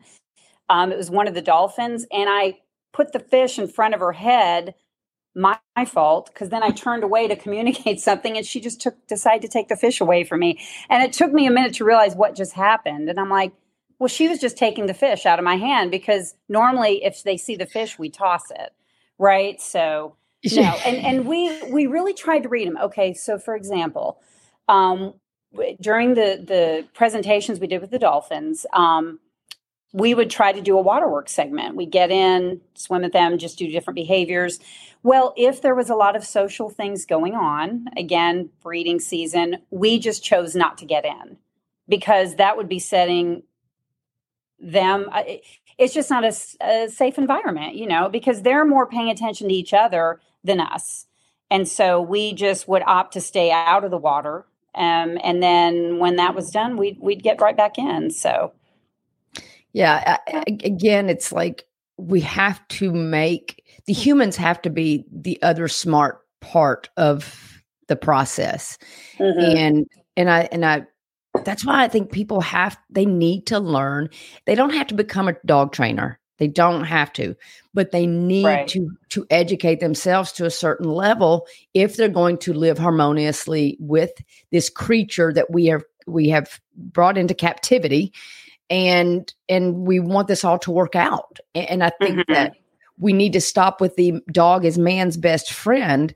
Um, 0.70 0.91
it 0.91 0.97
was 0.97 1.12
one 1.12 1.28
of 1.28 1.34
the 1.34 1.41
dolphins, 1.41 2.06
and 2.12 2.30
I 2.30 2.60
put 2.93 3.14
the 3.14 3.20
fish 3.20 3.60
in 3.60 3.68
front 3.68 3.93
of 3.93 3.99
her 3.99 4.14
head. 4.14 4.76
My, 5.36 5.58
my 5.76 5.86
fault, 5.86 6.30
because 6.32 6.49
then 6.49 6.62
I 6.62 6.70
turned 6.70 7.04
away 7.04 7.28
to 7.28 7.36
communicate 7.36 7.99
something, 8.10 8.38
and 8.38 8.45
she 8.45 8.60
just 8.60 8.82
took 8.82 8.95
decided 9.08 9.41
to 9.43 9.47
take 9.47 9.68
the 9.68 9.76
fish 9.76 10.01
away 10.01 10.24
from 10.24 10.41
me. 10.41 10.60
And 10.89 11.04
it 11.04 11.14
took 11.14 11.32
me 11.32 11.47
a 11.47 11.51
minute 11.51 11.76
to 11.76 11.86
realize 11.86 12.16
what 12.16 12.36
just 12.36 12.54
happened. 12.54 13.10
And 13.10 13.20
I'm 13.20 13.30
like, 13.30 13.54
well, 14.04 14.10
she 14.10 14.28
was 14.28 14.39
just 14.39 14.58
taking 14.58 14.88
the 14.88 14.93
fish 14.93 15.26
out 15.26 15.39
of 15.39 15.45
my 15.45 15.56
hand 15.56 15.89
because 15.89 16.36
normally, 16.49 17.06
if 17.06 17.24
they 17.24 17.38
see 17.38 17.56
the 17.56 17.66
fish, 17.66 17.97
we 17.97 18.10
toss 18.10 18.51
it, 18.51 18.74
right? 19.18 19.62
So 19.62 20.18
no, 20.51 20.78
and 20.86 20.97
and 20.97 21.26
we 21.26 21.72
we 21.72 21.88
really 21.88 22.14
tried 22.14 22.43
to 22.43 22.49
read 22.49 22.68
them. 22.68 22.76
Okay, 22.76 23.14
so 23.14 23.39
for 23.39 23.56
example, 23.56 24.20
um, 24.68 25.14
during 25.80 26.16
the 26.16 26.43
the 26.45 26.86
presentations 26.93 27.62
we 27.62 27.68
did 27.68 27.80
with 27.80 27.91
the 27.91 27.97
dolphins, 27.97 28.66
um, 28.74 29.22
we 29.93 30.14
would 30.14 30.30
try 30.30 30.51
to 30.51 30.60
do 30.60 30.78
a 30.78 30.82
waterworks 30.82 31.32
segment. 31.32 31.78
We 31.78 31.86
get 31.86 32.12
in, 32.12 32.60
swim 32.74 33.04
with 33.04 33.14
them, 33.14 33.38
just 33.38 33.58
do 33.58 33.72
different 33.72 33.95
behaviors. 33.95 34.60
Well, 35.01 35.34
if 35.38 35.62
there 35.62 35.76
was 35.76 35.89
a 35.89 35.95
lot 35.95 36.18
of 36.18 36.26
social 36.26 36.70
things 36.70 37.06
going 37.06 37.36
on, 37.36 37.86
again, 37.95 38.49
breeding 38.62 38.99
season, 38.99 39.60
we 39.70 39.97
just 39.97 40.26
chose 40.26 40.58
not 40.58 40.78
to 40.80 40.86
get 40.86 41.06
in 41.06 41.38
because 41.88 42.36
that 42.36 42.58
would 42.58 42.68
be 42.68 42.80
setting 42.80 43.43
them. 44.64 45.09
Uh, 45.11 45.24
it's 45.78 45.93
just 45.93 46.09
not 46.09 46.24
a, 46.24 46.34
a 46.61 46.89
safe 46.89 47.18
environment, 47.18 47.76
you 47.76 47.88
know, 47.88 48.09
because 48.09 48.41
they're 48.41 48.66
more 48.66 48.88
paying 48.88 49.09
attention 49.09 49.49
to 49.49 49.53
each 49.53 49.74
other 49.74 50.22
than 50.43 50.59
us. 50.59 51.05
And 51.51 51.68
so 51.68 52.01
we 52.01 52.34
just 52.34 52.68
would 52.68 52.84
opt 52.86 53.14
to 53.14 53.22
stay 53.22 53.51
out 53.51 53.84
of 53.84 53.91
the 53.91 53.97
water. 53.97 54.45
Um, 54.76 55.20
and 55.24 55.43
then 55.43 55.99
when 55.99 56.16
that 56.16 56.34
was 56.34 56.49
done, 56.49 56.78
we'd, 56.78 56.97
we'd 56.99 57.22
get 57.22 57.41
right 57.41 57.55
back 57.55 57.78
in. 57.78 58.09
So, 58.09 58.53
yeah, 59.72 60.18
again, 60.47 61.09
it's 61.09 61.32
like 61.32 61.66
we 61.97 62.22
have 62.22 62.66
to 62.70 62.91
make 62.91 63.64
the 63.86 63.93
humans 63.93 64.36
have 64.38 64.61
to 64.64 64.70
be 64.70 65.05
the 65.11 65.41
other 65.43 65.68
smart 65.68 66.22
part 66.39 66.89
of 66.97 67.61
the 67.88 67.95
process. 67.95 68.78
Mm-hmm. 69.20 69.57
And, 69.57 69.88
and 70.18 70.30
I, 70.30 70.49
and 70.51 70.66
I, 70.66 70.86
that's 71.44 71.66
why 71.66 71.84
I 71.84 71.88
think 71.88 72.12
people 72.12 72.42
have, 72.42 72.78
they 72.90 73.06
need 73.06 73.48
to 73.48 73.60
learn. 73.60 74.10
They 74.46 74.56
don't 74.56 74.74
have 74.74 74.88
to 74.88 74.96
become 74.96 75.28
a 75.28 75.36
dog 75.46 75.72
trainer. 75.74 76.20
They 76.40 76.48
don't 76.48 76.84
have 76.84 77.14
to, 77.14 77.36
but 77.74 77.92
they 77.92 78.06
need 78.08 78.46
right. 78.46 78.68
to 78.70 78.90
to 79.10 79.26
educate 79.30 79.80
themselves 79.80 80.32
to 80.34 80.46
a 80.46 80.52
certain 80.52 80.90
level 80.90 81.48
if 81.74 81.96
they're 81.96 82.10
going 82.10 82.40
to 82.40 82.54
live 82.54 82.78
harmoniously 82.78 83.78
with 83.80 84.12
this 84.52 84.70
creature 84.70 85.32
that 85.32 85.52
we 85.52 85.68
have 85.68 85.84
we 86.08 86.30
have 86.30 86.60
brought 86.76 87.18
into 87.18 87.36
captivity 87.36 88.12
and 88.70 89.34
and 89.48 89.86
we 89.86 90.00
want 90.00 90.28
this 90.28 90.44
all 90.44 90.60
to 90.60 90.72
work 90.72 90.96
out. 90.96 91.40
And, 91.54 91.84
I 91.84 91.92
think 92.02 92.18
mm-hmm. 92.18 92.34
that 92.34 92.54
we 92.98 93.14
need 93.14 93.34
to 93.34 93.42
stop 93.42 93.80
with 93.80 93.96
the 93.96 94.20
dog 94.32 94.66
is 94.66 94.78
man's 94.78 95.18
best 95.18 95.54
friend 95.54 96.14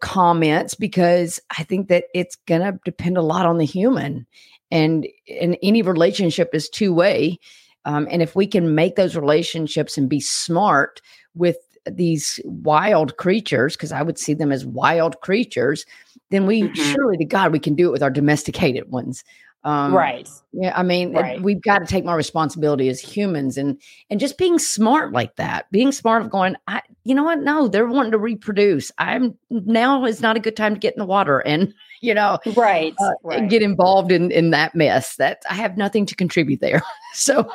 comments 0.00 0.74
because 0.74 1.40
I 1.58 1.64
think 1.64 1.88
that 1.88 2.04
it's 2.14 2.36
going 2.46 2.60
to 2.60 2.78
depend 2.84 3.16
a 3.16 3.22
lot 3.22 3.46
on 3.46 3.58
the 3.58 3.64
human 3.64 4.26
and 4.70 5.06
and 5.40 5.56
any 5.62 5.82
relationship 5.82 6.54
is 6.54 6.68
two 6.68 6.92
way 6.92 7.38
um, 7.86 8.08
and 8.10 8.20
if 8.20 8.34
we 8.36 8.46
can 8.46 8.74
make 8.74 8.96
those 8.96 9.16
relationships 9.16 9.96
and 9.96 10.08
be 10.08 10.20
smart 10.20 11.00
with 11.34 11.56
these 11.88 12.40
wild 12.44 13.16
creatures, 13.16 13.76
because 13.76 13.92
I 13.92 14.02
would 14.02 14.18
see 14.18 14.34
them 14.34 14.50
as 14.50 14.66
wild 14.66 15.20
creatures, 15.20 15.86
then 16.30 16.46
we 16.46 16.62
mm-hmm. 16.62 16.74
surely 16.74 17.16
to 17.16 17.24
God 17.24 17.52
we 17.52 17.60
can 17.60 17.76
do 17.76 17.88
it 17.88 17.92
with 17.92 18.02
our 18.02 18.10
domesticated 18.10 18.90
ones. 18.90 19.22
Um, 19.66 19.92
right. 19.92 20.28
Yeah. 20.52 20.72
I 20.78 20.84
mean, 20.84 21.12
right. 21.12 21.42
we've 21.42 21.60
got 21.60 21.80
to 21.80 21.86
take 21.86 22.04
more 22.04 22.14
responsibility 22.14 22.88
as 22.88 23.00
humans 23.00 23.58
and 23.58 23.82
and 24.08 24.20
just 24.20 24.38
being 24.38 24.60
smart 24.60 25.12
like 25.12 25.34
that. 25.36 25.68
Being 25.72 25.90
smart 25.90 26.22
of 26.22 26.30
going, 26.30 26.54
I, 26.68 26.82
you 27.02 27.16
know 27.16 27.24
what? 27.24 27.40
No, 27.40 27.66
they're 27.66 27.88
wanting 27.88 28.12
to 28.12 28.18
reproduce. 28.18 28.92
I'm 28.96 29.36
now 29.50 30.04
is 30.04 30.20
not 30.20 30.36
a 30.36 30.40
good 30.40 30.54
time 30.54 30.74
to 30.74 30.78
get 30.78 30.94
in 30.94 31.00
the 31.00 31.04
water 31.04 31.40
and 31.40 31.74
you 32.00 32.14
know, 32.14 32.38
right, 32.54 32.94
uh, 33.00 33.10
right. 33.24 33.50
get 33.50 33.60
involved 33.60 34.12
in 34.12 34.30
in 34.30 34.50
that 34.50 34.76
mess. 34.76 35.16
That 35.16 35.42
I 35.50 35.54
have 35.54 35.76
nothing 35.76 36.06
to 36.06 36.14
contribute 36.14 36.60
there. 36.60 36.82
so. 37.12 37.50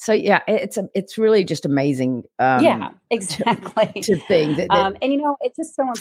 So 0.00 0.12
yeah, 0.12 0.40
it's 0.46 0.76
a, 0.78 0.88
it's 0.94 1.18
really 1.18 1.42
just 1.42 1.66
amazing. 1.66 2.22
Um, 2.38 2.62
yeah, 2.62 2.90
exactly. 3.10 4.00
To, 4.00 4.14
to 4.14 4.20
think 4.26 4.56
that, 4.56 4.68
that 4.68 4.78
um, 4.78 4.96
and 5.02 5.12
you 5.12 5.20
know, 5.20 5.36
it's 5.40 5.56
just 5.56 5.74
so 5.74 5.92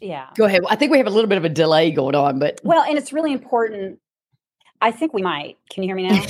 yeah. 0.00 0.28
Go 0.36 0.44
ahead. 0.44 0.62
I 0.68 0.76
think 0.76 0.92
we 0.92 0.98
have 0.98 1.06
a 1.06 1.10
little 1.10 1.28
bit 1.28 1.38
of 1.38 1.44
a 1.44 1.48
delay 1.48 1.90
going 1.90 2.14
on, 2.14 2.38
but 2.38 2.60
well, 2.64 2.82
and 2.82 2.98
it's 2.98 3.12
really 3.12 3.32
important. 3.32 3.98
I 4.80 4.90
think 4.92 5.12
we 5.12 5.22
might. 5.22 5.58
Can 5.70 5.82
you 5.82 5.88
hear 5.88 5.96
me 5.96 6.08
now? 6.08 6.24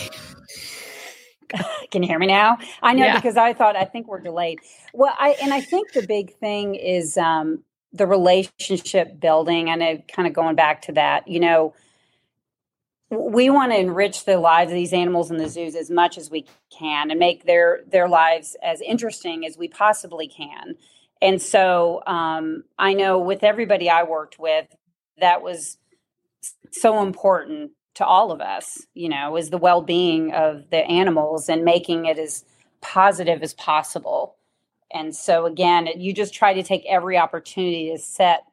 Can 1.91 2.03
you 2.03 2.09
hear 2.09 2.19
me 2.19 2.27
now? 2.27 2.59
I 2.83 2.95
know 2.95 3.07
yeah. 3.07 3.17
because 3.17 3.37
I 3.37 3.53
thought 3.53 3.77
I 3.77 3.85
think 3.85 4.07
we're 4.07 4.21
delayed. 4.21 4.61
Well, 4.93 5.15
I 5.19 5.37
and 5.43 5.53
I 5.53 5.61
think 5.61 5.93
the 5.93 6.07
big 6.07 6.37
thing 6.39 6.77
is 6.77 7.17
um, 7.17 7.65
the 7.93 8.07
relationship 8.07 9.19
building. 9.21 9.71
And 9.71 9.83
it 9.83 10.09
kind 10.09 10.29
of 10.29 10.35
going 10.35 10.57
back 10.57 10.83
to 10.83 10.93
that, 10.93 11.29
you 11.29 11.41
know, 11.41 11.75
we 13.11 13.51
want 13.51 13.73
to 13.73 13.79
enrich 13.79 14.25
the 14.25 14.39
lives 14.39 14.71
of 14.71 14.77
these 14.77 14.93
animals 14.93 15.31
in 15.31 15.37
the 15.37 15.49
zoos 15.49 15.75
as 15.75 15.91
much 15.91 16.17
as 16.17 16.31
we 16.31 16.47
can 16.71 17.11
and 17.11 17.19
make 17.19 17.45
their 17.45 17.81
their 17.91 18.09
lives 18.09 18.57
as 18.63 18.81
interesting 18.81 19.45
as 19.45 19.59
we 19.59 19.67
possibly 19.67 20.29
can 20.29 20.77
and 21.23 21.41
so 21.41 22.03
um, 22.07 22.65
I 22.79 22.95
know 22.95 23.19
with 23.19 23.45
everybody 23.45 23.91
I 23.91 24.05
worked 24.05 24.39
with, 24.39 24.67
that 25.19 25.43
was 25.43 25.77
so 26.71 27.03
important 27.03 27.73
to 27.95 28.07
all 28.07 28.33
of 28.33 28.41
us, 28.41 28.87
you 28.95 29.09
know, 29.09 29.37
is 29.37 29.51
the 29.51 29.59
well 29.59 29.83
being 29.83 30.33
of 30.33 30.71
the 30.71 30.79
animals 30.79 31.49
and 31.49 31.65
making 31.65 32.07
it 32.07 32.19
as 32.19 32.45
positive 32.81 33.43
as 33.43 33.53
possible. 33.55 34.37
And 34.93 35.15
so, 35.15 35.47
again, 35.47 35.89
you 35.97 36.13
just 36.13 36.35
try 36.35 36.55
to 36.55 36.63
take 36.63 36.85
every 36.89 37.17
opportunity 37.17 37.91
to 37.91 37.99
set 37.99 38.45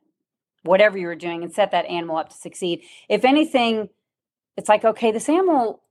whatever 0.64 0.98
you 0.98 1.08
were 1.08 1.16
doing 1.16 1.44
and 1.44 1.54
set 1.54 1.72
that 1.72 1.86
animal 1.86 2.18
up 2.18 2.30
to 2.30 2.36
succeed. 2.36 2.82
If 3.08 3.24
anything, 3.24 3.90
it's 4.58 4.70
like, 4.70 4.84
okay, 4.84 5.12
this 5.12 5.30
animal, 5.30 5.82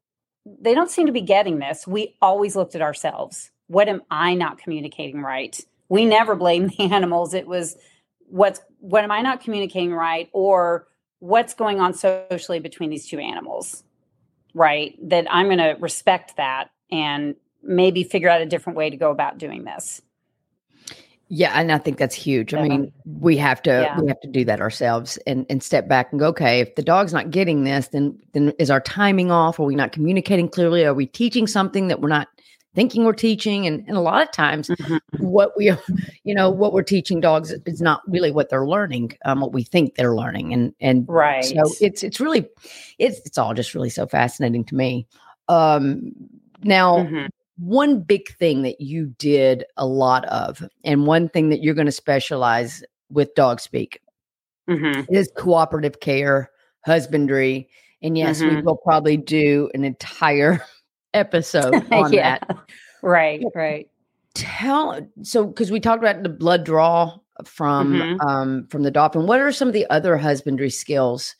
they 0.44 0.74
don't 0.74 0.90
seem 0.90 1.06
to 1.06 1.12
be 1.12 1.22
getting 1.22 1.58
this. 1.58 1.86
We 1.86 2.16
always 2.20 2.54
looked 2.54 2.74
at 2.74 2.82
ourselves. 2.82 3.50
What 3.68 3.88
am 3.88 4.02
I 4.10 4.34
not 4.34 4.58
communicating 4.58 5.22
right? 5.22 5.58
We 5.88 6.04
never 6.04 6.34
blame 6.34 6.68
the 6.78 6.84
animals. 6.92 7.34
It 7.34 7.46
was 7.46 7.76
what's 8.28 8.60
what 8.80 9.04
am 9.04 9.10
I 9.10 9.22
not 9.22 9.40
communicating 9.40 9.92
right 9.92 10.28
or 10.32 10.86
what's 11.18 11.54
going 11.54 11.80
on 11.80 11.94
socially 11.94 12.60
between 12.60 12.90
these 12.90 13.08
two 13.08 13.18
animals, 13.18 13.82
right? 14.54 14.96
That 15.08 15.26
I'm 15.30 15.46
going 15.46 15.58
to 15.58 15.76
respect 15.80 16.36
that 16.36 16.70
and 16.90 17.34
maybe 17.62 18.04
figure 18.04 18.28
out 18.28 18.40
a 18.40 18.46
different 18.46 18.76
way 18.76 18.90
to 18.90 18.96
go 18.96 19.10
about 19.10 19.38
doing 19.38 19.64
this. 19.64 20.02
Yeah, 21.28 21.50
and 21.58 21.72
I 21.72 21.78
think 21.78 21.98
that's 21.98 22.14
huge. 22.14 22.54
I 22.54 22.62
mean, 22.62 22.92
we 23.04 23.36
have 23.38 23.60
to 23.62 23.70
yeah. 23.70 24.00
we 24.00 24.06
have 24.06 24.20
to 24.20 24.28
do 24.28 24.44
that 24.44 24.60
ourselves 24.60 25.16
and 25.26 25.44
and 25.50 25.60
step 25.60 25.88
back 25.88 26.12
and 26.12 26.20
go, 26.20 26.28
okay, 26.28 26.60
if 26.60 26.76
the 26.76 26.82
dog's 26.82 27.12
not 27.12 27.32
getting 27.32 27.64
this, 27.64 27.88
then 27.88 28.16
then 28.32 28.52
is 28.60 28.70
our 28.70 28.80
timing 28.80 29.32
off? 29.32 29.58
Are 29.58 29.64
we 29.64 29.74
not 29.74 29.90
communicating 29.90 30.48
clearly? 30.48 30.84
Are 30.84 30.94
we 30.94 31.06
teaching 31.06 31.48
something 31.48 31.88
that 31.88 32.00
we're 32.00 32.10
not 32.10 32.28
thinking 32.76 33.04
we're 33.04 33.14
teaching 33.14 33.66
and, 33.66 33.82
and 33.88 33.96
a 33.96 34.00
lot 34.00 34.22
of 34.22 34.30
times 34.30 34.68
mm-hmm. 34.68 34.98
what 35.18 35.56
we 35.56 35.72
you 36.24 36.34
know 36.34 36.48
what 36.48 36.72
we're 36.72 36.82
teaching 36.82 37.20
dogs 37.20 37.50
is 37.64 37.80
not 37.80 38.02
really 38.06 38.30
what 38.30 38.50
they're 38.50 38.68
learning 38.68 39.16
um, 39.24 39.40
what 39.40 39.52
we 39.52 39.64
think 39.64 39.94
they're 39.96 40.14
learning 40.14 40.52
and 40.52 40.74
and 40.80 41.08
right 41.08 41.44
so 41.46 41.62
it's 41.80 42.04
it's 42.04 42.20
really 42.20 42.46
it's 42.98 43.18
it's 43.24 43.38
all 43.38 43.54
just 43.54 43.74
really 43.74 43.90
so 43.90 44.06
fascinating 44.06 44.62
to 44.62 44.76
me 44.76 45.08
um 45.48 46.12
now 46.62 46.98
mm-hmm. 46.98 47.26
one 47.58 48.00
big 48.00 48.28
thing 48.36 48.62
that 48.62 48.80
you 48.80 49.06
did 49.18 49.64
a 49.78 49.86
lot 49.86 50.24
of 50.26 50.62
and 50.84 51.06
one 51.06 51.28
thing 51.30 51.48
that 51.48 51.62
you're 51.62 51.74
going 51.74 51.86
to 51.86 51.92
specialize 51.92 52.84
with 53.10 53.34
dog 53.34 53.58
speak 53.58 54.00
mm-hmm. 54.68 55.02
is 55.12 55.32
cooperative 55.34 56.00
care 56.00 56.50
husbandry 56.84 57.68
and 58.02 58.18
yes 58.18 58.42
we 58.42 58.48
mm-hmm. 58.48 58.66
will 58.66 58.76
probably 58.76 59.16
do 59.16 59.70
an 59.72 59.82
entire 59.82 60.62
episode 61.16 61.74
on 61.92 62.12
yeah. 62.12 62.38
that. 62.38 62.58
Right, 63.02 63.42
right. 63.54 63.88
Tell 64.34 65.08
so 65.22 65.46
because 65.46 65.70
we 65.70 65.80
talked 65.80 66.02
about 66.02 66.22
the 66.22 66.28
blood 66.28 66.64
draw 66.64 67.18
from 67.44 67.94
mm-hmm. 67.94 68.20
um 68.20 68.66
from 68.68 68.82
the 68.82 68.90
dolphin. 68.90 69.26
What 69.26 69.40
are 69.40 69.52
some 69.52 69.68
of 69.68 69.74
the 69.74 69.88
other 69.90 70.16
husbandry 70.16 70.70
skills 70.70 71.34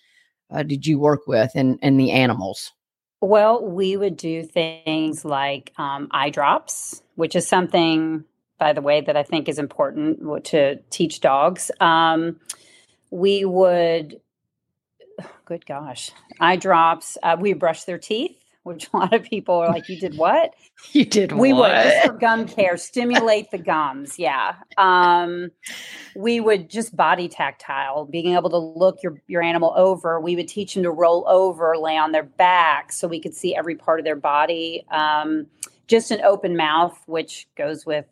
uh, 0.51 0.63
did 0.63 0.87
you 0.87 0.99
work 0.99 1.27
with 1.27 1.51
and 1.55 1.79
and 1.83 2.01
the 2.01 2.11
animals? 2.11 2.73
Well, 3.21 3.65
we 3.65 3.97
would 3.97 4.17
do 4.17 4.45
things 4.45 5.25
like 5.25 5.73
um, 5.79 6.09
eye 6.11 6.31
drops, 6.31 7.03
which 7.15 7.35
is 7.35 7.49
something, 7.49 8.25
by 8.59 8.73
the 8.73 8.83
way, 8.83 9.01
that 9.01 9.17
I 9.17 9.23
think 9.23 9.49
is 9.49 9.59
important 9.59 10.45
to 10.47 10.77
teach 10.91 11.21
dogs. 11.21 11.71
Um, 11.81 12.39
we 13.11 13.45
would, 13.45 14.21
oh, 15.21 15.31
good 15.47 15.65
gosh, 15.65 16.11
eye 16.41 16.57
drops. 16.57 17.17
Uh, 17.23 17.37
we 17.41 17.55
brush 17.55 17.85
their 17.85 17.99
teeth 17.99 18.37
which 18.67 18.89
a 18.93 18.97
lot 18.97 19.13
of 19.15 19.23
people 19.23 19.55
are 19.55 19.69
like, 19.69 19.89
"You 19.89 19.99
did 19.99 20.17
what?" 20.17 20.55
You 20.93 21.07
did 21.07 21.33
what 21.33 21.41
we 21.41 21.53
what? 21.55 21.73
would 21.73 21.83
just 21.83 22.07
for 22.07 22.13
gum 22.13 22.47
care 22.47 22.77
stimulate 22.77 23.51
the 23.51 23.59
gums. 23.59 24.19
Yeah, 24.19 24.57
um, 24.77 25.51
we 26.15 26.39
would 26.39 26.69
just 26.69 26.95
body 26.95 27.29
tactile, 27.29 28.05
being 28.05 28.35
able 28.35 28.51
to 28.51 28.59
look 28.59 29.03
your 29.03 29.23
your 29.27 29.43
animal 29.43 29.73
over. 29.77 30.21
We 30.21 30.37
would 30.37 30.49
teach 30.49 30.75
them 30.75 30.83
to 30.83 30.91
roll 30.91 31.25
over, 31.29 31.77
lay 31.79 31.97
on 31.97 32.13
their 32.13 32.25
back, 32.25 32.93
so 32.93 33.09
we 33.09 33.21
could 33.21 33.35
see 33.35 33.57
every 33.57 33.75
part 33.75 34.01
of 34.01 34.05
their 34.05 34.17
body. 34.17 34.85
Um, 34.91 35.47
just 35.87 36.11
an 36.11 36.21
open 36.23 36.57
mouth, 36.57 37.01
which 37.07 37.49
goes 37.57 37.87
with 37.87 38.05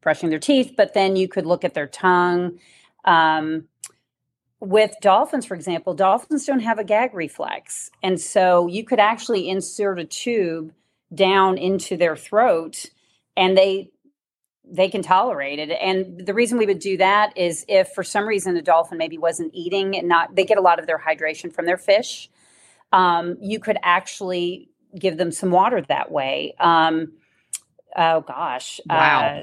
brushing 0.00 0.30
their 0.30 0.38
teeth, 0.38 0.74
but 0.76 0.94
then 0.94 1.16
you 1.16 1.28
could 1.28 1.46
look 1.46 1.64
at 1.64 1.74
their 1.74 1.86
tongue. 1.86 2.58
Um, 3.04 3.66
with 4.60 4.94
dolphins, 5.00 5.46
for 5.46 5.54
example, 5.54 5.94
dolphins 5.94 6.44
don't 6.44 6.60
have 6.60 6.78
a 6.78 6.84
gag 6.84 7.14
reflex. 7.14 7.90
And 8.02 8.20
so 8.20 8.66
you 8.66 8.84
could 8.84 9.00
actually 9.00 9.48
insert 9.48 9.98
a 9.98 10.04
tube 10.04 10.72
down 11.12 11.58
into 11.58 11.96
their 11.96 12.16
throat 12.16 12.86
and 13.36 13.56
they 13.56 13.90
they 14.72 14.88
can 14.88 15.02
tolerate 15.02 15.58
it. 15.58 15.70
And 15.70 16.24
the 16.24 16.34
reason 16.34 16.56
we 16.56 16.66
would 16.66 16.78
do 16.78 16.96
that 16.98 17.36
is 17.36 17.64
if 17.68 17.88
for 17.88 18.04
some 18.04 18.28
reason 18.28 18.56
a 18.56 18.62
dolphin 18.62 18.98
maybe 18.98 19.18
wasn't 19.18 19.52
eating 19.52 19.96
and 19.96 20.06
not 20.06 20.36
they 20.36 20.44
get 20.44 20.58
a 20.58 20.62
lot 20.62 20.78
of 20.78 20.86
their 20.86 20.98
hydration 20.98 21.52
from 21.52 21.66
their 21.66 21.78
fish. 21.78 22.30
Um, 22.92 23.36
you 23.40 23.58
could 23.58 23.78
actually 23.82 24.68
give 24.96 25.16
them 25.16 25.32
some 25.32 25.50
water 25.50 25.82
that 25.88 26.12
way. 26.12 26.54
Um, 26.60 27.14
oh 27.96 28.20
gosh. 28.20 28.80
Wow. 28.88 29.42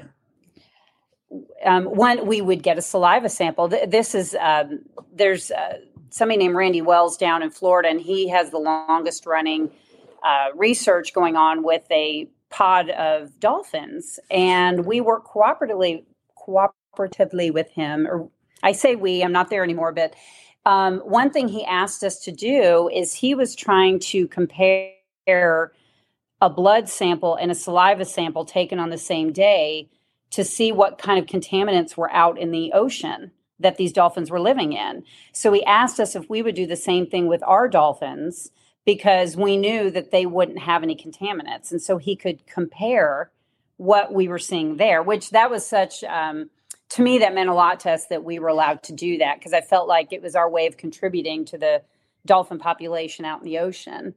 um, 1.64 1.84
one 1.84 2.26
we 2.26 2.40
would 2.40 2.62
get 2.62 2.78
a 2.78 2.82
saliva 2.82 3.28
sample. 3.28 3.68
This 3.68 4.14
is 4.14 4.36
um, 4.40 4.80
there's 5.12 5.50
uh, 5.50 5.78
somebody 6.10 6.38
named 6.38 6.54
Randy 6.54 6.82
Wells 6.82 7.16
down 7.16 7.42
in 7.42 7.50
Florida, 7.50 7.88
and 7.88 8.00
he 8.00 8.28
has 8.28 8.50
the 8.50 8.58
longest 8.58 9.26
running 9.26 9.70
uh, 10.24 10.48
research 10.56 11.12
going 11.12 11.36
on 11.36 11.62
with 11.62 11.84
a 11.90 12.28
pod 12.50 12.90
of 12.90 13.38
dolphins, 13.40 14.18
and 14.30 14.86
we 14.86 15.00
work 15.00 15.26
cooperatively 15.26 16.04
cooperatively 16.46 17.52
with 17.52 17.70
him. 17.70 18.06
Or 18.06 18.30
I 18.62 18.72
say 18.72 18.96
we, 18.96 19.22
I'm 19.22 19.32
not 19.32 19.50
there 19.50 19.62
anymore, 19.62 19.92
but 19.92 20.14
um, 20.64 20.98
one 21.00 21.30
thing 21.30 21.48
he 21.48 21.64
asked 21.64 22.02
us 22.02 22.18
to 22.20 22.32
do 22.32 22.88
is 22.92 23.14
he 23.14 23.34
was 23.34 23.54
trying 23.54 24.00
to 24.00 24.28
compare 24.28 25.72
a 26.40 26.50
blood 26.50 26.88
sample 26.88 27.34
and 27.34 27.50
a 27.50 27.54
saliva 27.54 28.04
sample 28.04 28.44
taken 28.44 28.78
on 28.78 28.90
the 28.90 28.98
same 28.98 29.32
day 29.32 29.88
to 30.30 30.44
see 30.44 30.72
what 30.72 30.98
kind 30.98 31.18
of 31.18 31.26
contaminants 31.26 31.96
were 31.96 32.10
out 32.12 32.38
in 32.38 32.50
the 32.50 32.72
ocean 32.72 33.32
that 33.60 33.76
these 33.76 33.92
dolphins 33.92 34.30
were 34.30 34.40
living 34.40 34.72
in. 34.72 35.04
So 35.32 35.52
he 35.52 35.64
asked 35.64 35.98
us 35.98 36.14
if 36.14 36.28
we 36.30 36.42
would 36.42 36.54
do 36.54 36.66
the 36.66 36.76
same 36.76 37.06
thing 37.06 37.26
with 37.26 37.42
our 37.42 37.68
dolphins 37.68 38.50
because 38.84 39.36
we 39.36 39.56
knew 39.56 39.90
that 39.90 40.10
they 40.10 40.26
wouldn't 40.26 40.60
have 40.60 40.82
any 40.82 40.96
contaminants. 40.96 41.70
And 41.70 41.82
so 41.82 41.98
he 41.98 42.16
could 42.16 42.46
compare 42.46 43.30
what 43.76 44.12
we 44.12 44.28
were 44.28 44.38
seeing 44.38 44.76
there, 44.76 45.02
which 45.02 45.30
that 45.30 45.50
was 45.50 45.66
such, 45.66 46.02
um, 46.04 46.50
to 46.90 47.02
me, 47.02 47.18
that 47.18 47.34
meant 47.34 47.50
a 47.50 47.54
lot 47.54 47.80
to 47.80 47.90
us 47.90 48.06
that 48.06 48.24
we 48.24 48.38
were 48.38 48.48
allowed 48.48 48.82
to 48.84 48.92
do 48.92 49.18
that 49.18 49.38
because 49.38 49.52
I 49.52 49.60
felt 49.60 49.88
like 49.88 50.12
it 50.12 50.22
was 50.22 50.34
our 50.34 50.48
way 50.48 50.66
of 50.66 50.76
contributing 50.76 51.44
to 51.46 51.58
the 51.58 51.82
dolphin 52.24 52.58
population 52.58 53.24
out 53.24 53.40
in 53.40 53.44
the 53.44 53.58
ocean. 53.58 54.14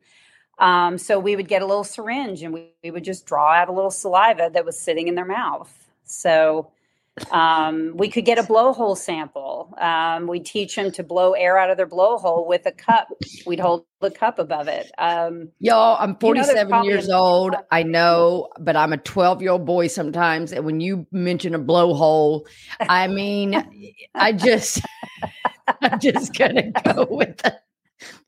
Um, 0.58 0.98
so 0.98 1.20
we 1.20 1.36
would 1.36 1.48
get 1.48 1.62
a 1.62 1.66
little 1.66 1.84
syringe 1.84 2.44
and 2.44 2.54
we, 2.54 2.70
we 2.84 2.92
would 2.92 3.04
just 3.04 3.26
draw 3.26 3.52
out 3.52 3.70
a 3.70 3.72
little 3.72 3.92
saliva 3.92 4.52
that 4.54 4.66
was 4.66 4.80
sitting 4.80 5.08
in 5.08 5.16
their 5.16 5.26
mouth 5.26 5.81
so 6.12 6.72
um, 7.30 7.94
we 7.96 8.10
could 8.10 8.26
get 8.26 8.38
a 8.38 8.44
blowhole 8.44 8.98
sample. 8.98 9.74
Um, 9.80 10.28
we'd 10.28 10.46
teach 10.46 10.76
them 10.76 10.92
to 10.94 11.04
blow 11.04 11.34
air 11.34 11.58
out 11.58 11.70
of 11.70 11.78
their 11.78 11.88
blowhole 11.88 12.48
with 12.48 12.66
a 12.66 12.72
cup. 12.72 13.10
We'd 13.46 13.60
hold 13.60 13.86
the 14.00 14.12
cup 14.12 14.40
above 14.40 14.68
it. 14.68 14.92
Um, 14.98 15.50
Y'all, 15.60 15.98
I'm 16.00 16.16
47 16.16 16.68
you 16.68 16.70
know, 16.70 16.84
years 16.84 17.10
old. 17.10 17.56
I 17.70 17.84
know, 17.84 18.50
but 18.60 18.76
I'm 18.76 18.94
a 18.94 18.98
12 18.98 19.42
year 19.42 19.52
old 19.52 19.66
boy 19.66 19.88
sometimes. 19.88 20.52
And 20.52 20.66
when 20.66 20.80
you 20.80 21.06
mention 21.12 21.54
a 21.54 21.60
blowhole, 21.60 22.46
I 22.80 23.08
mean, 23.08 23.62
I 24.16 24.32
just, 24.32 24.82
I'm 25.82 26.00
just 26.00 26.34
going 26.38 26.56
to 26.56 26.72
go 26.94 27.08
with 27.10 27.38
the, 27.38 27.60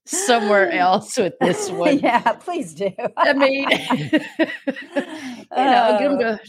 somewhere 0.05 0.71
else 0.71 1.17
with 1.17 1.33
this 1.39 1.69
one. 1.71 1.99
Yeah, 1.99 2.33
please 2.33 2.73
do. 2.73 2.91
I 3.17 3.33
mean, 3.33 3.69
you 3.99 4.19
know, 5.57 5.97
get 5.99 6.09
them 6.09 6.19
to 6.19 6.39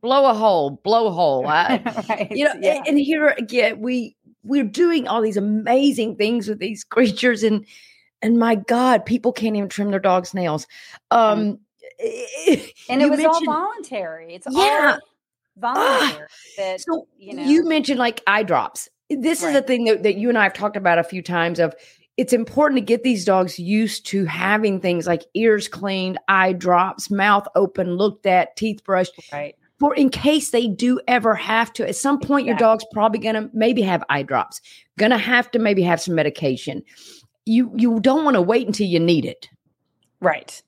blow 0.00 0.26
a 0.26 0.34
hole, 0.34 0.70
blow 0.82 1.08
a 1.08 1.10
hole. 1.10 1.44
Right. 1.50 2.30
You 2.30 2.44
know, 2.44 2.54
yeah. 2.60 2.76
and, 2.76 2.88
and 2.88 2.98
here 2.98 3.34
again, 3.38 3.80
we 3.80 4.16
we're 4.42 4.64
doing 4.64 5.06
all 5.06 5.20
these 5.20 5.36
amazing 5.36 6.16
things 6.16 6.48
with 6.48 6.58
these 6.58 6.84
creatures, 6.84 7.42
and 7.42 7.66
and 8.22 8.38
my 8.38 8.54
God, 8.54 9.04
people 9.04 9.32
can't 9.32 9.56
even 9.56 9.68
trim 9.68 9.90
their 9.90 10.00
dog's 10.00 10.34
nails. 10.34 10.66
Um, 11.10 11.58
and 12.88 13.02
it 13.02 13.10
was 13.10 13.24
all 13.24 13.44
voluntary. 13.44 14.34
It's 14.34 14.46
yeah. 14.50 14.98
all 14.98 15.74
voluntary. 15.74 16.24
Uh, 16.24 16.26
that, 16.56 16.80
so 16.80 17.06
you 17.18 17.34
know, 17.34 17.42
you 17.42 17.64
mentioned 17.64 17.98
like 17.98 18.22
eye 18.26 18.42
drops. 18.42 18.88
This 19.08 19.42
right. 19.42 19.50
is 19.50 19.56
a 19.56 19.62
thing 19.62 19.84
that, 19.84 20.02
that 20.04 20.16
you 20.16 20.28
and 20.28 20.38
I 20.38 20.44
have 20.44 20.54
talked 20.54 20.76
about 20.76 20.98
a 20.98 21.04
few 21.04 21.22
times. 21.22 21.58
Of 21.58 21.74
it's 22.16 22.32
important 22.32 22.78
to 22.78 22.84
get 22.84 23.02
these 23.02 23.24
dogs 23.24 23.58
used 23.58 24.06
to 24.06 24.24
having 24.24 24.80
things 24.80 25.06
like 25.06 25.22
ears 25.34 25.68
cleaned, 25.68 26.18
eye 26.28 26.52
drops, 26.52 27.10
mouth 27.10 27.46
open, 27.56 27.94
looked 27.94 28.26
at, 28.26 28.56
teeth 28.56 28.84
brushed. 28.84 29.14
Right 29.32 29.56
for 29.80 29.94
in 29.94 30.10
case 30.10 30.50
they 30.50 30.68
do 30.68 31.00
ever 31.08 31.34
have 31.34 31.72
to. 31.72 31.88
At 31.88 31.96
some 31.96 32.20
point, 32.20 32.46
your 32.46 32.56
dog's 32.56 32.84
probably 32.92 33.18
gonna 33.18 33.48
maybe 33.54 33.82
have 33.82 34.04
eye 34.10 34.22
drops, 34.22 34.60
gonna 34.98 35.18
have 35.18 35.50
to 35.52 35.58
maybe 35.58 35.82
have 35.82 36.00
some 36.00 36.14
medication. 36.14 36.84
You 37.46 37.72
you 37.74 37.98
don't 37.98 38.24
want 38.24 38.36
to 38.36 38.42
wait 38.42 38.66
until 38.66 38.86
you 38.86 39.00
need 39.00 39.24
it. 39.24 39.48
Right. 40.20 40.62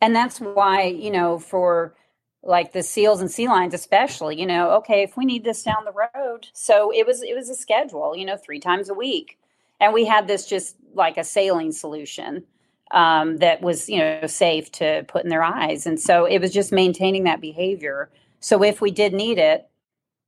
And 0.00 0.14
that's 0.14 0.38
why, 0.38 0.84
you 0.84 1.10
know, 1.10 1.38
for 1.38 1.96
like 2.42 2.72
the 2.72 2.82
seals 2.82 3.20
and 3.20 3.28
sea 3.28 3.48
lions 3.48 3.74
especially, 3.74 4.38
you 4.38 4.46
know, 4.46 4.70
okay, 4.76 5.02
if 5.02 5.16
we 5.16 5.24
need 5.24 5.42
this 5.42 5.64
down 5.64 5.84
the 5.84 5.92
road. 5.92 6.46
So 6.52 6.92
it 6.92 7.04
was 7.04 7.22
it 7.22 7.34
was 7.34 7.50
a 7.50 7.56
schedule, 7.56 8.16
you 8.16 8.24
know, 8.24 8.36
three 8.36 8.60
times 8.60 8.88
a 8.88 8.94
week. 8.94 9.38
And 9.80 9.92
we 9.92 10.04
had 10.06 10.28
this 10.28 10.46
just 10.46 10.76
like 10.94 11.18
a 11.18 11.24
saline 11.24 11.72
solution 11.72 12.44
um, 12.92 13.38
that 13.38 13.60
was, 13.60 13.88
you 13.88 13.98
know, 13.98 14.26
safe 14.26 14.70
to 14.72 15.04
put 15.08 15.24
in 15.24 15.30
their 15.30 15.42
eyes. 15.42 15.86
And 15.86 15.98
so 15.98 16.24
it 16.24 16.38
was 16.38 16.52
just 16.52 16.72
maintaining 16.72 17.24
that 17.24 17.40
behavior 17.40 18.08
so 18.46 18.62
if 18.62 18.80
we 18.80 18.92
did 18.92 19.12
need 19.12 19.38
it, 19.38 19.68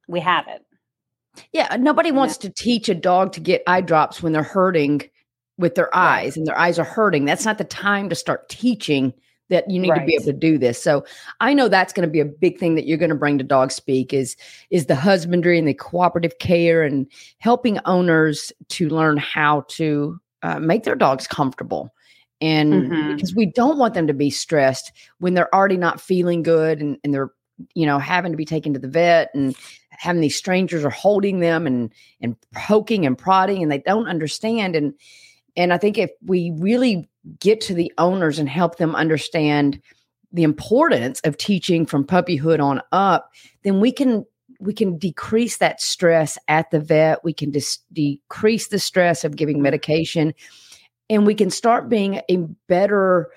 we 0.08 0.18
have 0.18 0.48
it. 0.48 0.66
Yeah, 1.52 1.76
nobody 1.78 2.10
wants 2.10 2.36
to 2.38 2.50
teach 2.50 2.88
a 2.88 2.94
dog 2.96 3.30
to 3.34 3.40
get 3.40 3.62
eye 3.68 3.80
drops 3.80 4.20
when 4.20 4.32
they're 4.32 4.42
hurting 4.42 5.02
with 5.56 5.76
their 5.76 5.94
eyes 5.94 6.30
right. 6.30 6.36
and 6.36 6.44
their 6.44 6.58
eyes 6.58 6.80
are 6.80 6.84
hurting. 6.84 7.26
That's 7.26 7.44
not 7.44 7.58
the 7.58 7.64
time 7.64 8.08
to 8.08 8.16
start 8.16 8.48
teaching 8.48 9.14
that 9.50 9.70
you 9.70 9.78
need 9.78 9.90
right. 9.90 10.00
to 10.00 10.04
be 10.04 10.16
able 10.16 10.24
to 10.24 10.32
do 10.32 10.58
this. 10.58 10.82
So 10.82 11.04
I 11.38 11.54
know 11.54 11.68
that's 11.68 11.92
going 11.92 12.08
to 12.08 12.12
be 12.12 12.18
a 12.18 12.24
big 12.24 12.58
thing 12.58 12.74
that 12.74 12.88
you're 12.88 12.98
going 12.98 13.10
to 13.10 13.14
bring 13.14 13.38
to 13.38 13.44
dog 13.44 13.70
speak 13.70 14.12
is 14.12 14.36
is 14.70 14.86
the 14.86 14.96
husbandry 14.96 15.56
and 15.56 15.68
the 15.68 15.74
cooperative 15.74 16.40
care 16.40 16.82
and 16.82 17.06
helping 17.38 17.78
owners 17.84 18.52
to 18.70 18.88
learn 18.88 19.16
how 19.16 19.60
to 19.68 20.18
uh, 20.42 20.58
make 20.58 20.82
their 20.82 20.96
dogs 20.96 21.28
comfortable 21.28 21.94
and 22.40 22.72
mm-hmm. 22.72 23.14
because 23.14 23.34
we 23.34 23.46
don't 23.46 23.78
want 23.78 23.94
them 23.94 24.08
to 24.08 24.14
be 24.14 24.28
stressed 24.30 24.90
when 25.18 25.34
they're 25.34 25.54
already 25.54 25.76
not 25.76 26.00
feeling 26.00 26.42
good 26.42 26.80
and, 26.80 26.98
and 27.04 27.14
they're 27.14 27.30
you 27.74 27.86
know, 27.86 27.98
having 27.98 28.32
to 28.32 28.36
be 28.36 28.44
taken 28.44 28.72
to 28.74 28.78
the 28.78 28.88
vet 28.88 29.30
and 29.34 29.56
having 29.90 30.20
these 30.20 30.36
strangers 30.36 30.84
are 30.84 30.90
holding 30.90 31.40
them 31.40 31.66
and 31.66 31.92
and 32.20 32.36
poking 32.54 33.06
and 33.06 33.18
prodding 33.18 33.62
and 33.62 33.70
they 33.70 33.78
don't 33.78 34.09
understand. 34.09 34.76
And 34.76 34.94
and 35.56 35.72
I 35.72 35.78
think 35.78 35.98
if 35.98 36.11
we 36.24 36.52
really 36.56 37.09
get 37.40 37.61
to 37.62 37.74
the 37.74 37.92
owners 37.98 38.38
and 38.38 38.48
help 38.48 38.76
them 38.76 38.94
understand 38.94 39.80
the 40.32 40.42
importance 40.42 41.20
of 41.24 41.36
teaching 41.36 41.86
from 41.86 42.04
puppyhood 42.04 42.62
on 42.62 42.80
up, 42.92 43.32
then 43.64 43.80
we 43.80 43.92
can 43.92 44.24
we 44.61 44.72
can 44.72 44.98
decrease 44.98 45.59
that 45.59 45.80
stress 45.80 46.36
at 46.48 46.70
the 46.70 46.80
vet. 46.80 47.22
We 47.24 47.32
can 47.32 47.50
dis- 47.50 47.78
decrease 47.92 48.68
the 48.68 48.78
stress 48.78 49.24
of 49.24 49.36
giving 49.36 49.62
medication, 49.62 50.34
and 51.09 51.26
we 51.26 51.34
can 51.34 51.50
start 51.50 51.88
being 51.88 52.20
a 52.28 52.36
better 52.68 53.30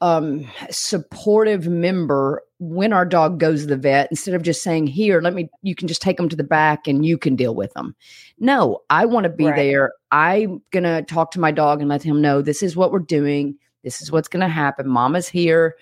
um, 0.00 0.46
supportive 0.70 1.66
member 1.66 2.42
when 2.58 2.92
our 2.92 3.04
dog 3.04 3.38
goes 3.38 3.62
to 3.62 3.66
the 3.66 3.76
vet 3.76 4.08
instead 4.10 4.34
of 4.34 4.42
just 4.42 4.62
saying 4.62 4.86
here 4.86 5.20
let 5.20 5.34
me 5.34 5.48
you 5.62 5.74
can 5.74 5.88
just 5.88 6.00
take 6.00 6.16
them 6.16 6.28
to 6.28 6.36
the 6.36 6.44
back 6.44 6.86
and 6.88 7.04
you 7.04 7.18
can 7.18 7.36
deal 7.36 7.54
with 7.54 7.72
them 7.74 7.94
no 8.38 8.80
i 8.88 9.04
want 9.04 9.24
to 9.24 9.30
be 9.30 9.46
right. 9.46 9.56
there. 9.56 9.92
I'm 10.16 10.62
going 10.70 10.84
to 10.84 11.02
talk 11.02 11.32
to 11.32 11.40
my 11.40 11.50
dog 11.50 11.80
and 11.80 11.90
let 11.90 12.02
him 12.02 12.22
know 12.22 12.40
this 12.40 12.62
is 12.62 12.74
what 12.74 12.90
we're 12.90 13.00
doing. 13.00 13.58
This 13.84 14.00
is 14.00 14.10
what's 14.10 14.28
going 14.28 14.40
to 14.40 14.48
happen. 14.48 14.88
Mama's 14.88 15.28
here. 15.28 15.76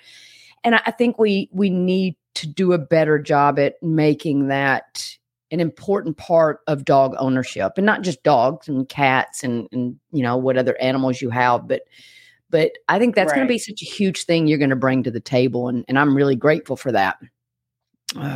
And 0.64 0.75
i 0.75 0.91
think 0.91 1.18
we 1.18 1.51
we 1.53 1.68
need 1.68 2.16
to 2.37 2.47
do 2.47 2.72
a 2.72 2.79
better 2.79 3.18
job 3.18 3.59
at 3.59 3.75
making 3.83 4.49
that 4.49 5.18
an 5.51 5.61
important 5.61 6.16
part 6.16 6.61
of 6.66 6.87
dog 6.87 7.14
ownership 7.18 7.72
and 7.77 7.85
not 7.85 8.01
just 8.01 8.22
dogs 8.22 8.66
and 8.66 8.89
cats 8.89 9.45
and 9.45 9.68
and 9.72 9.97
you 10.11 10.22
know 10.22 10.39
what 10.39 10.57
other 10.57 10.77
animals 10.81 11.20
you 11.20 11.29
have 11.29 11.68
but 11.68 11.83
but 12.55 12.70
I 12.88 13.00
think 13.00 13.16
that's 13.16 13.32
right. 13.32 13.38
going 13.38 13.48
to 13.48 13.52
be 13.52 13.59
such 13.59 13.82
a 13.82 13.84
huge 13.84 14.26
thing 14.26 14.46
you're 14.46 14.59
going 14.59 14.70
to 14.70 14.76
bring 14.76 15.02
to 15.02 15.11
the 15.11 15.18
table. 15.18 15.66
And, 15.66 15.84
and 15.88 15.98
I'm 15.98 16.16
really 16.16 16.36
grateful 16.36 16.76
for 16.76 16.92
that 16.92 17.18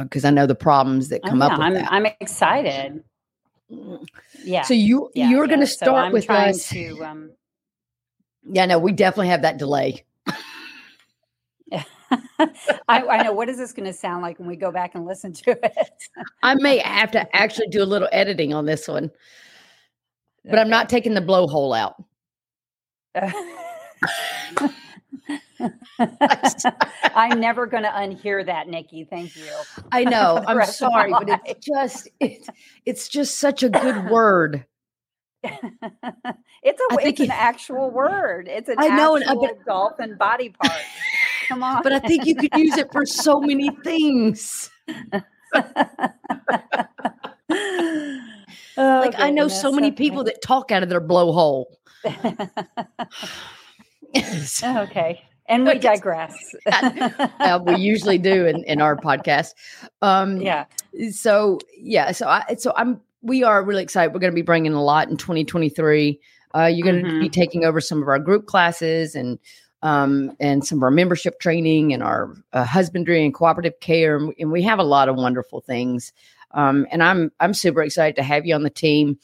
because 0.03 0.25
uh, 0.25 0.29
I 0.29 0.31
know 0.33 0.45
the 0.45 0.57
problems 0.57 1.09
that 1.11 1.23
come 1.23 1.41
oh, 1.41 1.47
yeah, 1.47 1.53
up 1.53 1.59
with 1.59 1.67
I'm, 1.67 1.75
that. 1.75 1.93
I'm 1.93 2.07
excited. 2.21 3.05
Mm. 3.71 4.05
Yeah. 4.43 4.63
So 4.63 4.75
you 4.75 5.09
yeah, 5.15 5.31
you're 5.31 5.45
yeah. 5.45 5.49
going 5.49 5.61
to 5.61 5.69
start 5.69 6.09
so 6.09 6.13
with 6.13 6.29
us. 6.29 6.69
To, 6.71 7.05
um, 7.05 7.31
yeah, 8.51 8.67
no, 8.67 8.81
we 8.81 8.91
definitely 8.91 9.29
have 9.29 9.43
that 9.43 9.57
delay. 9.57 10.05
I, 11.71 11.87
I, 12.89 13.23
know. 13.23 13.33
What 13.33 13.49
is 13.49 13.57
this 13.57 13.73
going 13.73 13.87
to 13.87 13.93
sound 13.93 14.23
like 14.23 14.41
when 14.41 14.49
we 14.49 14.57
go 14.57 14.73
back 14.73 14.97
and 14.97 15.07
listen 15.07 15.33
to 15.33 15.51
it? 15.65 16.09
I 16.43 16.57
may 16.57 16.79
have 16.79 17.13
to 17.13 17.37
actually 17.37 17.69
do 17.69 17.85
a 17.85 17.87
little 17.87 18.09
editing 18.11 18.53
on 18.53 18.67
this 18.67 18.89
one, 18.89 19.13
but. 20.45 20.59
I'm 20.59 20.71
not 20.71 20.89
taking 20.89 21.15
the 21.15 21.21
blowhole 21.21 21.79
out. 21.79 22.03
I'm 27.15 27.41
never 27.41 27.67
going 27.67 27.83
to 27.83 27.91
unhear 27.91 28.45
that, 28.47 28.69
Nikki. 28.69 29.05
Thank 29.05 29.37
you. 29.37 29.51
I 29.93 30.05
know. 30.05 30.43
I'm 30.49 30.65
sorry, 30.67 31.11
but 31.11 31.41
it's 31.47 31.67
just 31.67 32.09
it's 32.21 32.49
it's 32.85 33.09
just 33.09 33.39
such 33.39 33.63
a 33.63 33.69
good 33.69 34.11
word. 34.11 34.65
it's 35.43 35.53
a 35.53 36.35
it's 37.01 37.21
an 37.21 37.27
it, 37.27 37.31
actual 37.31 37.91
word. 37.91 38.49
It's 38.49 38.69
an 38.69 38.77
I 38.79 38.89
know, 38.89 39.17
actual 39.17 39.45
and, 39.45 39.59
but, 39.59 39.67
dolphin 39.67 40.17
body 40.17 40.51
part. 40.51 40.81
Come 41.49 41.63
on. 41.63 41.83
But 41.83 41.93
I 41.93 41.99
think 42.01 42.27
you 42.27 42.35
could 42.35 42.55
use 42.57 42.77
it 42.77 42.93
for 42.93 43.07
so 43.07 43.41
many 43.41 43.71
things. 43.83 44.71
Oh, 48.79 49.03
like 49.05 49.19
I 49.19 49.31
know 49.31 49.49
so 49.49 49.73
many 49.73 49.91
people 49.91 50.23
that 50.25 50.41
talk 50.41 50.71
out 50.71 50.85
of 50.85 50.89
their 50.89 51.01
blowhole. 51.01 51.67
Okay. 54.63 55.23
And 55.49 55.65
we 55.65 55.79
digress. 55.79 56.55
uh, 56.67 57.59
we 57.65 57.77
usually 57.77 58.19
do 58.19 58.47
in, 58.47 58.65
in 58.65 58.83
our 58.83 58.97
podcast. 58.97 59.55
Um, 60.03 60.41
yeah. 60.43 60.67
So 61.11 61.59
yeah. 61.79 62.13
So 62.13 62.29
I 62.29 62.57
so 62.59 62.73
I'm 62.77 63.01
we 63.23 63.45
are 63.45 63.65
really 63.65 63.83
excited. 63.83 64.13
We're 64.13 64.21
going 64.21 64.33
to 64.33 64.37
be 64.37 64.43
bringing 64.43 64.75
a 64.75 64.83
lot 64.83 65.09
in 65.09 65.17
2023. 65.17 66.21
Uh, 66.55 66.65
you're 66.65 66.85
going 66.85 67.03
to 67.03 67.11
mm-hmm. 67.11 67.21
be 67.21 67.29
taking 67.29 67.65
over 67.65 67.81
some 67.81 68.03
of 68.03 68.09
our 68.09 68.19
group 68.19 68.47
classes 68.47 69.15
and 69.15 69.39
um, 69.83 70.37
and 70.41 70.67
some 70.67 70.79
of 70.79 70.83
our 70.83 70.91
membership 70.91 71.39
training 71.39 71.93
and 71.93 72.03
our 72.03 72.35
uh, 72.53 72.65
husbandry 72.65 73.25
and 73.25 73.33
cooperative 73.33 73.79
care, 73.81 74.17
and, 74.17 74.35
and, 74.37 74.51
we 74.51 74.63
have 74.63 74.81
a 74.81 74.85
lot 74.85 75.09
of 75.09 75.15
wonderful 75.15 75.61
things. 75.61 76.13
Um, 76.51 76.85
and 76.91 77.01
I'm 77.03 77.31
I'm 77.39 77.55
super 77.55 77.83
excited 77.83 78.17
to 78.17 78.25
have 78.25 78.45
you 78.45 78.57
on 78.57 78.65
the 78.65 78.71
team 78.71 79.19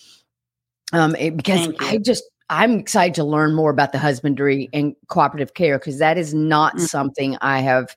um, 0.92 1.16
because 1.34 1.70
I 1.80 1.98
just 1.98 2.22
I'm 2.50 2.78
excited 2.78 3.14
to 3.14 3.24
learn 3.24 3.54
more 3.54 3.70
about 3.70 3.92
the 3.92 3.98
husbandry 3.98 4.68
and 4.72 4.94
cooperative 5.08 5.54
care 5.54 5.78
because 5.78 5.98
that 5.98 6.18
is 6.18 6.34
not 6.34 6.74
mm-hmm. 6.74 6.84
something 6.84 7.36
I 7.40 7.60
have 7.60 7.96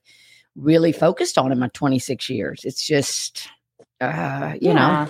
really 0.56 0.92
focused 0.92 1.38
on 1.38 1.52
in 1.52 1.60
my 1.60 1.70
26 1.74 2.30
years. 2.30 2.62
It's 2.64 2.86
just, 2.86 3.48
uh, 4.00 4.54
you 4.62 4.70
yeah. 4.70 4.74
know. 4.74 5.10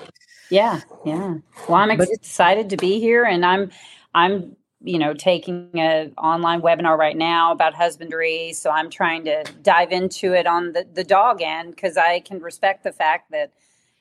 Yeah, 0.50 0.82
yeah. 1.06 1.36
Well, 1.68 1.76
I'm 1.78 1.92
ex- 1.92 2.10
excited 2.10 2.70
to 2.70 2.78
be 2.78 3.00
here, 3.00 3.26
and 3.26 3.46
I'm, 3.46 3.70
I'm, 4.16 4.56
you 4.82 4.98
know, 4.98 5.14
taking 5.14 5.70
an 5.74 6.14
online 6.18 6.62
webinar 6.62 6.98
right 6.98 7.18
now 7.18 7.52
about 7.52 7.74
husbandry. 7.74 8.54
So 8.54 8.70
I'm 8.70 8.90
trying 8.90 9.26
to 9.26 9.44
dive 9.62 9.92
into 9.92 10.34
it 10.34 10.48
on 10.48 10.72
the 10.72 10.88
the 10.94 11.04
dog 11.04 11.42
end 11.42 11.72
because 11.72 11.98
I 11.98 12.22
can 12.22 12.40
respect 12.40 12.86
the 12.86 12.94
fact 12.94 13.32
that 13.32 13.52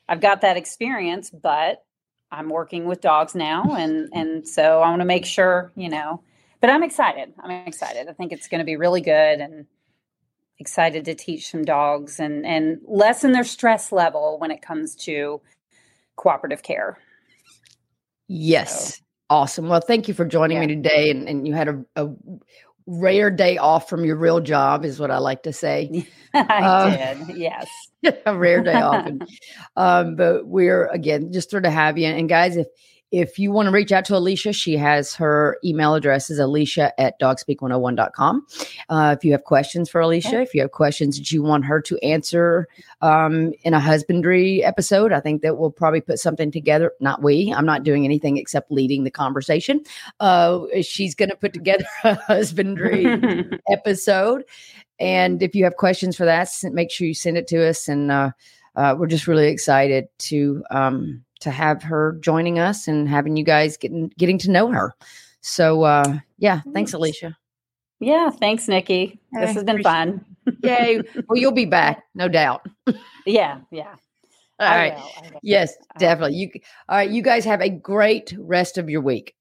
I've 0.08 0.20
got 0.20 0.40
that 0.42 0.56
experience, 0.56 1.30
but 1.30 1.82
I'm 2.36 2.50
working 2.50 2.84
with 2.84 3.00
dogs 3.00 3.34
now, 3.34 3.74
and 3.74 4.10
and 4.12 4.46
so 4.46 4.82
I 4.82 4.90
want 4.90 5.00
to 5.00 5.06
make 5.06 5.24
sure 5.24 5.72
you 5.74 5.88
know. 5.88 6.22
But 6.60 6.70
I'm 6.70 6.82
excited. 6.82 7.32
I'm 7.42 7.50
excited. 7.66 8.08
I 8.08 8.12
think 8.12 8.32
it's 8.32 8.48
going 8.48 8.58
to 8.58 8.64
be 8.64 8.76
really 8.76 9.00
good, 9.00 9.40
and 9.40 9.66
excited 10.58 11.04
to 11.04 11.14
teach 11.14 11.50
some 11.50 11.64
dogs 11.64 12.20
and 12.20 12.46
and 12.46 12.80
lessen 12.86 13.32
their 13.32 13.44
stress 13.44 13.90
level 13.92 14.38
when 14.38 14.50
it 14.50 14.62
comes 14.62 14.94
to 14.96 15.40
cooperative 16.16 16.62
care. 16.62 16.98
Yes. 18.28 18.96
So. 18.96 19.02
Awesome. 19.28 19.68
Well, 19.68 19.80
thank 19.80 20.06
you 20.06 20.14
for 20.14 20.24
joining 20.24 20.58
yeah. 20.58 20.66
me 20.66 20.74
today. 20.74 21.10
And, 21.10 21.28
and 21.28 21.48
you 21.48 21.54
had 21.54 21.68
a, 21.68 21.84
a 21.96 22.08
rare 22.86 23.30
day 23.30 23.58
off 23.58 23.88
from 23.88 24.04
your 24.04 24.16
real 24.16 24.40
job 24.40 24.84
is 24.84 24.98
what 25.00 25.10
I 25.10 25.18
like 25.18 25.42
to 25.44 25.52
say. 25.52 26.06
I 26.34 26.40
uh, 26.40 27.14
did, 27.14 27.36
yes. 27.36 27.68
a 28.26 28.36
rare 28.36 28.62
day 28.62 28.74
off. 28.74 29.06
And, 29.06 29.28
um, 29.76 30.16
but 30.16 30.46
we're 30.46 30.86
again 30.86 31.32
just 31.32 31.50
thrilled 31.50 31.64
to 31.64 31.70
have 31.70 31.98
you. 31.98 32.06
And 32.06 32.28
guys, 32.28 32.56
if 32.56 32.66
if 33.12 33.38
you 33.38 33.52
want 33.52 33.66
to 33.66 33.72
reach 33.72 33.92
out 33.92 34.04
to 34.06 34.16
Alicia, 34.16 34.52
she 34.52 34.76
has 34.76 35.14
her 35.14 35.58
email 35.64 35.94
address 35.94 36.28
is 36.28 36.38
alicia 36.38 36.98
at 37.00 37.18
dogspeak101.com. 37.20 38.46
Uh, 38.88 39.14
if 39.16 39.24
you 39.24 39.32
have 39.32 39.44
questions 39.44 39.88
for 39.88 40.00
Alicia, 40.00 40.28
okay. 40.28 40.42
if 40.42 40.54
you 40.54 40.60
have 40.60 40.72
questions 40.72 41.16
that 41.18 41.30
you 41.30 41.42
want 41.42 41.64
her 41.64 41.80
to 41.80 41.96
answer 41.98 42.66
um, 43.02 43.52
in 43.62 43.74
a 43.74 43.80
husbandry 43.80 44.64
episode, 44.64 45.12
I 45.12 45.20
think 45.20 45.42
that 45.42 45.56
we'll 45.56 45.70
probably 45.70 46.00
put 46.00 46.18
something 46.18 46.50
together. 46.50 46.92
Not 47.00 47.22
we, 47.22 47.52
I'm 47.52 47.66
not 47.66 47.84
doing 47.84 48.04
anything 48.04 48.38
except 48.38 48.72
leading 48.72 49.04
the 49.04 49.10
conversation. 49.10 49.82
Uh, 50.18 50.62
she's 50.82 51.14
going 51.14 51.30
to 51.30 51.36
put 51.36 51.52
together 51.52 51.86
a 52.02 52.14
husbandry 52.14 53.06
episode. 53.70 54.44
And 54.98 55.42
if 55.42 55.54
you 55.54 55.62
have 55.64 55.76
questions 55.76 56.16
for 56.16 56.24
that, 56.24 56.48
make 56.64 56.90
sure 56.90 57.06
you 57.06 57.14
send 57.14 57.36
it 57.36 57.46
to 57.48 57.68
us. 57.68 57.86
And 57.86 58.10
uh, 58.10 58.30
uh 58.74 58.96
we're 58.98 59.06
just 59.06 59.28
really 59.28 59.48
excited 59.48 60.08
to. 60.18 60.64
Um, 60.70 61.22
to 61.40 61.50
have 61.50 61.82
her 61.82 62.18
joining 62.20 62.58
us 62.58 62.88
and 62.88 63.08
having 63.08 63.36
you 63.36 63.44
guys 63.44 63.76
getting 63.76 64.12
getting 64.18 64.38
to 64.38 64.50
know 64.50 64.70
her. 64.70 64.94
So 65.40 65.82
uh 65.84 66.18
yeah, 66.38 66.60
thanks 66.72 66.92
Alicia. 66.92 67.36
Yeah, 68.00 68.30
thanks 68.30 68.68
Nikki. 68.68 69.20
This 69.32 69.54
has 69.54 69.64
been 69.64 69.82
fun. 69.82 70.24
Yay. 70.62 71.00
Well, 71.28 71.38
you'll 71.38 71.52
be 71.52 71.64
back, 71.66 72.04
no 72.14 72.28
doubt. 72.28 72.66
yeah, 73.24 73.60
yeah. 73.70 73.94
All 74.58 74.68
I 74.68 74.76
right. 74.76 74.94
Will, 74.96 75.30
will. 75.32 75.40
Yes, 75.42 75.74
definitely. 75.98 76.36
You 76.36 76.50
all 76.88 76.96
right, 76.96 77.10
you 77.10 77.22
guys 77.22 77.44
have 77.44 77.60
a 77.60 77.70
great 77.70 78.34
rest 78.38 78.78
of 78.78 78.88
your 78.88 79.00
week. 79.02 79.34